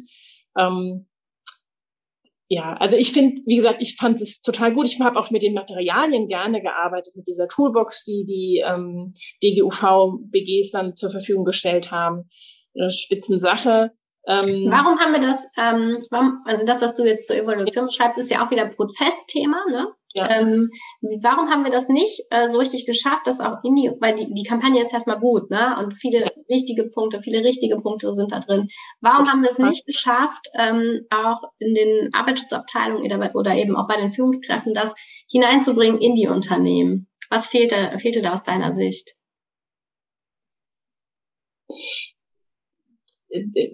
Ähm, 0.58 1.08
ja, 2.48 2.76
also 2.78 2.96
ich 2.96 3.12
finde, 3.12 3.42
wie 3.48 3.56
gesagt, 3.56 3.78
ich 3.82 3.96
fand 3.96 4.22
es 4.22 4.42
total 4.42 4.74
gut. 4.74 4.88
Ich 4.88 5.00
habe 5.00 5.18
auch 5.18 5.32
mit 5.32 5.42
den 5.42 5.56
Materialien 5.56 6.28
gerne 6.28 6.62
gearbeitet, 6.62 7.16
mit 7.16 7.28
dieser 7.28 7.48
Toolbox, 7.48 8.04
die 8.04 8.24
die 8.28 8.64
ähm, 8.66 9.14
DGUV-BGs 9.44 10.72
dann 10.72 10.96
zur 10.96 11.10
Verfügung 11.10 11.44
gestellt 11.44 11.92
haben. 11.92 12.30
Eine 12.78 12.92
Spitzensache. 12.92 13.92
Ähm, 14.28 14.68
warum 14.72 15.00
haben 15.00 15.14
wir 15.14 15.20
das, 15.20 15.46
ähm, 15.58 16.00
warum, 16.10 16.42
also 16.46 16.66
das, 16.66 16.82
was 16.82 16.96
du 16.96 17.04
jetzt 17.06 17.28
zur 17.28 17.36
Evolution 17.36 17.92
schreibst, 17.92 18.20
ist 18.20 18.32
ja 18.32 18.46
auch 18.46 18.52
wieder 18.52 18.66
Prozessthema, 18.66 19.64
ne? 19.70 19.88
Ja. 20.16 20.30
Ähm, 20.30 20.72
warum 21.22 21.50
haben 21.50 21.66
wir 21.66 21.72
das 21.72 21.90
nicht 21.90 22.22
äh, 22.30 22.48
so 22.48 22.58
richtig 22.58 22.86
geschafft, 22.86 23.28
dass 23.28 23.42
auch 23.42 23.58
in 23.64 23.76
die, 23.76 23.92
weil 24.00 24.16
die, 24.16 24.34
die 24.34 24.44
Kampagne 24.44 24.82
ist 24.82 24.94
erstmal 24.94 25.20
gut, 25.20 25.52
ne? 25.52 25.76
Und 25.78 25.94
viele 25.94 26.22
ja. 26.22 26.32
richtige 26.50 26.86
Punkte, 26.86 27.22
viele 27.22 27.44
richtige 27.44 27.80
Punkte 27.82 28.14
sind 28.14 28.32
da 28.32 28.40
drin. 28.40 28.70
Warum 29.02 29.30
haben 29.30 29.42
wir 29.42 29.50
es 29.50 29.60
nicht 29.60 29.86
geschafft, 29.86 30.48
ähm, 30.58 31.02
auch 31.10 31.44
in 31.60 31.74
den 31.74 32.10
Arbeitsschutzabteilungen 32.14 33.04
oder, 33.04 33.36
oder 33.36 33.56
eben 33.56 33.76
auch 33.76 33.88
bei 33.88 33.98
den 33.98 34.12
Führungskräften 34.12 34.74
das 34.74 34.96
hineinzubringen 35.30 36.00
in 36.00 36.16
die 36.16 36.28
Unternehmen? 36.28 37.08
Was 37.30 37.48
fehlte, 37.48 38.00
fehlte 38.00 38.22
da 38.22 38.34
aus 38.34 38.44
deiner 38.44 38.72
Sicht? 38.72 39.16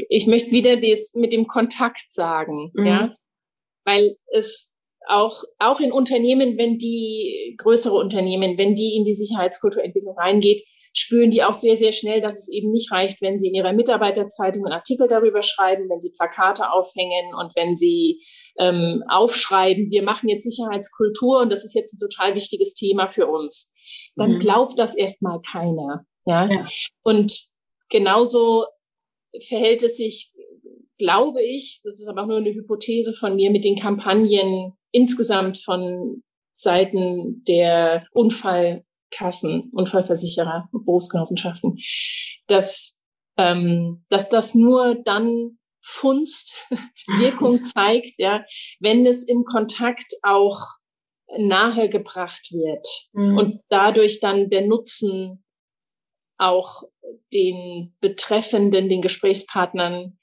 Ich 0.09 0.27
möchte 0.27 0.51
wieder 0.51 0.77
das 0.77 1.13
mit 1.15 1.33
dem 1.33 1.47
Kontakt 1.47 2.11
sagen, 2.11 2.71
mhm. 2.73 2.85
ja, 2.85 3.15
weil 3.85 4.15
es 4.31 4.73
auch, 5.07 5.43
auch 5.59 5.79
in 5.79 5.91
Unternehmen, 5.91 6.57
wenn 6.57 6.77
die 6.77 7.55
größere 7.57 7.95
Unternehmen, 7.95 8.57
wenn 8.57 8.75
die 8.75 8.95
in 8.95 9.03
die 9.03 9.13
Sicherheitskulturentwicklung 9.13 10.17
reingeht, 10.17 10.63
spüren 10.93 11.31
die 11.31 11.43
auch 11.43 11.53
sehr, 11.53 11.77
sehr 11.77 11.93
schnell, 11.93 12.21
dass 12.21 12.37
es 12.37 12.51
eben 12.51 12.71
nicht 12.71 12.91
reicht, 12.91 13.21
wenn 13.21 13.37
sie 13.37 13.47
in 13.47 13.55
ihrer 13.55 13.73
Mitarbeiterzeitung 13.73 14.65
einen 14.65 14.73
Artikel 14.73 15.07
darüber 15.07 15.41
schreiben, 15.41 15.89
wenn 15.89 16.01
sie 16.01 16.13
Plakate 16.17 16.71
aufhängen 16.71 17.33
und 17.33 17.55
wenn 17.55 17.75
sie 17.75 18.21
ähm, 18.59 19.01
aufschreiben, 19.07 19.89
wir 19.89 20.03
machen 20.03 20.27
jetzt 20.27 20.43
Sicherheitskultur 20.43 21.41
und 21.41 21.49
das 21.49 21.63
ist 21.63 21.75
jetzt 21.75 21.93
ein 21.93 22.09
total 22.09 22.35
wichtiges 22.35 22.73
Thema 22.73 23.07
für 23.07 23.27
uns. 23.27 23.73
Dann 24.15 24.33
mhm. 24.33 24.39
glaubt 24.39 24.77
das 24.77 24.95
erstmal 24.95 25.39
keiner. 25.49 26.05
Ja? 26.25 26.49
ja. 26.49 26.65
Und 27.03 27.41
genauso 27.89 28.65
verhält 29.47 29.83
es 29.83 29.97
sich, 29.97 30.31
glaube 30.97 31.41
ich, 31.41 31.81
das 31.83 31.99
ist 31.99 32.07
aber 32.07 32.23
auch 32.23 32.27
nur 32.27 32.37
eine 32.37 32.53
Hypothese 32.53 33.13
von 33.13 33.35
mir, 33.35 33.51
mit 33.51 33.63
den 33.63 33.75
Kampagnen 33.75 34.73
insgesamt 34.91 35.57
von 35.57 36.23
Seiten 36.53 37.43
der 37.47 38.05
Unfallkassen, 38.11 39.71
Unfallversicherer, 39.73 40.69
Berufsgenossenschaften, 40.71 41.79
dass, 42.47 43.01
ähm, 43.37 44.05
dass 44.09 44.29
das 44.29 44.53
nur 44.53 44.95
dann 44.95 45.57
funzt, 45.81 46.57
Wirkung 47.19 47.57
zeigt, 47.59 48.17
ja, 48.17 48.45
wenn 48.79 49.05
es 49.05 49.27
im 49.27 49.43
Kontakt 49.43 50.13
auch 50.21 50.67
nahe 51.37 51.89
gebracht 51.89 52.51
wird 52.51 52.85
mhm. 53.13 53.37
und 53.37 53.61
dadurch 53.69 54.19
dann 54.19 54.49
der 54.49 54.67
Nutzen 54.67 55.43
auch 56.37 56.83
den 57.33 57.95
Betreffenden, 58.01 58.89
den 58.89 59.01
Gesprächspartnern 59.01 60.17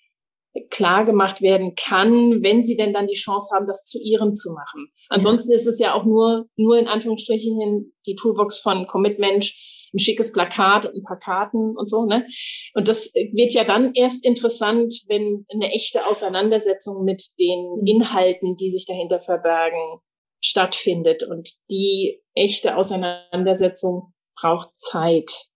klar 0.70 1.04
gemacht 1.04 1.40
werden 1.40 1.74
kann, 1.74 2.42
wenn 2.42 2.62
sie 2.62 2.76
denn 2.76 2.92
dann 2.92 3.06
die 3.06 3.14
Chance 3.14 3.54
haben, 3.54 3.66
das 3.66 3.84
zu 3.84 3.98
ihrem 4.02 4.34
zu 4.34 4.52
machen. 4.52 4.90
Ansonsten 5.08 5.52
ja. 5.52 5.56
ist 5.56 5.66
es 5.66 5.78
ja 5.78 5.94
auch 5.94 6.04
nur, 6.04 6.48
nur 6.56 6.78
in 6.78 6.88
Anführungsstrichen 6.88 7.92
die 8.06 8.16
Toolbox 8.16 8.60
von 8.60 8.86
Commitment, 8.86 9.52
ein 9.94 9.98
schickes 9.98 10.32
Plakat 10.32 10.86
und 10.86 10.96
ein 10.96 11.02
paar 11.02 11.18
Karten 11.18 11.76
und 11.76 11.88
so, 11.88 12.04
ne? 12.04 12.26
Und 12.74 12.88
das 12.88 13.12
wird 13.14 13.54
ja 13.54 13.64
dann 13.64 13.92
erst 13.94 14.24
interessant, 14.24 14.94
wenn 15.08 15.46
eine 15.52 15.72
echte 15.72 16.06
Auseinandersetzung 16.06 17.04
mit 17.04 17.22
den 17.38 17.80
mhm. 17.80 17.86
Inhalten, 17.86 18.56
die 18.56 18.70
sich 18.70 18.84
dahinter 18.86 19.20
verbergen, 19.20 20.00
stattfindet. 20.40 21.22
Und 21.22 21.50
die 21.70 22.20
echte 22.34 22.76
Auseinandersetzung 22.76 24.12
braucht 24.38 24.76
Zeit. 24.76 25.46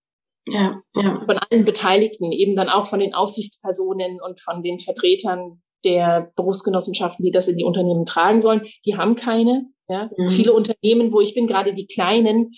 Ja, 0.47 0.83
ja. 0.97 1.23
Von 1.25 1.39
allen 1.39 1.65
Beteiligten, 1.65 2.33
eben 2.33 2.57
dann 2.57 2.69
auch 2.69 2.87
von 2.87 3.01
den 3.01 3.15
Aufsichtspersonen 3.15 4.21
und 4.21 4.41
von 4.41 4.63
den 4.63 4.79
Vertretern 4.79 5.63
der 5.85 6.33
Berufsgenossenschaften, 6.37 7.25
die 7.25 7.31
das 7.31 7.49
in 7.49 7.57
die 7.57 7.65
Unternehmen 7.65 8.05
tragen 8.07 8.41
sollen. 8.41 8.63
Die 8.87 8.97
haben 8.97 9.17
keine. 9.17 9.67
Ja. 9.89 10.11
Mhm. 10.17 10.31
Viele 10.31 10.53
Unternehmen, 10.53 11.13
wo 11.13 11.21
ich 11.21 11.35
bin, 11.35 11.47
gerade 11.47 11.73
die 11.73 11.87
kleinen, 11.87 12.53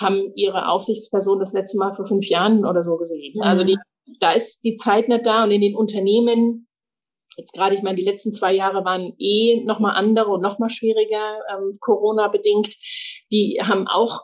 haben 0.00 0.32
ihre 0.34 0.68
Aufsichtsperson 0.68 1.38
das 1.38 1.52
letzte 1.52 1.78
Mal 1.78 1.94
vor 1.94 2.06
fünf 2.06 2.26
Jahren 2.28 2.64
oder 2.64 2.82
so 2.82 2.96
gesehen. 2.96 3.34
Mhm. 3.36 3.42
Also 3.42 3.64
die, 3.64 3.78
da 4.20 4.32
ist 4.32 4.64
die 4.64 4.76
Zeit 4.76 5.08
nicht 5.08 5.26
da 5.26 5.44
und 5.44 5.50
in 5.50 5.60
den 5.60 5.76
Unternehmen 5.76 6.64
Jetzt 7.38 7.52
gerade, 7.52 7.76
ich 7.76 7.82
meine, 7.82 7.94
die 7.94 8.04
letzten 8.04 8.32
zwei 8.32 8.52
Jahre 8.52 8.84
waren 8.84 9.14
eh 9.16 9.62
nochmal 9.64 9.94
andere 9.94 10.32
und 10.32 10.42
nochmal 10.42 10.70
schwieriger, 10.70 11.38
ähm, 11.54 11.78
Corona-bedingt. 11.80 12.74
Die 13.30 13.60
haben 13.62 13.86
auch 13.86 14.22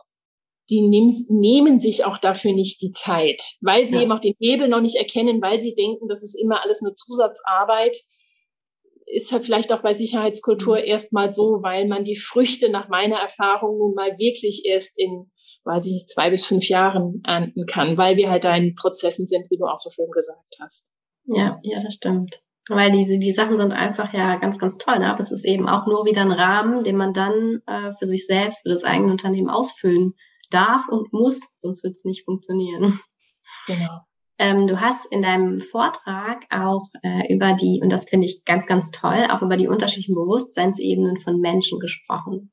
die 0.69 0.81
nehmen, 0.81 1.13
nehmen 1.29 1.79
sich 1.79 2.05
auch 2.05 2.17
dafür 2.17 2.53
nicht 2.53 2.81
die 2.81 2.91
Zeit, 2.91 3.41
weil 3.61 3.87
sie 3.87 3.97
ja. 3.97 4.03
eben 4.03 4.11
auch 4.11 4.19
den 4.19 4.35
Hebel 4.39 4.67
noch 4.67 4.81
nicht 4.81 4.95
erkennen, 4.95 5.41
weil 5.41 5.59
sie 5.59 5.75
denken, 5.75 6.07
das 6.07 6.23
ist 6.23 6.35
immer 6.35 6.63
alles 6.63 6.81
nur 6.81 6.95
Zusatzarbeit. 6.95 7.97
Ist 9.05 9.31
halt 9.31 9.45
vielleicht 9.45 9.71
auch 9.71 9.81
bei 9.81 9.93
Sicherheitskultur 9.93 10.77
mhm. 10.79 10.85
erstmal 10.85 11.31
so, 11.31 11.59
weil 11.61 11.87
man 11.87 12.03
die 12.03 12.15
Früchte 12.15 12.69
nach 12.69 12.89
meiner 12.89 13.17
Erfahrung 13.17 13.77
nun 13.77 13.93
mal 13.93 14.17
wirklich 14.17 14.63
erst 14.65 14.99
in, 14.99 15.31
weiß 15.65 15.85
ich 15.85 15.93
nicht, 15.93 16.09
zwei 16.09 16.31
bis 16.31 16.45
fünf 16.45 16.67
Jahren 16.67 17.21
ernten 17.23 17.67
kann, 17.67 17.97
weil 17.97 18.17
wir 18.17 18.31
halt 18.31 18.43
da 18.43 18.55
in 18.55 18.73
Prozessen 18.73 19.27
sind, 19.27 19.49
wie 19.51 19.57
du 19.57 19.65
auch 19.65 19.77
so 19.77 19.91
schön 19.91 20.09
gesagt 20.11 20.57
hast. 20.59 20.89
Ja, 21.25 21.59
ja, 21.63 21.79
das 21.81 21.93
stimmt. 21.93 22.41
Weil 22.67 22.91
diese, 22.91 23.19
die 23.19 23.31
Sachen 23.31 23.57
sind 23.57 23.73
einfach 23.73 24.11
ja 24.13 24.37
ganz, 24.37 24.57
ganz 24.57 24.79
toll. 24.79 24.97
Ne? 24.97 25.11
Aber 25.11 25.19
es 25.19 25.31
ist 25.31 25.45
eben 25.45 25.69
auch 25.69 25.85
nur 25.85 26.05
wieder 26.05 26.21
ein 26.21 26.31
Rahmen, 26.31 26.83
den 26.83 26.97
man 26.97 27.13
dann 27.13 27.61
äh, 27.67 27.91
für 27.99 28.07
sich 28.07 28.25
selbst, 28.25 28.63
für 28.63 28.69
das 28.69 28.83
eigene 28.83 29.11
Unternehmen 29.11 29.51
ausfüllen 29.51 30.15
darf 30.55 30.87
und 30.89 31.11
muss, 31.13 31.41
sonst 31.57 31.83
wird 31.83 31.93
es 31.93 32.05
nicht 32.05 32.25
funktionieren. 32.25 32.99
Genau. 33.67 34.01
Ähm, 34.37 34.67
du 34.67 34.81
hast 34.81 35.05
in 35.11 35.21
deinem 35.21 35.61
Vortrag 35.61 36.45
auch 36.49 36.89
äh, 37.03 37.33
über 37.33 37.53
die, 37.53 37.79
und 37.81 37.91
das 37.91 38.09
finde 38.09 38.25
ich 38.25 38.43
ganz, 38.43 38.67
ganz 38.67 38.91
toll, 38.91 39.27
auch 39.29 39.41
über 39.41 39.55
die 39.55 39.67
unterschiedlichen 39.67 40.15
Bewusstseinsebenen 40.15 41.19
von 41.19 41.39
Menschen 41.39 41.79
gesprochen. 41.79 42.51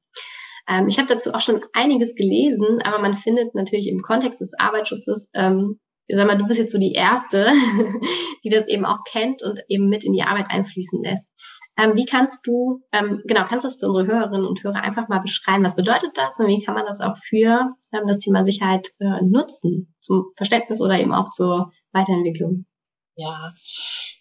Ähm, 0.69 0.87
ich 0.87 0.99
habe 0.99 1.09
dazu 1.09 1.33
auch 1.33 1.41
schon 1.41 1.65
einiges 1.73 2.15
gelesen, 2.15 2.81
aber 2.85 3.01
man 3.01 3.15
findet 3.15 3.55
natürlich 3.55 3.88
im 3.88 4.01
Kontext 4.01 4.41
des 4.41 4.53
Arbeitsschutzes, 4.59 5.29
ähm, 5.35 5.81
ich 6.07 6.17
sag 6.17 6.27
mal, 6.27 6.37
du 6.37 6.47
bist 6.47 6.59
jetzt 6.59 6.73
so 6.73 6.79
die 6.79 6.93
Erste, 6.93 7.51
die 8.45 8.49
das 8.49 8.69
eben 8.69 8.85
auch 8.85 9.03
kennt 9.05 9.43
und 9.43 9.61
eben 9.69 9.88
mit 9.88 10.05
in 10.05 10.12
die 10.12 10.23
Arbeit 10.23 10.51
einfließen 10.51 11.03
lässt. 11.03 11.29
Ähm, 11.78 11.96
wie 11.96 12.04
kannst 12.04 12.46
du, 12.46 12.82
ähm, 12.92 13.22
genau, 13.24 13.44
kannst 13.44 13.64
du 13.64 13.68
das 13.68 13.76
für 13.76 13.87
unsere 13.87 14.06
Hörerinnen 14.06 14.46
und 14.46 14.62
Hörer 14.62 14.82
einfach 14.82 15.08
mal 15.08 15.20
beschreiben? 15.20 15.64
Was 15.64 15.76
bedeutet 15.76 16.11
das 16.14 16.38
und 16.38 16.46
wie 16.46 16.62
kann 16.62 16.74
man 16.74 16.85
das 16.85 17.00
auch 17.00 17.16
für 17.16 17.74
ähm, 17.92 18.06
das 18.06 18.18
Thema 18.18 18.42
Sicherheit 18.42 18.92
äh, 18.98 19.22
nutzen, 19.22 19.94
zum 19.98 20.26
Verständnis 20.37 20.80
oder 20.80 21.00
eben 21.00 21.14
auch 21.14 21.30
zur 21.30 21.72
Weiterentwicklung? 21.92 22.66
Ja, 23.14 23.52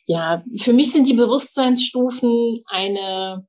ja, 0.05 0.43
für 0.57 0.73
mich 0.73 0.91
sind 0.91 1.07
die 1.07 1.13
Bewusstseinsstufen 1.13 2.63
eine. 2.67 3.45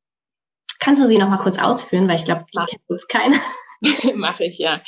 Kannst 0.79 1.03
du 1.03 1.07
sie 1.07 1.19
noch 1.19 1.29
mal 1.29 1.39
kurz 1.39 1.59
ausführen, 1.59 2.09
weil 2.09 2.17
ich 2.17 2.25
glaube, 2.25 2.45
die 2.53 2.59
kennt 2.59 2.83
uns 2.89 3.07
keiner. 3.07 3.37
Mache 4.15 4.45
ich 4.45 4.59
ja. 4.59 4.83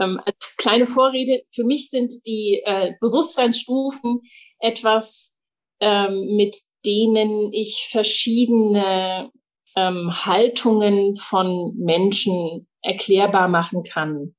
Ähm, 0.00 0.20
kleine 0.56 0.86
Vorrede. 0.86 1.42
Für 1.50 1.64
mich 1.64 1.90
sind 1.90 2.14
die 2.26 2.62
äh, 2.64 2.92
Bewusstseinsstufen 3.00 4.20
etwas, 4.60 5.40
ähm, 5.80 6.36
mit 6.36 6.56
denen 6.84 7.52
ich 7.52 7.88
verschiedene 7.90 9.30
ähm, 9.76 10.24
Haltungen 10.24 11.16
von 11.16 11.74
Menschen 11.76 12.66
erklärbar 12.82 13.48
machen 13.48 13.82
kann. 13.82 14.34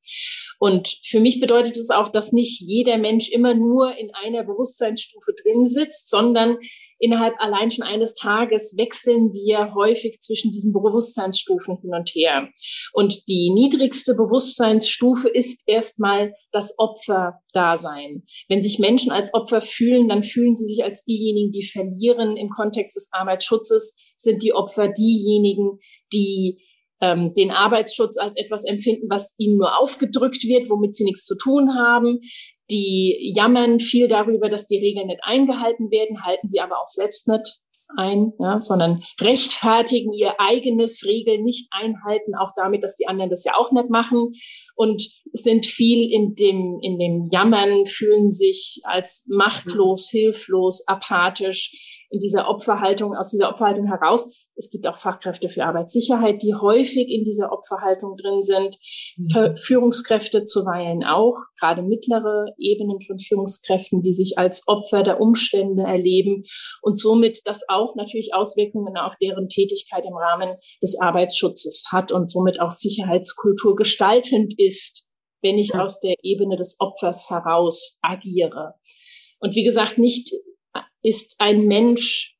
Und 0.64 1.00
für 1.04 1.20
mich 1.20 1.40
bedeutet 1.40 1.76
es 1.76 1.90
auch, 1.90 2.10
dass 2.10 2.34
nicht 2.34 2.62
jeder 2.62 3.00
Mensch 3.00 3.30
immer 3.30 3.56
nur 3.56 3.98
in 3.98 4.12
einer 4.14 4.44
Bewusstseinsstufe 4.44 5.34
drin 5.42 5.66
sitzt, 5.66 6.08
sondern 6.08 6.60
innerhalb 7.00 7.34
allein 7.40 7.72
schon 7.72 7.84
eines 7.84 8.14
Tages 8.14 8.76
wechseln 8.78 9.34
wir 9.34 9.74
häufig 9.74 10.20
zwischen 10.22 10.52
diesen 10.52 10.72
Bewusstseinsstufen 10.72 11.80
hin 11.82 11.96
und 11.96 12.12
her. 12.12 12.48
Und 12.94 13.28
die 13.28 13.50
niedrigste 13.52 14.14
Bewusstseinsstufe 14.14 15.30
ist 15.30 15.64
erstmal 15.68 16.36
das 16.52 16.76
Opferdasein. 16.78 18.24
Wenn 18.48 18.62
sich 18.62 18.78
Menschen 18.78 19.12
als 19.12 19.34
Opfer 19.34 19.62
fühlen, 19.62 20.10
dann 20.10 20.22
fühlen 20.22 20.54
sie 20.54 20.68
sich 20.68 20.84
als 20.84 21.04
diejenigen, 21.06 21.52
die 21.52 21.66
verlieren. 21.66 22.38
Im 22.38 22.50
Kontext 22.50 22.96
des 22.96 23.10
Arbeitsschutzes 23.12 23.98
sind 24.16 24.44
die 24.44 24.54
Opfer 24.54 24.90
diejenigen, 24.90 25.80
die 26.14 26.60
ähm, 27.02 27.34
den 27.34 27.52
Arbeitsschutz 27.52 28.18
als 28.18 28.38
etwas 28.38 28.66
empfinden, 28.66 29.08
was 29.10 29.36
ihnen 29.38 29.58
nur 29.58 29.80
aufgedrückt 29.80 30.44
wird, 30.44 30.70
womit 30.70 30.96
sie 30.96 31.04
nichts 31.04 31.26
zu 31.26 31.36
tun 31.38 31.76
haben. 31.76 32.20
Die 32.70 33.34
jammern 33.36 33.80
viel 33.80 34.08
darüber, 34.08 34.50
dass 34.50 34.68
die 34.68 34.78
Regeln 34.78 35.08
nicht 35.08 35.22
eingehalten 35.24 35.92
werden, 35.92 36.24
halten 36.24 36.48
sie 36.48 36.62
aber 36.62 36.76
auch 36.76 36.88
selbst 36.88 37.28
nicht 37.28 37.62
ein, 37.98 38.34
ja, 38.40 38.62
sondern 38.62 39.04
rechtfertigen 39.20 40.14
ihr 40.14 40.40
eigenes 40.40 41.04
Regeln 41.06 41.44
nicht 41.44 41.68
einhalten, 41.72 42.36
auch 42.36 42.52
damit, 42.56 42.84
dass 42.84 42.96
die 42.96 43.08
anderen 43.08 43.30
das 43.30 43.44
ja 43.44 43.54
auch 43.56 43.72
nicht 43.72 43.90
machen 43.90 44.32
und 44.76 45.02
sind 45.34 45.66
viel 45.66 46.10
in 46.12 46.36
dem, 46.36 46.80
in 46.82 46.98
dem 46.98 47.28
Jammern, 47.32 47.86
fühlen 47.86 48.32
sich 48.32 48.80
als 48.84 49.28
machtlos, 49.30 50.10
hilflos, 50.10 50.88
apathisch 50.88 52.06
in 52.10 52.20
dieser 52.20 52.50
Opferhaltung, 52.50 53.16
aus 53.16 53.32
dieser 53.32 53.50
Opferhaltung 53.50 53.88
heraus. 53.88 54.48
Es 54.62 54.70
gibt 54.70 54.86
auch 54.86 54.98
Fachkräfte 54.98 55.50
für 55.50 55.66
Arbeitssicherheit, 55.66 56.44
die 56.44 56.54
häufig 56.54 57.10
in 57.10 57.24
dieser 57.24 57.52
Opferhaltung 57.52 58.16
drin 58.16 58.44
sind. 58.44 58.78
Mhm. 59.18 59.58
Führungskräfte 59.58 60.44
zuweilen 60.44 61.04
auch, 61.04 61.36
gerade 61.60 61.82
mittlere 61.82 62.46
Ebenen 62.60 63.02
von 63.02 63.18
Führungskräften, 63.18 64.04
die 64.04 64.12
sich 64.12 64.38
als 64.38 64.68
Opfer 64.68 65.02
der 65.02 65.20
Umstände 65.20 65.82
erleben 65.82 66.44
und 66.84 67.00
somit 67.00 67.42
das 67.46 67.64
auch 67.70 67.96
natürlich 67.96 68.36
Auswirkungen 68.36 68.98
auf 68.98 69.16
deren 69.20 69.48
Tätigkeit 69.48 70.06
im 70.06 70.16
Rahmen 70.16 70.56
des 70.80 71.00
Arbeitsschutzes 71.02 71.86
hat 71.92 72.12
und 72.12 72.30
somit 72.30 72.62
auch 72.62 72.72
Sicherheitskultur 72.72 73.76
gestaltend 73.76 74.54
ist, 74.60 75.10
wenn 75.42 75.58
ich 75.58 75.74
aus 75.74 76.00
der 76.00 76.14
Ebene 76.22 76.56
des 76.56 76.78
Opfers 76.80 77.32
heraus 77.32 77.98
agiere. 78.04 78.76
Und 79.40 79.56
wie 79.56 79.64
gesagt, 79.64 79.98
nicht 79.98 80.32
ist 81.02 81.36
ein 81.40 81.66
Mensch 81.66 82.31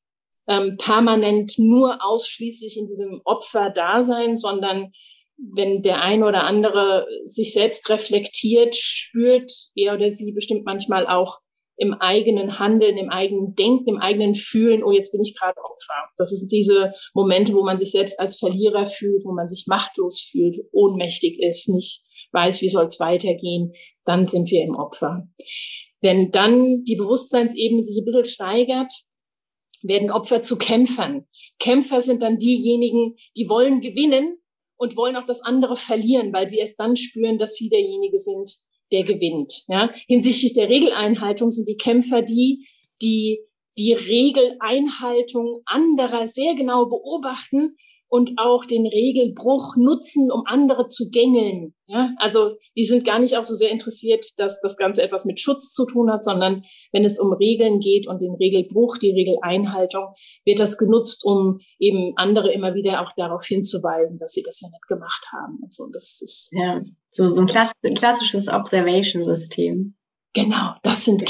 ähm, 0.48 0.78
permanent 0.78 1.54
nur 1.58 2.04
ausschließlich 2.04 2.78
in 2.78 2.88
diesem 2.88 3.22
Opferdasein, 3.24 4.36
sondern 4.36 4.92
wenn 5.38 5.82
der 5.82 6.02
eine 6.02 6.28
oder 6.28 6.44
andere 6.44 7.08
sich 7.24 7.54
selbst 7.54 7.90
reflektiert, 7.90 8.76
spürt 8.76 9.52
er 9.76 9.96
oder 9.96 10.10
sie 10.10 10.32
bestimmt 10.34 10.66
manchmal 10.66 11.08
auch 11.08 11.40
im 11.78 11.94
eigenen 11.96 12.60
Handeln, 12.60 12.98
im 12.98 13.10
eigenen 13.10 13.56
Denken, 13.56 13.96
im 13.96 13.98
eigenen 13.98 14.36
Fühlen, 14.36 14.84
oh, 14.84 14.92
jetzt 14.92 15.12
bin 15.12 15.22
ich 15.22 15.36
gerade 15.36 15.58
Opfer. 15.58 16.10
Das 16.18 16.30
sind 16.30 16.52
diese 16.52 16.94
Momente, 17.16 17.54
wo 17.54 17.64
man 17.64 17.80
sich 17.80 17.90
selbst 17.90 18.20
als 18.20 18.38
Verlierer 18.38 18.86
fühlt, 18.86 19.24
wo 19.26 19.34
man 19.34 19.50
sich 19.50 19.66
machtlos 19.68 20.22
fühlt, 20.22 20.58
ohnmächtig 20.72 21.40
ist, 21.42 21.70
nicht 21.70 22.04
weiß, 22.34 22.62
wie 22.62 22.70
soll 22.70 22.86
es 22.86 23.00
weitergehen, 23.00 23.74
dann 24.06 24.26
sind 24.26 24.50
wir 24.52 24.64
im 24.64 24.76
Opfer. 24.76 25.28
Wenn 26.02 26.32
dann 26.32 26.84
die 26.84 26.96
Bewusstseinsebene 26.96 27.84
sich 27.84 27.98
ein 28.00 28.06
bisschen 28.06 28.26
steigert, 28.26 28.92
werden 29.84 30.12
Opfer 30.12 30.42
zu 30.44 30.58
Kämpfern. 30.58 31.26
Kämpfer 31.60 32.02
sind 32.02 32.22
dann 32.22 32.38
diejenigen, 32.38 33.16
die 33.38 33.50
wollen 33.50 33.82
gewinnen 33.82 34.38
und 34.78 34.98
wollen 34.98 35.16
auch 35.16 35.26
das 35.26 35.42
andere 35.42 35.76
verlieren, 35.76 36.34
weil 36.34 36.50
sie 36.50 36.58
erst 36.58 36.80
dann 36.80 36.96
spüren, 36.96 37.38
dass 37.38 37.56
sie 37.56 37.70
derjenige 37.70 38.18
sind, 38.18 38.52
der 38.92 39.04
gewinnt. 39.04 39.64
Ja? 39.68 39.92
Hinsichtlich 40.08 40.54
der 40.54 40.70
Regeleinhaltung 40.70 41.50
sind 41.50 41.68
die 41.68 41.78
Kämpfer 41.78 42.22
die, 42.22 42.68
die 43.02 43.40
die 43.78 43.94
Regeleinhaltung 43.94 45.62
anderer 45.66 46.26
sehr 46.26 46.56
genau 46.56 46.86
beobachten 46.86 47.78
und 48.10 48.34
auch 48.38 48.66
den 48.66 48.86
Regelbruch 48.86 49.78
nutzen, 49.78 50.30
um 50.32 50.44
andere 50.46 50.86
zu 50.88 51.10
gängeln. 51.10 51.74
Ja, 51.92 52.10
also 52.18 52.56
die 52.78 52.86
sind 52.86 53.04
gar 53.04 53.20
nicht 53.20 53.36
auch 53.36 53.44
so 53.44 53.54
sehr 53.54 53.70
interessiert, 53.70 54.26
dass 54.38 54.62
das 54.62 54.78
Ganze 54.78 55.04
etwas 55.04 55.26
mit 55.26 55.42
Schutz 55.42 55.74
zu 55.74 55.86
tun 55.86 56.10
hat, 56.10 56.24
sondern 56.24 56.64
wenn 56.94 57.04
es 57.04 57.20
um 57.20 57.34
Regeln 57.34 57.80
geht 57.80 58.08
und 58.08 58.22
den 58.22 58.34
Regelbruch, 58.36 58.98
die 58.98 59.12
Regeleinhaltung, 59.12 60.14
wird 60.46 60.62
das 60.62 60.78
genutzt, 60.78 61.26
um 61.26 61.60
eben 61.80 62.14
andere 62.16 62.54
immer 62.54 62.76
wieder 62.76 63.02
auch 63.02 63.12
darauf 63.18 63.44
hinzuweisen, 63.46 64.18
dass 64.18 64.32
sie 64.32 64.42
das 64.42 64.62
ja 64.62 64.70
nicht 64.70 64.88
gemacht 64.88 65.26
haben 65.34 65.60
und 65.62 65.74
so. 65.74 65.90
Das 65.92 66.22
ist 66.22 66.50
ja 66.54 66.82
so 67.10 67.28
so 67.28 67.42
ein 67.42 67.48
klassisches 67.96 68.48
Observation-System. 68.48 69.98
Genau, 70.34 70.76
das 70.84 71.04
sind 71.04 71.26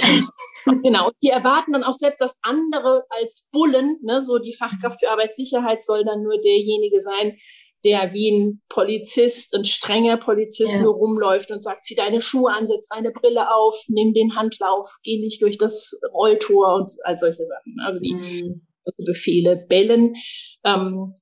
genau. 0.84 1.08
Und 1.08 1.15
die 1.24 1.30
erwarten 1.30 1.71
dann 1.71 1.84
auch 1.84 1.93
selbst, 1.93 2.21
dass 2.21 2.38
andere 2.43 3.04
als 3.10 3.47
Bullen, 3.52 3.97
ne, 4.04 4.21
so 4.21 4.38
die 4.38 4.54
Fachkraft 4.54 5.00
für 5.00 5.10
Arbeitssicherheit 5.10 5.84
soll 5.84 6.06
dann 6.06 6.21
nur 6.21 6.39
derjenige 6.39 7.02
sein, 7.02 7.36
der 7.84 8.13
wie 8.13 8.30
ein 8.30 8.62
Polizist, 8.70 9.54
ein 9.56 9.65
strenger 9.65 10.17
Polizist 10.17 10.74
ja. 10.74 10.82
nur 10.82 10.94
rumläuft 10.94 11.52
und 11.52 11.62
sagt, 11.62 11.86
zieh 11.86 11.96
deine 11.96 12.22
Schuhe 12.22 12.52
an, 12.52 12.67
setz 12.67 12.88
deine 12.89 13.12
Brille 13.12 13.54
auf, 13.54 13.76
nimm 13.88 14.13
den 14.13 14.36
Handlauf, 14.36 14.98
geh 15.04 15.20
nicht 15.20 15.41
durch 15.41 15.58
das 15.58 16.00
Rolltor 16.13 16.76
und 16.76 16.91
all 17.04 17.17
solche 17.17 17.46
Sachen. 17.46 17.78
Also 17.86 18.00
die 18.00 18.13
mhm. 18.13 18.67
Befehle 19.06 19.65
bellen. 19.67 20.15
Ähm, 20.63 21.13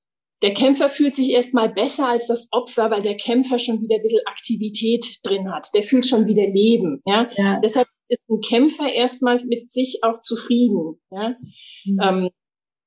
der 0.42 0.54
Kämpfer 0.54 0.88
fühlt 0.88 1.14
sich 1.14 1.30
erstmal 1.30 1.68
besser 1.68 2.08
als 2.08 2.26
das 2.26 2.48
Opfer, 2.50 2.90
weil 2.90 3.02
der 3.02 3.16
Kämpfer 3.16 3.58
schon 3.58 3.80
wieder 3.82 3.96
ein 3.96 4.02
bisschen 4.02 4.26
Aktivität 4.26 5.18
drin 5.22 5.52
hat. 5.52 5.68
Der 5.74 5.82
fühlt 5.82 6.06
schon 6.06 6.26
wieder 6.26 6.46
Leben. 6.46 7.02
Ja? 7.04 7.28
ja. 7.36 7.60
Deshalb 7.62 7.88
ist 8.08 8.22
ein 8.28 8.40
Kämpfer 8.40 8.90
erstmal 8.90 9.42
mit 9.44 9.70
sich 9.70 10.00
auch 10.02 10.18
zufrieden. 10.18 11.00
Ja? 11.10 11.36
Mhm. 11.84 12.00
Ähm, 12.02 12.30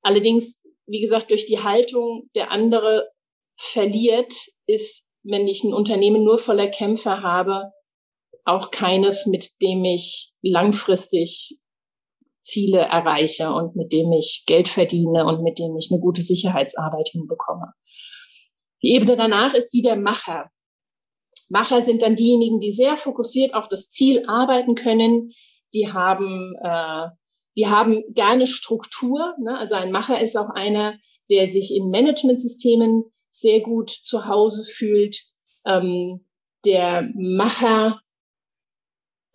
allerdings, 0.01 0.63
wie 0.87 1.01
gesagt, 1.01 1.29
durch 1.29 1.45
die 1.45 1.59
Haltung, 1.59 2.29
der 2.35 2.51
andere 2.51 3.09
verliert, 3.57 4.33
ist, 4.67 5.07
wenn 5.23 5.47
ich 5.47 5.63
ein 5.63 5.73
Unternehmen 5.73 6.23
nur 6.23 6.37
voller 6.37 6.67
Kämpfer 6.67 7.21
habe, 7.21 7.71
auch 8.45 8.71
keines, 8.71 9.25
mit 9.25 9.51
dem 9.61 9.85
ich 9.85 10.33
langfristig 10.41 11.59
Ziele 12.41 12.79
erreiche 12.79 13.51
und 13.53 13.75
mit 13.75 13.93
dem 13.93 14.11
ich 14.11 14.43
Geld 14.45 14.67
verdiene 14.67 15.25
und 15.25 15.43
mit 15.43 15.59
dem 15.59 15.77
ich 15.77 15.89
eine 15.91 16.01
gute 16.01 16.21
Sicherheitsarbeit 16.21 17.09
hinbekomme. 17.09 17.73
Die 18.81 18.93
Ebene 18.95 19.15
danach 19.15 19.53
ist 19.53 19.71
die 19.71 19.81
der 19.81 19.95
Macher. 19.95 20.49
Macher 21.49 21.81
sind 21.81 22.01
dann 22.01 22.15
diejenigen, 22.15 22.59
die 22.59 22.71
sehr 22.71 22.97
fokussiert 22.97 23.53
auf 23.53 23.69
das 23.69 23.89
Ziel 23.89 24.25
arbeiten 24.27 24.75
können. 24.75 25.31
Die 25.73 25.91
haben, 25.91 26.53
äh, 26.61 27.07
die 27.55 27.67
haben 27.67 28.03
gerne 28.09 28.45
Struktur. 28.45 29.35
Ne? 29.41 29.57
Also 29.57 29.75
ein 29.75 29.91
Macher 29.91 30.19
ist 30.21 30.35
auch 30.35 30.49
einer, 30.49 30.97
der 31.31 31.47
sich 31.47 31.73
in 31.73 31.89
Managementsystemen 31.89 33.05
sehr 33.33 33.61
gut 33.61 33.89
zu 33.89 34.27
Hause 34.27 34.63
fühlt. 34.63 35.23
Ähm, 35.65 36.25
der 36.65 37.09
Macher 37.15 37.99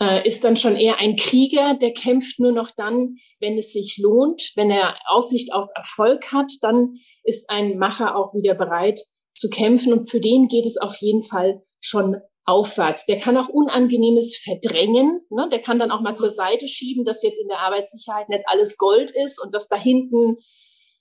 äh, 0.00 0.26
ist 0.26 0.44
dann 0.44 0.56
schon 0.56 0.76
eher 0.76 0.98
ein 0.98 1.16
Krieger, 1.16 1.74
der 1.74 1.92
kämpft 1.92 2.38
nur 2.38 2.52
noch 2.52 2.70
dann, 2.70 3.16
wenn 3.40 3.58
es 3.58 3.72
sich 3.72 3.98
lohnt, 3.98 4.52
wenn 4.54 4.70
er 4.70 4.96
Aussicht 5.08 5.52
auf 5.52 5.68
Erfolg 5.74 6.32
hat, 6.32 6.50
dann 6.62 6.94
ist 7.24 7.50
ein 7.50 7.78
Macher 7.78 8.16
auch 8.16 8.34
wieder 8.34 8.54
bereit 8.54 9.00
zu 9.34 9.50
kämpfen 9.50 9.92
und 9.92 10.10
für 10.10 10.20
den 10.20 10.48
geht 10.48 10.66
es 10.66 10.78
auf 10.78 10.96
jeden 11.00 11.22
Fall 11.22 11.62
schon 11.80 12.16
aufwärts. 12.44 13.04
Der 13.06 13.18
kann 13.18 13.36
auch 13.36 13.48
Unangenehmes 13.48 14.38
verdrängen. 14.38 15.20
Ne? 15.30 15.48
Der 15.52 15.60
kann 15.60 15.78
dann 15.78 15.90
auch 15.90 16.00
mal 16.00 16.16
zur 16.16 16.30
Seite 16.30 16.66
schieben, 16.66 17.04
dass 17.04 17.22
jetzt 17.22 17.38
in 17.38 17.48
der 17.48 17.58
Arbeitssicherheit 17.58 18.30
nicht 18.30 18.44
alles 18.46 18.78
Gold 18.78 19.10
ist 19.10 19.42
und 19.42 19.54
dass 19.54 19.68
da 19.68 19.76
hinten 19.76 20.38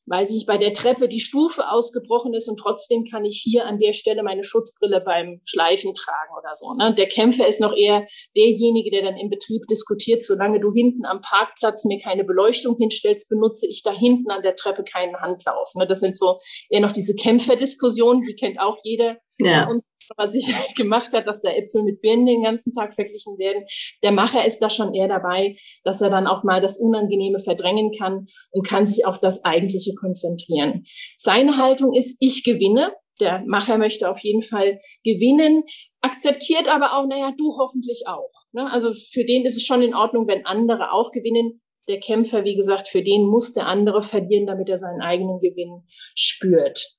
weiß 0.07 0.31
ich, 0.31 0.45
bei 0.45 0.57
der 0.57 0.73
Treppe 0.73 1.07
die 1.07 1.19
Stufe 1.19 1.69
ausgebrochen 1.69 2.33
ist 2.33 2.47
und 2.47 2.57
trotzdem 2.57 3.05
kann 3.05 3.25
ich 3.25 3.41
hier 3.43 3.65
an 3.65 3.77
der 3.77 3.93
Stelle 3.93 4.23
meine 4.23 4.43
Schutzbrille 4.43 5.01
beim 5.01 5.41
Schleifen 5.45 5.93
tragen 5.93 6.33
oder 6.37 6.55
so. 6.55 6.73
Ne? 6.73 6.95
Der 6.95 7.07
Kämpfer 7.07 7.47
ist 7.47 7.59
noch 7.59 7.75
eher 7.75 8.05
derjenige, 8.35 8.89
der 8.89 9.03
dann 9.03 9.17
im 9.17 9.29
Betrieb 9.29 9.63
diskutiert, 9.69 10.23
solange 10.23 10.59
du 10.59 10.71
hinten 10.73 11.05
am 11.05 11.21
Parkplatz 11.21 11.83
mir 11.85 11.99
keine 12.01 12.23
Beleuchtung 12.23 12.77
hinstellst, 12.77 13.29
benutze 13.29 13.67
ich 13.67 13.83
da 13.83 13.91
hinten 13.91 14.31
an 14.31 14.41
der 14.41 14.55
Treppe 14.55 14.83
keinen 14.83 15.17
Handlauf. 15.17 15.73
Ne? 15.75 15.85
Das 15.85 15.99
sind 15.99 16.17
so 16.17 16.39
eher 16.69 16.79
noch 16.79 16.93
diese 16.93 17.13
Kämpferdiskussionen, 17.15 18.21
die 18.25 18.35
kennt 18.35 18.59
auch 18.59 18.77
jeder 18.83 19.17
ja. 19.39 19.65
von 19.65 19.73
uns 19.73 19.83
aber 20.15 20.27
Sicherheit 20.27 20.73
gemacht 20.75 21.13
hat, 21.13 21.27
dass 21.27 21.41
da 21.41 21.49
Äpfel 21.49 21.83
mit 21.83 22.01
Birnen 22.01 22.25
den 22.25 22.43
ganzen 22.43 22.71
Tag 22.71 22.93
verglichen 22.93 23.37
werden. 23.37 23.65
Der 24.03 24.11
Macher 24.11 24.45
ist 24.45 24.59
da 24.59 24.69
schon 24.69 24.93
eher 24.93 25.07
dabei, 25.07 25.55
dass 25.83 26.01
er 26.01 26.09
dann 26.09 26.27
auch 26.27 26.43
mal 26.43 26.61
das 26.61 26.79
Unangenehme 26.79 27.39
verdrängen 27.39 27.91
kann 27.97 28.27
und 28.51 28.67
kann 28.67 28.87
sich 28.87 29.05
auf 29.05 29.19
das 29.19 29.43
Eigentliche 29.43 29.93
konzentrieren. 29.95 30.85
Seine 31.17 31.57
Haltung 31.57 31.93
ist, 31.93 32.17
ich 32.19 32.43
gewinne. 32.43 32.93
Der 33.19 33.43
Macher 33.47 33.79
möchte 33.79 34.11
auf 34.11 34.19
jeden 34.19 34.43
Fall 34.43 34.79
gewinnen, 35.03 35.63
akzeptiert 36.01 36.67
aber 36.67 36.97
auch, 36.97 37.07
naja, 37.07 37.31
du 37.35 37.57
hoffentlich 37.57 38.03
auch. 38.05 38.31
Ne? 38.51 38.71
Also 38.71 38.93
für 38.93 39.25
den 39.25 39.45
ist 39.45 39.57
es 39.57 39.65
schon 39.65 39.81
in 39.81 39.95
Ordnung, 39.95 40.27
wenn 40.27 40.45
andere 40.45 40.91
auch 40.91 41.11
gewinnen. 41.11 41.61
Der 41.87 41.99
Kämpfer, 41.99 42.43
wie 42.43 42.55
gesagt, 42.55 42.89
für 42.89 43.01
den 43.01 43.25
muss 43.25 43.53
der 43.53 43.65
andere 43.65 44.03
verlieren, 44.03 44.45
damit 44.45 44.69
er 44.69 44.77
seinen 44.77 45.01
eigenen 45.01 45.39
Gewinn 45.39 45.87
spürt 46.15 46.96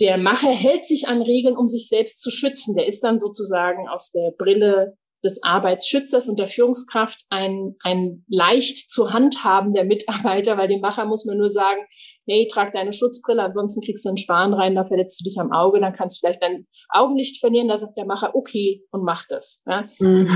der 0.00 0.18
Macher 0.18 0.50
hält 0.50 0.86
sich 0.86 1.08
an 1.08 1.22
Regeln, 1.22 1.56
um 1.56 1.66
sich 1.66 1.88
selbst 1.88 2.20
zu 2.20 2.30
schützen. 2.30 2.76
Der 2.76 2.86
ist 2.86 3.02
dann 3.02 3.18
sozusagen 3.18 3.88
aus 3.88 4.12
der 4.12 4.32
Brille 4.36 4.96
des 5.24 5.42
Arbeitsschützers 5.42 6.28
und 6.28 6.38
der 6.38 6.48
Führungskraft 6.48 7.24
ein, 7.28 7.74
ein 7.82 8.24
leicht 8.28 8.88
zu 8.88 9.12
handhabender 9.12 9.84
Mitarbeiter, 9.84 10.56
weil 10.56 10.68
dem 10.68 10.80
Macher 10.80 11.06
muss 11.06 11.24
man 11.24 11.36
nur 11.36 11.50
sagen, 11.50 11.80
hey, 12.26 12.46
trag 12.52 12.72
deine 12.72 12.92
Schutzbrille, 12.92 13.42
ansonsten 13.42 13.80
kriegst 13.80 14.04
du 14.04 14.10
einen 14.10 14.18
Span 14.18 14.54
rein, 14.54 14.74
da 14.74 14.84
verletzt 14.84 15.20
du 15.20 15.24
dich 15.24 15.38
am 15.38 15.50
Auge, 15.50 15.80
dann 15.80 15.94
kannst 15.94 16.18
du 16.18 16.26
vielleicht 16.26 16.42
dein 16.42 16.66
Augenlicht 16.90 17.40
verlieren. 17.40 17.68
Da 17.68 17.78
sagt 17.78 17.96
der 17.96 18.04
Macher, 18.04 18.34
okay, 18.34 18.84
und 18.90 19.02
macht 19.02 19.30
das. 19.30 19.64
Ja? 19.66 19.88
Mhm. 19.98 20.28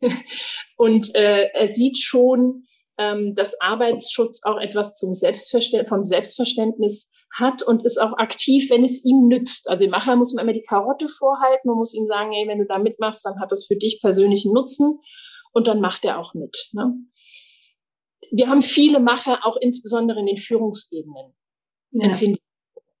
und 0.76 1.14
äh, 1.14 1.48
er 1.54 1.68
sieht 1.68 1.98
schon, 1.98 2.64
ähm, 2.98 3.34
dass 3.34 3.58
Arbeitsschutz 3.60 4.42
auch 4.44 4.60
etwas 4.60 4.96
zum 4.96 5.14
Selbstverständnis, 5.14 5.88
vom 5.88 6.04
Selbstverständnis 6.04 7.12
hat 7.32 7.62
und 7.62 7.84
ist 7.84 8.00
auch 8.00 8.16
aktiv, 8.18 8.70
wenn 8.70 8.84
es 8.84 9.04
ihm 9.04 9.28
nützt. 9.28 9.68
Also 9.68 9.84
dem 9.84 9.90
Macher 9.90 10.16
muss 10.16 10.34
man 10.34 10.44
immer 10.44 10.52
die 10.52 10.64
Karotte 10.64 11.08
vorhalten 11.08 11.70
und 11.70 11.78
muss 11.78 11.94
ihm 11.94 12.06
sagen, 12.06 12.32
hey, 12.32 12.46
wenn 12.48 12.58
du 12.58 12.66
da 12.66 12.78
mitmachst, 12.78 13.24
dann 13.24 13.40
hat 13.40 13.52
das 13.52 13.66
für 13.66 13.76
dich 13.76 14.00
persönlichen 14.00 14.52
Nutzen 14.52 15.00
und 15.52 15.66
dann 15.66 15.80
macht 15.80 16.04
er 16.04 16.18
auch 16.18 16.34
mit. 16.34 16.70
Ne? 16.72 16.94
Wir 18.30 18.48
haben 18.48 18.62
viele 18.62 19.00
Macher, 19.00 19.40
auch 19.44 19.56
insbesondere 19.56 20.20
in 20.20 20.26
den 20.26 20.38
Führungsebenen. 20.38 21.34
Ja. 21.92 22.18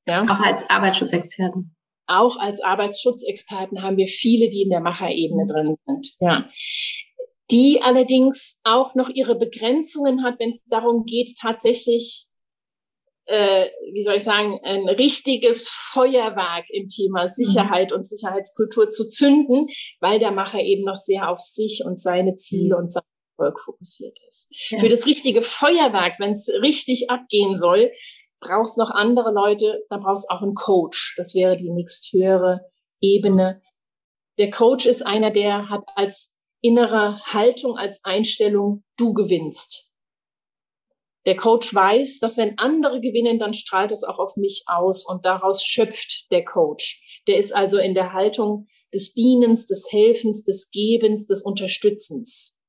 Ja. 0.08 0.24
Auch 0.24 0.40
als 0.40 0.68
Arbeitsschutzexperten. 0.68 1.76
Auch 2.06 2.36
als 2.36 2.60
Arbeitsschutzexperten 2.60 3.82
haben 3.82 3.96
wir 3.96 4.08
viele, 4.08 4.50
die 4.50 4.62
in 4.62 4.70
der 4.70 4.80
Macherebene 4.80 5.46
drin 5.46 5.76
sind. 5.86 6.14
Ja 6.20 6.48
die 7.52 7.82
allerdings 7.82 8.60
auch 8.64 8.94
noch 8.94 9.10
ihre 9.10 9.36
Begrenzungen 9.36 10.24
hat, 10.24 10.40
wenn 10.40 10.50
es 10.50 10.64
darum 10.64 11.04
geht, 11.04 11.36
tatsächlich 11.38 12.24
äh, 13.32 13.70
wie 13.94 14.02
soll 14.02 14.16
ich 14.16 14.24
sagen, 14.24 14.60
ein 14.62 14.86
richtiges 14.88 15.70
Feuerwerk 15.70 16.66
im 16.68 16.86
Thema 16.86 17.26
Sicherheit 17.28 17.90
mhm. 17.90 17.98
und 17.98 18.06
Sicherheitskultur 18.06 18.90
zu 18.90 19.08
zünden, 19.08 19.68
weil 20.00 20.18
der 20.18 20.32
Macher 20.32 20.60
eben 20.60 20.84
noch 20.84 20.96
sehr 20.96 21.30
auf 21.30 21.38
sich 21.38 21.82
und 21.84 21.98
seine 21.98 22.36
Ziele 22.36 22.76
mhm. 22.76 22.82
und 22.82 22.92
sein 22.92 23.02
Erfolg 23.38 23.58
fokussiert 23.58 24.18
ist. 24.28 24.48
Ja. 24.68 24.78
Für 24.78 24.90
das 24.90 25.06
richtige 25.06 25.40
Feuerwerk, 25.40 26.20
wenn 26.20 26.32
es 26.32 26.46
richtig 26.60 27.08
abgehen 27.08 27.56
soll, 27.56 27.90
brauchst 28.40 28.76
noch 28.76 28.90
andere 28.90 29.32
Leute, 29.32 29.82
da 29.88 29.96
brauchst 29.96 30.30
auch 30.30 30.42
einen 30.42 30.54
Coach. 30.54 31.14
Das 31.16 31.34
wäre 31.34 31.56
die 31.56 31.70
nächsthöhere 31.70 32.60
Ebene. 33.00 33.62
Der 34.38 34.50
Coach 34.50 34.84
ist 34.84 35.06
einer, 35.06 35.30
der 35.30 35.70
hat 35.70 35.84
als 35.94 36.36
innere 36.60 37.18
Haltung, 37.24 37.78
als 37.78 38.04
Einstellung, 38.04 38.84
du 38.98 39.14
gewinnst. 39.14 39.91
Der 41.24 41.36
Coach 41.36 41.72
weiß, 41.72 42.18
dass 42.18 42.36
wenn 42.36 42.58
andere 42.58 43.00
gewinnen, 43.00 43.38
dann 43.38 43.54
strahlt 43.54 43.92
es 43.92 44.02
auch 44.02 44.18
auf 44.18 44.36
mich 44.36 44.64
aus 44.66 45.06
und 45.06 45.24
daraus 45.24 45.64
schöpft 45.64 46.30
der 46.32 46.44
Coach. 46.44 47.00
Der 47.28 47.38
ist 47.38 47.54
also 47.54 47.78
in 47.78 47.94
der 47.94 48.12
Haltung 48.12 48.66
des 48.92 49.14
Dienens, 49.14 49.66
des 49.66 49.88
Helfens, 49.90 50.42
des 50.44 50.70
Gebens, 50.70 51.26
des 51.26 51.42
Unterstützens. 51.42 52.60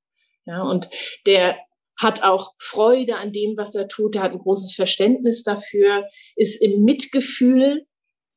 Ja, 0.45 0.61
und 0.63 0.89
der 1.25 1.57
hat 1.97 2.23
auch 2.23 2.53
Freude 2.57 3.17
an 3.17 3.31
dem, 3.31 3.55
was 3.57 3.75
er 3.75 3.87
tut. 3.87 4.15
Er 4.15 4.23
hat 4.23 4.31
ein 4.31 4.39
großes 4.39 4.73
Verständnis 4.75 5.43
dafür, 5.43 6.07
ist 6.35 6.61
im 6.61 6.83
Mitgefühl. 6.83 7.85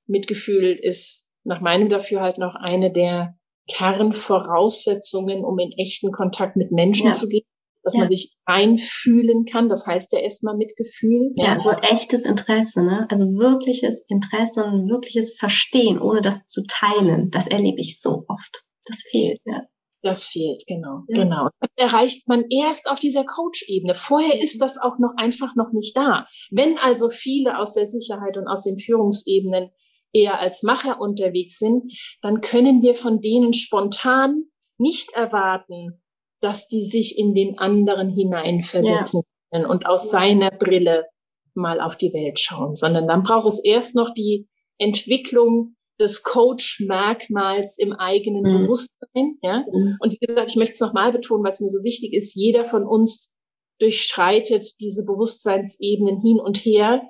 Mitgefühl 0.06 0.78
ist 0.80 1.28
nach 1.44 1.60
meinem 1.60 1.88
Dafürhalten 1.88 2.42
auch 2.42 2.54
eine 2.54 2.92
der 2.92 3.36
Kernvoraussetzungen, 3.68 5.44
um 5.44 5.58
in 5.58 5.72
echten 5.72 6.12
Kontakt 6.12 6.56
mit 6.56 6.70
Menschen 6.70 7.06
ja. 7.06 7.12
zu 7.12 7.28
gehen 7.28 7.44
dass 7.86 7.94
ja. 7.94 8.00
man 8.00 8.08
sich 8.08 8.34
einfühlen 8.46 9.44
kann. 9.44 9.68
Das 9.68 9.86
heißt 9.86 10.12
ja 10.12 10.18
erstmal 10.18 10.56
Mitgefühl. 10.56 11.30
Ja, 11.36 11.54
ja, 11.54 11.60
so 11.60 11.70
echtes 11.70 12.24
Interesse, 12.24 12.84
ne? 12.84 13.06
Also 13.10 13.26
wirkliches 13.26 14.04
Interesse 14.08 14.64
und 14.64 14.90
wirkliches 14.90 15.36
Verstehen, 15.38 16.00
ohne 16.00 16.20
das 16.20 16.44
zu 16.46 16.62
teilen. 16.66 17.30
Das 17.30 17.46
erlebe 17.46 17.80
ich 17.80 18.00
so 18.00 18.24
oft. 18.26 18.64
Das 18.86 19.02
fehlt, 19.08 19.38
ja. 19.44 19.62
Das 20.02 20.26
fehlt, 20.26 20.64
genau, 20.66 21.04
ja. 21.08 21.22
genau. 21.22 21.48
Das 21.60 21.70
erreicht 21.76 22.28
man 22.28 22.44
erst 22.50 22.90
auf 22.90 22.98
dieser 22.98 23.24
Coach-Ebene. 23.24 23.94
Vorher 23.94 24.42
ist 24.42 24.60
das 24.60 24.78
auch 24.78 24.98
noch 24.98 25.12
einfach 25.16 25.54
noch 25.54 25.72
nicht 25.72 25.96
da. 25.96 26.26
Wenn 26.50 26.78
also 26.78 27.08
viele 27.08 27.56
aus 27.58 27.74
der 27.74 27.86
Sicherheit 27.86 28.36
und 28.36 28.48
aus 28.48 28.64
den 28.64 28.78
Führungsebenen 28.78 29.70
eher 30.12 30.40
als 30.40 30.64
Macher 30.64 31.00
unterwegs 31.00 31.58
sind, 31.58 31.92
dann 32.20 32.40
können 32.40 32.82
wir 32.82 32.96
von 32.96 33.20
denen 33.20 33.52
spontan 33.52 34.46
nicht 34.76 35.12
erwarten, 35.12 36.02
dass 36.40 36.68
die 36.68 36.82
sich 36.82 37.18
in 37.18 37.34
den 37.34 37.58
anderen 37.58 38.10
hineinversetzen 38.10 39.22
ja. 39.22 39.58
können 39.58 39.66
und 39.66 39.86
aus 39.86 40.10
seiner 40.10 40.50
Brille 40.50 41.06
mal 41.54 41.80
auf 41.80 41.96
die 41.96 42.12
Welt 42.12 42.38
schauen, 42.38 42.74
sondern 42.74 43.08
dann 43.08 43.22
braucht 43.22 43.46
es 43.46 43.64
erst 43.64 43.96
noch 43.96 44.12
die 44.12 44.48
Entwicklung 44.78 45.76
des 45.98 46.22
Coach-Merkmals 46.22 47.78
im 47.78 47.94
eigenen 47.94 48.42
mhm. 48.42 48.62
Bewusstsein. 48.62 49.38
Ja? 49.42 49.64
Mhm. 49.72 49.96
Und 49.98 50.12
wie 50.12 50.26
gesagt, 50.26 50.50
ich 50.50 50.56
möchte 50.56 50.74
es 50.74 50.80
nochmal 50.80 51.12
betonen, 51.12 51.42
weil 51.42 51.52
es 51.52 51.60
mir 51.60 51.70
so 51.70 51.82
wichtig 51.82 52.12
ist, 52.12 52.34
jeder 52.34 52.66
von 52.66 52.84
uns 52.84 53.38
durchschreitet 53.78 54.78
diese 54.80 55.04
Bewusstseinsebenen 55.04 56.20
hin 56.20 56.38
und 56.38 56.58
her, 56.58 57.02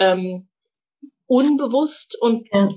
ähm, 0.00 0.48
unbewusst 1.26 2.16
und 2.20 2.48
ja 2.52 2.68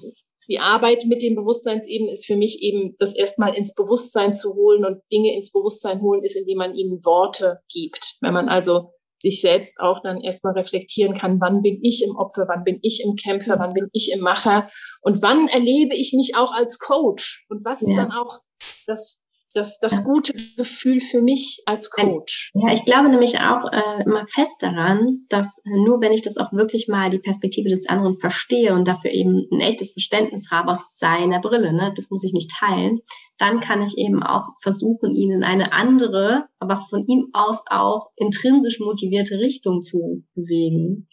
die 0.52 0.60
Arbeit 0.60 1.06
mit 1.08 1.22
den 1.22 1.36
Bewusstseinsebenen 1.36 2.12
ist 2.12 2.26
für 2.26 2.36
mich 2.36 2.62
eben, 2.62 2.96
das 3.00 3.16
erstmal 3.16 3.56
ins 3.56 3.74
Bewusstsein 3.74 4.36
zu 4.36 4.54
holen 4.54 4.84
und 4.84 5.02
Dinge 5.10 5.34
ins 5.34 5.52
Bewusstsein 5.52 6.02
holen 6.02 6.24
ist, 6.24 6.36
indem 6.36 6.58
man 6.58 6.76
ihnen 6.76 7.06
Worte 7.06 7.62
gibt. 7.72 8.18
Wenn 8.20 8.34
man 8.34 8.50
also 8.50 8.92
sich 9.22 9.40
selbst 9.40 9.80
auch 9.80 10.02
dann 10.04 10.20
erstmal 10.20 10.54
reflektieren 10.54 11.16
kann, 11.16 11.40
wann 11.40 11.62
bin 11.62 11.80
ich 11.84 12.04
im 12.04 12.18
Opfer, 12.18 12.48
wann 12.50 12.66
bin 12.66 12.80
ich 12.82 13.02
im 13.06 13.16
Kämpfer, 13.16 13.60
wann 13.60 13.74
bin 13.74 13.88
ich 13.94 14.12
im 14.12 14.20
Macher 14.20 14.68
und 15.02 15.22
wann 15.22 15.48
erlebe 15.48 15.96
ich 15.96 16.12
mich 16.14 16.34
auch 16.36 16.52
als 16.52 16.80
Coach 16.80 17.46
und 17.48 17.64
was 17.64 17.82
ist 17.82 17.92
ja. 17.92 17.98
dann 17.98 18.12
auch 18.12 18.40
das 18.88 19.21
das, 19.54 19.80
das 19.80 20.04
gute 20.04 20.34
Gefühl 20.56 21.02
für 21.02 21.22
mich 21.22 21.62
als 21.66 21.90
Coach. 21.90 22.52
Ja, 22.54 22.72
ich 22.72 22.86
glaube 22.86 23.10
nämlich 23.10 23.40
auch 23.40 23.72
äh, 23.72 24.04
immer 24.04 24.26
fest 24.28 24.56
daran, 24.60 25.26
dass 25.30 25.62
nur 25.66 26.00
wenn 26.02 26.14
ich 26.14 26.22
das 26.22 26.38
auch 26.38 26.54
wirklich 26.54 26.88
mal 26.88 27.10
die 27.10 27.20
Perspektive 27.20 27.70
des 27.70 27.88
anderen 27.88 28.18
verstehe 28.18 28.74
und 28.74 28.88
dafür 28.88 29.12
eben 29.12 29.48
ein 29.52 29.60
echtes 29.60 29.92
Verständnis 29.92 30.50
habe 30.52 30.72
aus 30.72 30.98
seiner 30.98 31.40
Brille, 31.40 31.74
ne, 31.74 31.94
das 31.96 32.10
muss 32.10 32.24
ich 32.24 32.34
nicht 32.34 32.52
teilen, 32.52 33.00
dann 33.38 33.60
kann 33.60 33.82
ich 33.82 33.98
eben 33.98 34.24
auch 34.24 34.50
versuchen, 34.62 35.14
ihn 35.14 35.32
in 35.32 35.44
eine 35.44 35.74
andere, 35.74 36.46
aber 36.60 36.78
von 36.78 37.04
ihm 37.08 37.30
aus 37.34 37.64
auch 37.68 38.12
intrinsisch 38.16 38.80
motivierte 38.80 39.40
Richtung 39.40 39.82
zu 39.82 40.24
bewegen. 40.34 41.10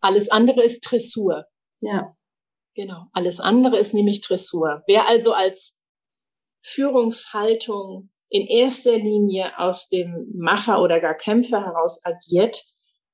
Alles 0.00 0.30
andere 0.30 0.62
ist 0.62 0.80
Dressur. 0.80 1.46
Ja. 1.80 2.14
Genau. 2.74 3.04
Alles 3.12 3.40
andere 3.40 3.78
ist 3.78 3.94
nämlich 3.94 4.20
Dressur. 4.20 4.82
Wer 4.86 5.06
also 5.06 5.32
als 5.32 5.78
Führungshaltung 6.64 8.10
in 8.30 8.46
erster 8.46 8.96
Linie 8.96 9.58
aus 9.58 9.88
dem 9.88 10.32
Macher 10.34 10.82
oder 10.82 11.00
gar 11.00 11.14
Kämpfer 11.14 11.64
heraus 11.64 12.00
agiert, 12.04 12.64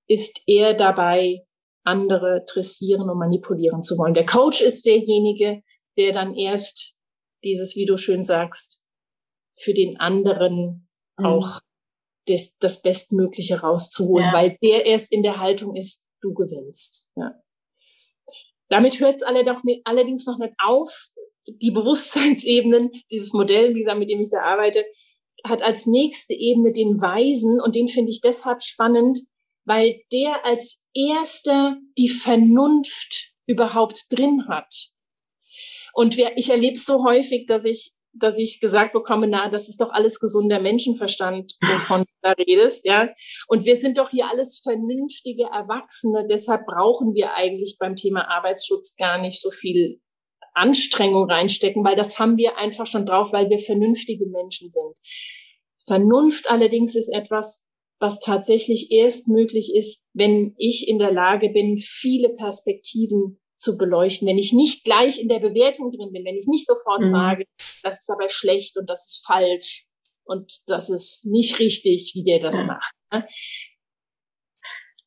ist 0.07 0.41
er 0.47 0.75
dabei, 0.75 1.45
andere 1.85 2.45
dressieren 2.47 3.09
und 3.09 3.19
manipulieren 3.19 3.83
zu 3.83 3.97
wollen. 3.99 4.15
Der 4.15 4.27
Coach 4.27 4.61
ist 4.61 4.87
derjenige, 4.87 5.63
der 5.97 6.13
dann 6.13 6.35
erst 6.35 6.95
dieses, 7.45 7.75
wie 7.77 7.87
du 7.87 7.97
schön 7.97 8.23
sagst, 8.23 8.83
für 9.59 9.75
den 9.75 9.99
anderen 9.99 10.89
mhm. 11.19 11.27
auch 11.27 11.61
das, 12.27 12.57
das 12.59 12.83
Bestmögliche 12.83 13.61
rauszuholen, 13.61 14.27
ja. 14.27 14.33
weil 14.33 14.59
der 14.63 14.87
erst 14.87 15.13
in 15.13 15.23
der 15.23 15.39
Haltung 15.39 15.75
ist, 15.75 16.11
du 16.21 16.33
gewinnst. 16.35 17.11
Ja. 17.17 17.35
Damit 18.69 19.01
hört 19.01 19.17
es 19.17 19.23
allerdings 19.23 20.27
noch 20.27 20.39
nicht 20.39 20.55
auf, 20.65 21.11
die 21.47 21.71
Bewusstseinsebenen, 21.71 22.91
dieses 23.11 23.33
Modell, 23.33 23.75
wie 23.75 23.81
gesagt, 23.81 23.99
mit 23.99 24.11
dem 24.11 24.21
ich 24.21 24.31
da 24.31 24.43
arbeite, 24.43 24.85
hat 25.45 25.63
als 25.63 25.87
nächste 25.87 26.35
Ebene 26.35 26.73
den 26.73 27.01
Weisen 27.01 27.61
und 27.61 27.75
den 27.75 27.89
finde 27.89 28.11
ich 28.11 28.21
deshalb 28.21 28.63
spannend, 28.63 29.21
weil 29.65 30.01
der 30.13 30.45
als 30.45 30.83
erster 30.95 31.77
die 31.97 32.09
Vernunft 32.09 33.33
überhaupt 33.47 34.05
drin 34.11 34.47
hat. 34.49 34.73
Und 35.93 36.17
wir, 36.17 36.37
ich 36.37 36.51
erlebe 36.51 36.75
es 36.75 36.85
so 36.85 37.05
häufig, 37.05 37.47
dass 37.47 37.65
ich, 37.65 37.93
dass 38.13 38.39
ich 38.39 38.61
gesagt 38.61 38.93
bekomme, 38.93 39.27
na, 39.27 39.49
das 39.49 39.69
ist 39.69 39.81
doch 39.81 39.91
alles 39.91 40.21
gesunder 40.21 40.61
Menschenverstand, 40.61 41.55
wovon 41.63 42.01
du 42.03 42.13
da 42.23 42.33
redest, 42.33 42.85
ja. 42.85 43.11
Und 43.49 43.65
wir 43.65 43.77
sind 43.77 43.99
doch 43.99 44.11
hier 44.11 44.29
alles 44.29 44.61
vernünftige 44.63 45.45
Erwachsene, 45.45 46.27
deshalb 46.29 46.67
brauchen 46.67 47.15
wir 47.15 47.35
eigentlich 47.35 47.77
beim 47.79 47.97
Thema 47.97 48.29
Arbeitsschutz 48.29 48.97
gar 48.97 49.19
nicht 49.19 49.41
so 49.41 49.51
viel 49.51 50.01
Anstrengung 50.55 51.31
reinstecken, 51.31 51.85
weil 51.85 51.97
das 51.97 52.19
haben 52.19 52.37
wir 52.37 52.57
einfach 52.59 52.87
schon 52.87 53.07
drauf, 53.07 53.33
weil 53.33 53.51
wir 53.51 53.59
vernünftige 53.59 54.27
Menschen 54.27 54.71
sind. 54.71 54.95
Vernunft 55.87 56.49
allerdings 56.49 56.95
ist 56.95 57.09
etwas, 57.13 57.67
was 57.99 58.21
tatsächlich 58.21 58.91
erst 58.91 59.29
möglich 59.29 59.73
ist, 59.75 60.09
wenn 60.15 60.55
ich 60.57 60.89
in 60.89 60.99
der 60.99 61.13
Lage 61.13 61.51
bin, 61.51 61.77
viele 61.79 62.31
Perspektiven 62.31 63.39
zu 63.57 63.77
beleuchten, 63.77 64.27
wenn 64.27 64.39
ich 64.39 64.53
nicht 64.53 64.85
gleich 64.85 65.21
in 65.21 65.29
der 65.29 65.39
Bewertung 65.39 65.93
drin 65.93 66.13
bin, 66.13 66.25
wenn 66.25 66.37
ich 66.37 66.47
nicht 66.47 66.67
sofort 66.67 67.03
mhm. 67.03 67.11
sage, 67.11 67.45
das 67.83 68.01
ist 68.01 68.11
aber 68.11 68.31
schlecht 68.31 68.79
und 68.79 68.89
das 68.89 69.07
ist 69.07 69.27
falsch 69.27 69.87
und 70.25 70.61
das 70.67 70.89
ist 70.89 71.27
nicht 71.27 71.59
richtig, 71.59 72.13
wie 72.15 72.25
der 72.25 72.41
das 72.41 72.65
macht. 72.67 72.95
Ne? 73.13 73.27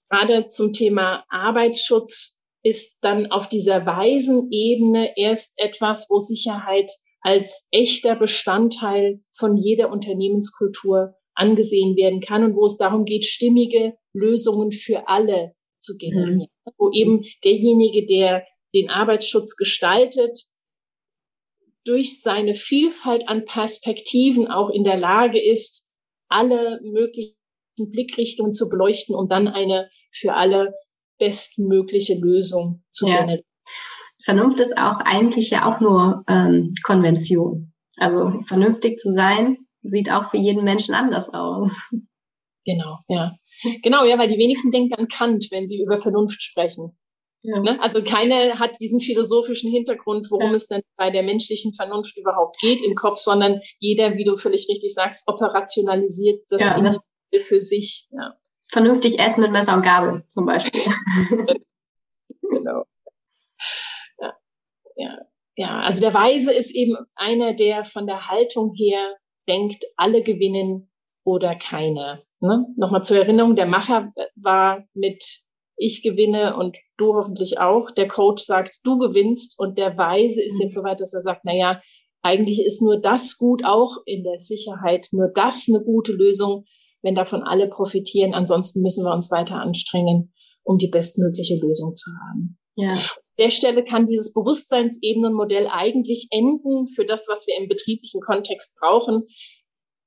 Gerade 0.10 0.48
zum 0.48 0.72
Thema 0.72 1.26
Arbeitsschutz 1.30 2.33
ist 2.64 2.98
dann 3.02 3.32
auf 3.32 3.50
dieser 3.50 3.86
weisen 3.86 4.50
Ebene 4.52 5.14
erst 5.18 5.60
etwas, 5.60 6.08
wo 6.10 6.20
Sicherheit 6.20 6.90
als 7.22 7.68
echter 7.72 8.16
Bestandteil 8.16 9.22
von 9.32 9.58
jeder 9.58 9.92
Unternehmenskultur 9.92 11.16
angesehen 11.36 11.96
werden 11.96 12.22
kann 12.22 12.44
und 12.44 12.56
wo 12.56 12.66
es 12.66 12.78
darum 12.78 13.06
geht, 13.06 13.26
stimmige 13.26 13.94
Lösungen 14.14 14.72
für 14.72 15.08
alle 15.08 15.54
zu 15.80 15.98
generieren. 15.98 16.48
Mhm. 16.66 16.72
Wo 16.78 16.92
eben 16.92 17.24
derjenige, 17.44 18.06
der 18.06 18.46
den 18.74 18.90
Arbeitsschutz 18.90 19.56
gestaltet, 19.56 20.46
durch 21.86 22.22
seine 22.22 22.56
Vielfalt 22.56 23.28
an 23.28 23.44
Perspektiven 23.46 24.48
auch 24.48 24.70
in 24.70 24.84
der 24.84 24.98
Lage 24.98 25.42
ist, 25.42 25.90
alle 26.30 26.80
möglichen 26.84 27.36
Blickrichtungen 27.78 28.54
zu 28.54 28.70
beleuchten, 28.70 29.16
um 29.16 29.28
dann 29.28 29.48
eine 29.48 29.90
für 30.12 30.34
alle 30.34 30.74
bestmögliche 31.24 32.16
Lösung 32.16 32.84
zu 32.92 33.08
ja. 33.08 33.22
generieren. 33.22 33.46
Vernunft 34.24 34.60
ist 34.60 34.78
auch 34.78 35.00
eigentlich 35.00 35.50
ja 35.50 35.66
auch 35.66 35.80
nur 35.80 36.24
ähm, 36.28 36.74
Konvention. 36.84 37.74
Also 37.98 38.42
vernünftig 38.46 38.98
zu 38.98 39.14
sein, 39.14 39.58
sieht 39.84 40.12
auch 40.12 40.26
für 40.30 40.38
jeden 40.38 40.64
Menschen 40.64 40.96
anders 40.96 41.34
aus. 41.34 41.72
Genau, 42.66 42.98
ja. 43.10 43.34
Genau, 43.84 44.06
ja, 44.06 44.18
weil 44.18 44.30
die 44.30 44.38
wenigsten 44.38 44.72
denken 44.72 44.94
an 44.96 45.10
Kant, 45.10 45.48
wenn 45.52 45.68
sie 45.68 45.82
über 45.82 46.00
Vernunft 46.00 46.42
sprechen. 46.42 46.98
Ja. 47.42 47.60
Ne? 47.60 47.82
Also 47.82 48.02
keine 48.02 48.58
hat 48.58 48.78
diesen 48.80 49.02
philosophischen 49.02 49.70
Hintergrund, 49.70 50.28
worum 50.32 50.52
ja. 50.52 50.56
es 50.56 50.68
denn 50.68 50.82
bei 50.96 51.10
der 51.10 51.24
menschlichen 51.24 51.74
Vernunft 51.74 52.18
überhaupt 52.18 52.58
geht 52.62 52.82
im 52.82 52.96
Kopf, 52.96 53.20
sondern 53.20 53.60
jeder, 53.80 54.16
wie 54.16 54.24
du 54.24 54.38
völlig 54.38 54.68
richtig 54.70 54.94
sagst, 54.94 55.28
operationalisiert 55.28 56.42
das 56.48 56.62
ja, 56.62 56.82
ne? 56.82 57.00
für 57.42 57.60
sich. 57.60 58.08
Ja. 58.12 58.38
Vernünftig 58.74 59.20
essen 59.20 59.42
mit 59.42 59.52
Messer 59.52 59.76
und 59.76 59.84
Gabel 59.84 60.24
zum 60.26 60.48
Beispiel. 60.48 60.82
genau. 62.42 62.86
Ja. 64.20 64.34
ja. 64.96 65.18
Ja, 65.56 65.82
also 65.82 66.02
der 66.02 66.16
Weise 66.16 66.52
ist 66.52 66.74
eben 66.74 66.98
einer, 67.14 67.54
der 67.54 67.86
von 67.86 68.08
der 68.08 68.30
Haltung 68.30 68.74
her 68.74 69.16
denkt, 69.48 69.86
alle 69.96 70.24
gewinnen 70.24 70.90
oder 71.24 71.54
keiner. 71.54 72.24
Ne? 72.40 72.66
Nochmal 72.76 73.04
zur 73.04 73.18
Erinnerung, 73.18 73.56
der 73.56 73.68
Macher 73.68 74.12
war 74.36 74.84
mit 74.96 75.24
ich 75.76 76.02
gewinne 76.02 76.58
und 76.58 76.76
du 76.98 77.14
hoffentlich 77.14 77.60
auch. 77.60 77.92
Der 77.92 78.08
Coach 78.08 78.42
sagt, 78.42 78.80
du 78.84 78.98
gewinnst 78.98 79.60
und 79.60 79.78
der 79.78 79.96
Weise 80.00 80.42
ist 80.42 80.60
jetzt 80.60 80.74
so 80.74 80.84
weit, 80.84 81.00
dass 81.00 81.14
er 81.14 81.22
sagt, 81.22 81.42
na 81.44 81.54
ja, 81.54 81.80
eigentlich 82.24 82.66
ist 82.66 82.82
nur 82.82 83.00
das 83.00 83.38
gut, 83.38 83.64
auch 83.64 83.98
in 84.06 84.24
der 84.24 84.40
Sicherheit, 84.40 85.10
nur 85.12 85.28
das 85.28 85.68
eine 85.70 85.84
gute 85.84 86.14
Lösung, 86.14 86.66
wenn 87.04 87.16
davon 87.16 87.44
alle 87.44 87.70
profitieren. 87.70 88.34
Ansonsten 88.34 88.82
müssen 88.82 89.06
wir 89.06 89.14
uns 89.14 89.30
weiter 89.30 89.56
anstrengen, 89.56 90.34
um 90.64 90.78
die 90.78 90.88
bestmögliche 90.88 91.60
Lösung 91.60 91.96
zu 91.96 92.10
haben. 92.28 92.58
Ja. 92.76 92.94
An 92.94 93.00
der 93.38 93.50
Stelle 93.52 93.84
kann 93.84 94.06
dieses 94.06 94.34
Bewusstseinsebenenmodell 94.34 95.68
eigentlich 95.68 96.28
enden 96.32 96.88
für 96.88 97.06
das, 97.06 97.28
was 97.28 97.46
wir 97.46 97.62
im 97.62 97.68
betrieblichen 97.68 98.22
Kontext 98.22 98.78
brauchen. 98.80 99.24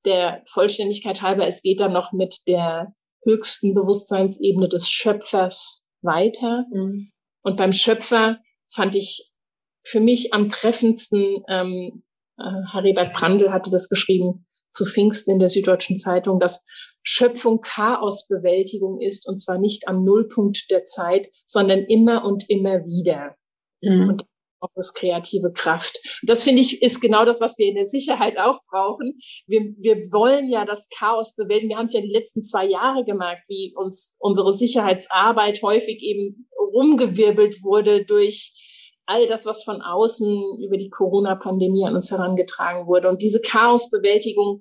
Der 0.05 0.42
Vollständigkeit 0.47 1.22
halber, 1.22 1.47
es 1.47 1.62
geht 1.62 1.80
dann 1.80 1.92
noch 1.92 2.12
mit 2.12 2.38
der 2.47 2.94
höchsten 3.24 3.74
Bewusstseinsebene 3.74 4.68
des 4.68 4.88
Schöpfers 4.88 5.88
weiter. 6.03 6.64
Mhm. 6.72 7.11
Und 7.42 7.57
beim 7.57 7.72
Schöpfer 7.72 8.38
fand 8.72 8.94
ich 8.94 9.32
für 9.84 10.01
mich 10.01 10.32
am 10.32 10.49
treffendsten, 10.49 11.42
ähm, 11.49 12.05
äh, 12.38 12.42
Haribert 12.72 13.12
Brandl 13.14 13.53
hatte 13.53 13.70
das 13.70 13.88
geschrieben, 13.88 14.45
zu 14.77 14.87
Pfingsten 14.87 15.33
in 15.33 15.39
der 15.39 15.49
Süddeutschen 15.49 15.97
Zeitung, 15.97 16.39
dass 16.39 16.64
Schöpfung 17.03 17.61
Chaosbewältigung 17.61 19.01
ist 19.01 19.29
und 19.29 19.39
zwar 19.39 19.59
nicht 19.59 19.89
am 19.89 20.05
Nullpunkt 20.05 20.70
der 20.70 20.85
Zeit, 20.85 21.29
sondern 21.45 21.85
immer 21.85 22.24
und 22.24 22.49
immer 22.49 22.85
wieder. 22.85 23.37
Mhm. 23.81 24.09
Und 24.09 24.24
auch 24.61 24.70
das 24.74 24.95
kreative 24.95 25.53
Kraft. 25.53 25.99
Und 26.22 26.31
das 26.31 26.43
finde 26.43 26.62
ich 26.62 26.83
ist 26.83 27.01
genau 27.01 27.24
das, 27.24 27.41
was 27.41 27.59
wir 27.59 27.68
in 27.68 27.74
der 27.74 27.85
Sicherheit 27.85 28.39
auch 28.39 28.61
brauchen. 28.70 29.18
Wir, 29.47 29.61
wir 29.79 29.97
wollen 30.12 30.49
ja 30.51 30.64
das 30.64 30.89
Chaos 30.89 31.35
bewältigen. 31.37 31.70
Wir 31.70 31.77
haben 31.77 31.85
es 31.85 31.93
ja 31.93 32.01
die 32.01 32.12
letzten 32.12 32.43
zwei 32.43 32.66
Jahre 32.66 33.05
gemerkt, 33.05 33.45
wie 33.49 33.74
uns 33.77 34.16
unsere 34.18 34.53
Sicherheitsarbeit 34.53 35.62
häufig 35.62 36.03
eben 36.03 36.49
rumgewirbelt 36.59 37.62
wurde 37.62 38.05
durch 38.05 38.53
all 39.07 39.26
das, 39.26 39.46
was 39.46 39.64
von 39.64 39.80
außen 39.80 40.62
über 40.64 40.76
die 40.76 40.90
Corona-Pandemie 40.90 41.86
an 41.86 41.94
uns 41.94 42.11
herangetragen 42.11 42.86
wurde. 42.86 43.09
Und 43.09 43.22
diese 43.22 43.40
Chaosbewältigung 43.40 44.61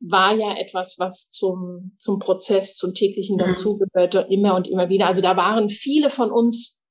war 0.00 0.34
ja 0.34 0.56
etwas, 0.58 0.96
was 0.98 1.30
zum, 1.30 1.96
zum 1.98 2.18
Prozess, 2.18 2.74
zum 2.76 2.94
täglichen 2.94 3.36
mhm. 3.36 3.46
dazugehörte, 3.46 4.26
immer 4.28 4.54
und 4.54 4.68
immer 4.68 4.88
wieder. 4.88 5.06
Also 5.06 5.22
da 5.22 5.36
waren 5.36 5.70
viele 5.70 6.10
von 6.10 6.30
uns 6.30 6.82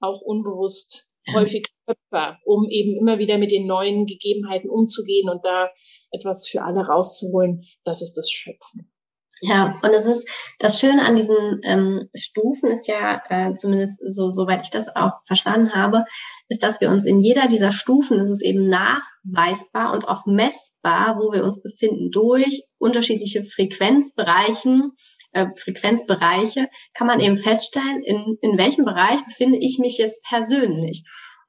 auch 0.00 0.20
unbewusst 0.20 1.08
häufig 1.32 1.66
Schöpfer, 1.88 2.38
um 2.44 2.68
eben 2.68 2.96
immer 2.98 3.18
wieder 3.18 3.38
mit 3.38 3.50
den 3.50 3.66
neuen 3.66 4.06
Gegebenheiten 4.06 4.68
umzugehen 4.68 5.28
und 5.30 5.44
da 5.44 5.70
etwas 6.10 6.48
für 6.48 6.62
alle 6.62 6.86
rauszuholen. 6.86 7.64
Das 7.84 8.02
ist 8.02 8.14
das 8.14 8.30
Schöpfen. 8.30 8.93
Ja, 9.40 9.78
und 9.82 9.92
es 9.92 10.06
ist 10.06 10.28
das 10.58 10.78
Schöne 10.78 11.04
an 11.04 11.16
diesen 11.16 11.60
ähm, 11.64 12.08
Stufen 12.14 12.70
ist 12.70 12.86
ja, 12.86 13.20
äh, 13.28 13.54
zumindest 13.54 14.00
so 14.06 14.30
soweit 14.30 14.62
ich 14.62 14.70
das 14.70 14.88
auch 14.94 15.12
verstanden 15.26 15.74
habe, 15.74 16.04
ist, 16.48 16.62
dass 16.62 16.80
wir 16.80 16.88
uns 16.88 17.04
in 17.04 17.20
jeder 17.20 17.48
dieser 17.48 17.72
Stufen, 17.72 18.20
ist 18.20 18.30
es 18.30 18.42
eben 18.42 18.68
nachweisbar 18.68 19.92
und 19.92 20.06
auch 20.06 20.24
messbar, 20.26 21.16
wo 21.18 21.32
wir 21.32 21.44
uns 21.44 21.60
befinden, 21.60 22.10
durch 22.10 22.62
unterschiedliche 22.78 23.42
Frequenzbereichen, 23.42 24.92
äh, 25.32 25.46
Frequenzbereiche, 25.56 26.68
kann 26.94 27.08
man 27.08 27.20
eben 27.20 27.36
feststellen, 27.36 28.02
in, 28.04 28.38
in 28.40 28.56
welchem 28.56 28.84
Bereich 28.84 29.24
befinde 29.24 29.58
ich 29.60 29.78
mich 29.80 29.98
jetzt 29.98 30.22
persönlich. 30.22 31.04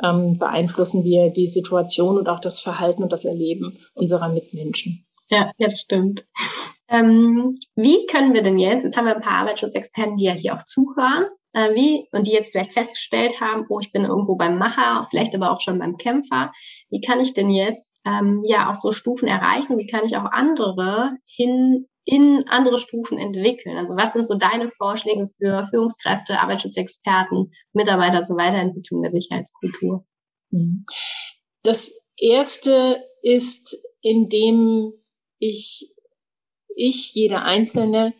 ähm, 0.00 0.38
beeinflussen 0.38 1.02
wir 1.02 1.30
die 1.30 1.48
Situation 1.48 2.16
und 2.16 2.28
auch 2.28 2.40
das 2.40 2.60
Verhalten 2.60 3.02
und 3.02 3.10
das 3.10 3.24
Erleben 3.24 3.78
unserer 3.94 4.28
Mitmenschen. 4.28 5.04
Ja, 5.28 5.50
ja, 5.58 5.66
das 5.66 5.80
stimmt. 5.80 6.24
Ähm, 6.88 7.50
wie 7.74 8.06
können 8.06 8.34
wir 8.34 8.42
denn 8.42 8.58
jetzt, 8.58 8.84
jetzt 8.84 8.96
haben 8.96 9.06
wir 9.06 9.16
ein 9.16 9.22
paar 9.22 9.40
Arbeitsschutzexperten, 9.40 10.16
die 10.16 10.24
ja 10.24 10.32
hier 10.32 10.54
auch 10.54 10.62
zuhören, 10.64 11.26
äh, 11.52 11.74
wie, 11.74 12.06
und 12.12 12.26
die 12.26 12.32
jetzt 12.32 12.52
vielleicht 12.52 12.72
festgestellt 12.72 13.40
haben, 13.40 13.66
oh, 13.68 13.80
ich 13.80 13.90
bin 13.90 14.04
irgendwo 14.04 14.36
beim 14.36 14.58
Macher, 14.58 15.06
vielleicht 15.10 15.34
aber 15.34 15.50
auch 15.50 15.60
schon 15.60 15.78
beim 15.78 15.96
Kämpfer. 15.96 16.52
Wie 16.90 17.00
kann 17.00 17.20
ich 17.20 17.34
denn 17.34 17.50
jetzt 17.50 17.96
ähm, 18.04 18.42
ja 18.46 18.70
auch 18.70 18.74
so 18.74 18.92
Stufen 18.92 19.26
erreichen? 19.26 19.78
Wie 19.78 19.86
kann 19.86 20.04
ich 20.04 20.16
auch 20.16 20.30
andere 20.30 21.16
hin 21.24 21.86
in 22.04 22.44
andere 22.48 22.78
Stufen 22.78 23.18
entwickeln? 23.18 23.76
Also 23.76 23.96
was 23.96 24.12
sind 24.12 24.24
so 24.24 24.34
deine 24.34 24.68
Vorschläge 24.70 25.26
für 25.26 25.64
Führungskräfte, 25.64 26.38
Arbeitsschutzexperten, 26.38 27.50
Mitarbeiter 27.72 28.22
zur 28.22 28.36
Weiterentwicklung 28.36 29.02
der 29.02 29.10
Sicherheitskultur? 29.10 30.06
Mhm. 30.50 30.84
Das 31.62 31.92
erste 32.16 33.02
ist, 33.22 33.76
indem 34.02 34.92
ich, 35.38 35.92
ich, 36.76 37.14
jeder 37.14 37.42
Einzelne, 37.42 38.14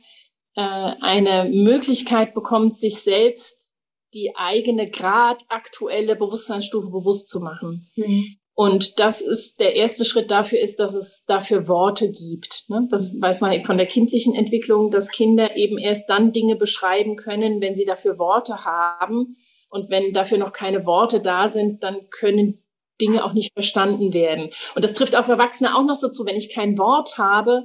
äh, 0.56 0.60
eine 0.60 1.50
Möglichkeit 1.52 2.34
bekommt, 2.34 2.76
sich 2.76 2.98
selbst 3.02 3.74
die 4.14 4.34
eigene 4.34 4.90
grad 4.90 5.44
aktuelle 5.48 6.16
Bewusstseinsstufe 6.16 6.88
bewusst 6.88 7.28
zu 7.28 7.40
machen. 7.40 7.88
Mhm. 7.94 8.38
Und 8.54 8.98
das 8.98 9.20
ist 9.20 9.60
der 9.60 9.76
erste 9.76 10.06
Schritt 10.06 10.30
dafür 10.30 10.58
ist, 10.58 10.80
dass 10.80 10.94
es 10.94 11.26
dafür 11.26 11.68
Worte 11.68 12.10
gibt. 12.10 12.64
Ne? 12.68 12.88
Das 12.90 13.20
weiß 13.20 13.42
man 13.42 13.60
von 13.64 13.76
der 13.76 13.86
kindlichen 13.86 14.34
Entwicklung, 14.34 14.90
dass 14.90 15.10
Kinder 15.10 15.56
eben 15.58 15.76
erst 15.76 16.08
dann 16.08 16.32
Dinge 16.32 16.56
beschreiben 16.56 17.16
können, 17.16 17.60
wenn 17.60 17.74
sie 17.74 17.84
dafür 17.84 18.18
Worte 18.18 18.64
haben. 18.64 19.36
Und 19.68 19.90
wenn 19.90 20.14
dafür 20.14 20.38
noch 20.38 20.54
keine 20.54 20.86
Worte 20.86 21.20
da 21.20 21.48
sind, 21.48 21.82
dann 21.82 22.08
können 22.08 22.62
Dinge 22.98 23.26
auch 23.26 23.34
nicht 23.34 23.52
verstanden 23.52 24.14
werden. 24.14 24.50
Und 24.74 24.82
das 24.82 24.94
trifft 24.94 25.16
auf 25.16 25.28
Erwachsene 25.28 25.76
auch 25.76 25.84
noch 25.84 25.96
so 25.96 26.08
zu, 26.08 26.24
wenn 26.24 26.36
ich 26.36 26.54
kein 26.54 26.78
Wort 26.78 27.18
habe, 27.18 27.64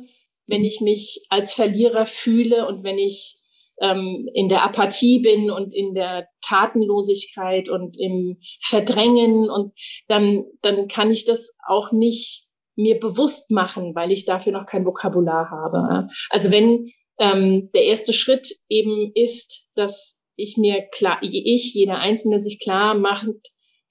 wenn 0.52 0.64
ich 0.64 0.82
mich 0.82 1.24
als 1.30 1.54
Verlierer 1.54 2.06
fühle 2.06 2.68
und 2.68 2.84
wenn 2.84 2.98
ich 2.98 3.38
ähm, 3.82 4.28
in 4.34 4.50
der 4.50 4.64
Apathie 4.64 5.20
bin 5.20 5.50
und 5.50 5.74
in 5.74 5.96
der 5.96 6.28
Tatenlosigkeit 6.42 7.70
und 7.70 7.98
im 7.98 8.38
Verdrängen 8.62 9.50
und 9.50 9.72
dann, 10.08 10.46
dann 10.62 10.88
kann 10.88 11.10
ich 11.10 11.26
das 11.26 11.56
auch 11.68 11.92
nicht 11.92 12.48
mir 12.76 13.00
bewusst 13.00 13.50
machen, 13.50 13.96
weil 13.96 14.12
ich 14.12 14.26
dafür 14.26 14.52
noch 14.52 14.66
kein 14.66 14.86
Vokabular 14.86 15.50
habe. 15.50 16.08
Also 16.30 16.52
wenn 16.52 16.92
ähm, 17.18 17.70
der 17.74 17.84
erste 17.86 18.14
Schritt 18.14 18.56
eben 18.70 19.12
ist, 19.16 19.70
dass 19.76 20.22
ich 20.36 20.58
mir 20.58 20.88
klar, 20.92 21.20
ich, 21.22 21.74
jeder 21.74 22.00
Einzelne 22.00 22.42
sich 22.42 22.60
klar 22.60 22.96
macht, 22.96 23.28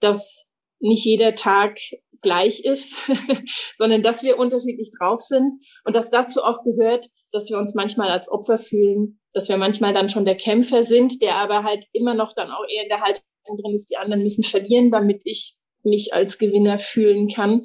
dass 0.01 0.51
nicht 0.81 1.05
jeder 1.05 1.35
Tag 1.35 1.79
gleich 2.23 2.65
ist, 2.65 2.95
sondern 3.77 4.03
dass 4.03 4.23
wir 4.23 4.39
unterschiedlich 4.39 4.91
drauf 4.99 5.21
sind 5.21 5.63
und 5.85 5.97
dass 5.97 6.11
dazu 6.11 6.43
auch 6.43 6.63
gehört, 6.65 7.07
dass 7.33 7.51
wir 7.51 7.59
uns 7.59 7.75
manchmal 7.75 8.11
als 8.11 8.31
Opfer 8.31 8.59
fühlen, 8.59 9.21
dass 9.33 9.49
wir 9.49 9.57
manchmal 9.57 9.95
dann 9.95 10.09
schon 10.09 10.25
der 10.25 10.37
Kämpfer 10.37 10.83
sind, 10.83 11.23
der 11.23 11.37
aber 11.37 11.65
halt 11.65 11.87
immer 11.93 12.15
noch 12.15 12.35
dann 12.35 12.51
auch 12.51 12.65
eher 12.69 12.83
in 12.83 12.89
der 12.89 13.01
Haltung 13.01 13.23
drin 13.45 13.75
ist, 13.75 13.91
die 13.91 13.97
anderen 13.97 14.23
müssen 14.23 14.45
verlieren, 14.45 14.91
damit 14.91 15.23
ich 15.25 15.55
mich 15.83 16.13
als 16.13 16.39
Gewinner 16.39 16.79
fühlen 16.79 17.29
kann. 17.29 17.65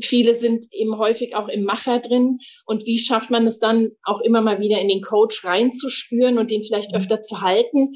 Viele 0.00 0.34
sind 0.34 0.66
eben 0.70 0.96
häufig 0.96 1.34
auch 1.34 1.48
im 1.48 1.64
Macher 1.64 1.98
drin. 1.98 2.38
Und 2.64 2.86
wie 2.86 2.98
schafft 2.98 3.30
man 3.30 3.46
es 3.46 3.58
dann 3.58 3.90
auch 4.04 4.20
immer 4.20 4.40
mal 4.40 4.60
wieder 4.60 4.80
in 4.80 4.88
den 4.88 5.02
Coach 5.02 5.44
reinzuspüren 5.44 6.38
und 6.38 6.50
den 6.50 6.62
vielleicht 6.62 6.92
mhm. 6.92 6.98
öfter 6.98 7.20
zu 7.20 7.40
halten, 7.40 7.92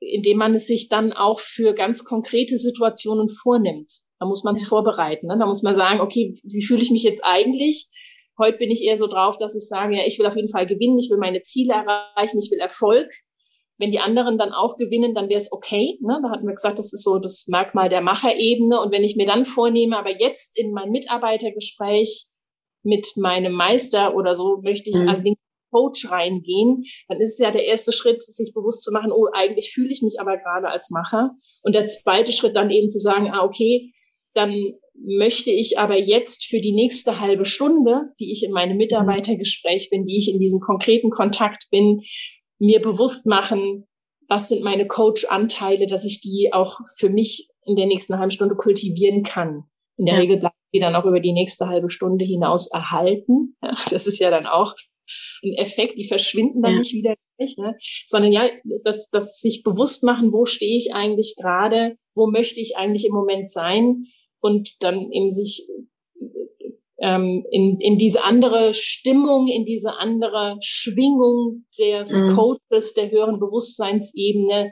indem 0.00 0.38
man 0.38 0.54
es 0.54 0.66
sich 0.66 0.88
dann 0.88 1.12
auch 1.12 1.40
für 1.40 1.74
ganz 1.74 2.04
konkrete 2.04 2.56
Situationen 2.56 3.28
vornimmt. 3.28 3.92
Da 4.22 4.26
muss 4.28 4.44
man 4.44 4.54
es 4.54 4.68
vorbereiten. 4.68 5.26
Ne? 5.26 5.36
Da 5.36 5.46
muss 5.46 5.64
man 5.64 5.74
sagen, 5.74 6.00
okay, 6.00 6.32
wie 6.44 6.62
fühle 6.62 6.80
ich 6.80 6.92
mich 6.92 7.02
jetzt 7.02 7.24
eigentlich? 7.24 7.88
Heute 8.38 8.56
bin 8.56 8.70
ich 8.70 8.84
eher 8.84 8.96
so 8.96 9.08
drauf, 9.08 9.36
dass 9.36 9.56
ich 9.56 9.66
sage, 9.66 9.96
ja, 9.96 10.04
ich 10.06 10.16
will 10.16 10.26
auf 10.26 10.36
jeden 10.36 10.48
Fall 10.48 10.64
gewinnen, 10.64 10.96
ich 10.96 11.10
will 11.10 11.18
meine 11.18 11.40
Ziele 11.40 11.74
erreichen, 11.74 12.38
ich 12.38 12.48
will 12.48 12.60
Erfolg. 12.60 13.10
Wenn 13.78 13.90
die 13.90 13.98
anderen 13.98 14.38
dann 14.38 14.52
auch 14.52 14.76
gewinnen, 14.76 15.12
dann 15.12 15.28
wäre 15.28 15.38
es 15.38 15.50
okay. 15.50 15.98
Ne? 16.02 16.20
Da 16.22 16.30
hatten 16.30 16.46
wir 16.46 16.54
gesagt, 16.54 16.78
das 16.78 16.92
ist 16.92 17.02
so 17.02 17.18
das 17.18 17.48
Merkmal 17.48 17.88
der 17.88 18.00
Macherebene. 18.00 18.80
Und 18.80 18.92
wenn 18.92 19.02
ich 19.02 19.16
mir 19.16 19.26
dann 19.26 19.44
vornehme, 19.44 19.98
aber 19.98 20.16
jetzt 20.20 20.56
in 20.56 20.70
mein 20.70 20.90
Mitarbeitergespräch 20.90 22.26
mit 22.84 23.08
meinem 23.16 23.52
Meister 23.52 24.14
oder 24.14 24.36
so 24.36 24.60
möchte 24.62 24.90
ich 24.90 25.00
mhm. 25.00 25.08
allerdings 25.08 25.38
Coach 25.72 26.08
reingehen, 26.12 26.84
dann 27.08 27.20
ist 27.20 27.32
es 27.32 27.38
ja 27.38 27.50
der 27.50 27.64
erste 27.64 27.92
Schritt, 27.92 28.22
sich 28.22 28.52
bewusst 28.54 28.84
zu 28.84 28.92
machen, 28.92 29.10
oh, 29.10 29.26
eigentlich 29.32 29.72
fühle 29.72 29.90
ich 29.90 30.02
mich 30.02 30.20
aber 30.20 30.36
gerade 30.36 30.68
als 30.68 30.90
Macher. 30.90 31.32
Und 31.62 31.74
der 31.74 31.88
zweite 31.88 32.32
Schritt 32.32 32.54
dann 32.54 32.70
eben 32.70 32.88
zu 32.88 33.00
sagen, 33.00 33.28
ah, 33.32 33.42
okay, 33.42 33.92
dann 34.34 34.74
möchte 34.94 35.50
ich 35.50 35.78
aber 35.78 35.98
jetzt 35.98 36.44
für 36.44 36.60
die 36.60 36.72
nächste 36.72 37.20
halbe 37.20 37.44
Stunde, 37.44 38.12
die 38.20 38.32
ich 38.32 38.44
in 38.44 38.52
meinem 38.52 38.76
Mitarbeitergespräch 38.76 39.90
bin, 39.90 40.04
die 40.04 40.18
ich 40.18 40.30
in 40.32 40.38
diesem 40.38 40.60
konkreten 40.60 41.10
Kontakt 41.10 41.68
bin, 41.70 42.02
mir 42.58 42.80
bewusst 42.80 43.26
machen, 43.26 43.86
was 44.28 44.48
sind 44.48 44.62
meine 44.62 44.86
Coach-Anteile, 44.86 45.86
dass 45.86 46.04
ich 46.04 46.20
die 46.20 46.50
auch 46.52 46.78
für 46.96 47.10
mich 47.10 47.48
in 47.64 47.76
der 47.76 47.86
nächsten 47.86 48.18
halben 48.18 48.30
Stunde 48.30 48.54
kultivieren 48.54 49.22
kann. 49.22 49.64
In 49.96 50.06
der 50.06 50.14
ja. 50.14 50.20
Regel 50.20 50.38
bleiben 50.38 50.54
die 50.74 50.78
dann 50.78 50.96
auch 50.96 51.04
über 51.04 51.20
die 51.20 51.32
nächste 51.32 51.66
halbe 51.66 51.90
Stunde 51.90 52.24
hinaus 52.24 52.70
erhalten. 52.70 53.56
Ja, 53.62 53.76
das 53.90 54.06
ist 54.06 54.18
ja 54.18 54.30
dann 54.30 54.46
auch 54.46 54.74
ein 55.42 55.54
Effekt, 55.54 55.98
die 55.98 56.06
verschwinden 56.06 56.62
dann 56.62 56.72
ja. 56.72 56.78
nicht 56.78 56.94
wieder 56.94 57.14
gleich, 57.36 57.56
ne? 57.58 57.76
sondern 58.06 58.32
ja, 58.32 58.48
das, 58.84 59.10
das 59.10 59.40
sich 59.40 59.62
bewusst 59.62 60.04
machen, 60.04 60.32
wo 60.32 60.46
stehe 60.46 60.76
ich 60.76 60.94
eigentlich 60.94 61.34
gerade, 61.38 61.96
wo 62.14 62.30
möchte 62.30 62.60
ich 62.60 62.76
eigentlich 62.76 63.04
im 63.04 63.12
Moment 63.12 63.50
sein 63.50 64.04
und 64.42 64.70
dann 64.80 65.10
eben 65.10 65.30
sich 65.30 65.66
ähm, 67.00 67.44
in, 67.50 67.78
in 67.80 67.98
diese 67.98 68.22
andere 68.22 68.74
Stimmung, 68.74 69.48
in 69.48 69.64
diese 69.64 69.98
andere 69.98 70.56
Schwingung 70.60 71.64
des 71.78 72.12
mhm. 72.12 72.34
Coaches, 72.34 72.94
der 72.94 73.10
höheren 73.10 73.40
Bewusstseinsebene 73.40 74.70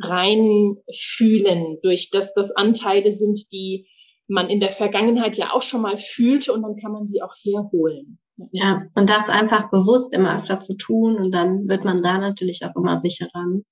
reinfühlen, 0.00 1.78
durch 1.82 2.10
dass 2.10 2.34
das 2.34 2.54
Anteile 2.54 3.10
sind, 3.10 3.52
die 3.52 3.86
man 4.28 4.48
in 4.48 4.60
der 4.60 4.70
Vergangenheit 4.70 5.36
ja 5.36 5.52
auch 5.52 5.62
schon 5.62 5.82
mal 5.82 5.96
fühlte 5.96 6.52
und 6.52 6.62
dann 6.62 6.76
kann 6.76 6.92
man 6.92 7.06
sie 7.06 7.22
auch 7.22 7.34
herholen. 7.42 8.18
Ja, 8.52 8.82
und 8.94 9.10
das 9.10 9.28
einfach 9.28 9.70
bewusst 9.70 10.14
immer 10.14 10.36
öfter 10.36 10.58
zu 10.58 10.76
tun 10.76 11.16
und 11.16 11.32
dann 11.32 11.68
wird 11.68 11.84
man 11.84 12.02
da 12.02 12.18
natürlich 12.18 12.64
auch 12.64 12.74
immer 12.76 12.98
sicherer. 12.98 13.62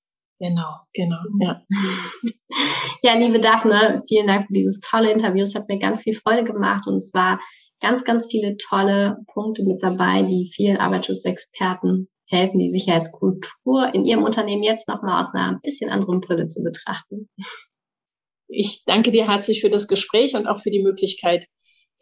Genau, 0.41 0.79
genau, 0.93 1.19
ja. 1.39 1.61
Ja, 3.03 3.13
liebe 3.13 3.39
Daphne, 3.39 4.01
vielen 4.07 4.25
Dank 4.25 4.47
für 4.47 4.53
dieses 4.53 4.79
tolle 4.79 5.11
Interview. 5.11 5.43
Es 5.43 5.53
hat 5.53 5.67
mir 5.67 5.77
ganz 5.77 6.01
viel 6.01 6.15
Freude 6.15 6.43
gemacht 6.43 6.87
und 6.87 6.95
es 6.95 7.13
war 7.13 7.39
ganz, 7.79 8.03
ganz 8.03 8.25
viele 8.25 8.57
tolle 8.57 9.17
Punkte 9.33 9.63
mit 9.63 9.83
dabei, 9.83 10.23
die 10.23 10.51
vielen 10.51 10.77
Arbeitsschutzexperten 10.77 12.09
helfen, 12.27 12.59
die 12.59 12.69
Sicherheitskultur 12.69 13.93
in 13.93 14.05
ihrem 14.05 14.23
Unternehmen 14.23 14.63
jetzt 14.63 14.87
nochmal 14.87 15.21
aus 15.21 15.33
einer 15.33 15.59
bisschen 15.61 15.89
anderen 15.89 16.21
Brille 16.21 16.47
zu 16.47 16.63
betrachten. 16.63 17.29
Ich 18.47 18.83
danke 18.85 19.11
dir 19.11 19.27
herzlich 19.27 19.61
für 19.61 19.69
das 19.69 19.87
Gespräch 19.87 20.35
und 20.35 20.47
auch 20.47 20.59
für 20.59 20.71
die 20.71 20.83
Möglichkeit, 20.83 21.47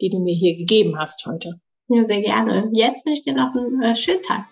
die 0.00 0.08
du 0.08 0.18
mir 0.18 0.34
hier 0.34 0.56
gegeben 0.56 0.98
hast 0.98 1.26
heute. 1.26 1.60
Ja, 1.88 2.06
sehr 2.06 2.22
gerne. 2.22 2.70
Jetzt 2.72 3.04
wünsche 3.04 3.18
ich 3.18 3.24
dir 3.24 3.34
noch 3.34 3.54
einen 3.54 3.82
äh, 3.82 3.96
schönen 3.96 4.22
Tag. 4.22 4.46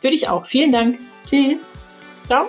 Würde 0.00 0.14
ich 0.14 0.28
auch. 0.28 0.46
Vielen 0.46 0.72
Dank. 0.72 0.98
Tschüss. 1.26 1.58
Ciao. 2.26 2.48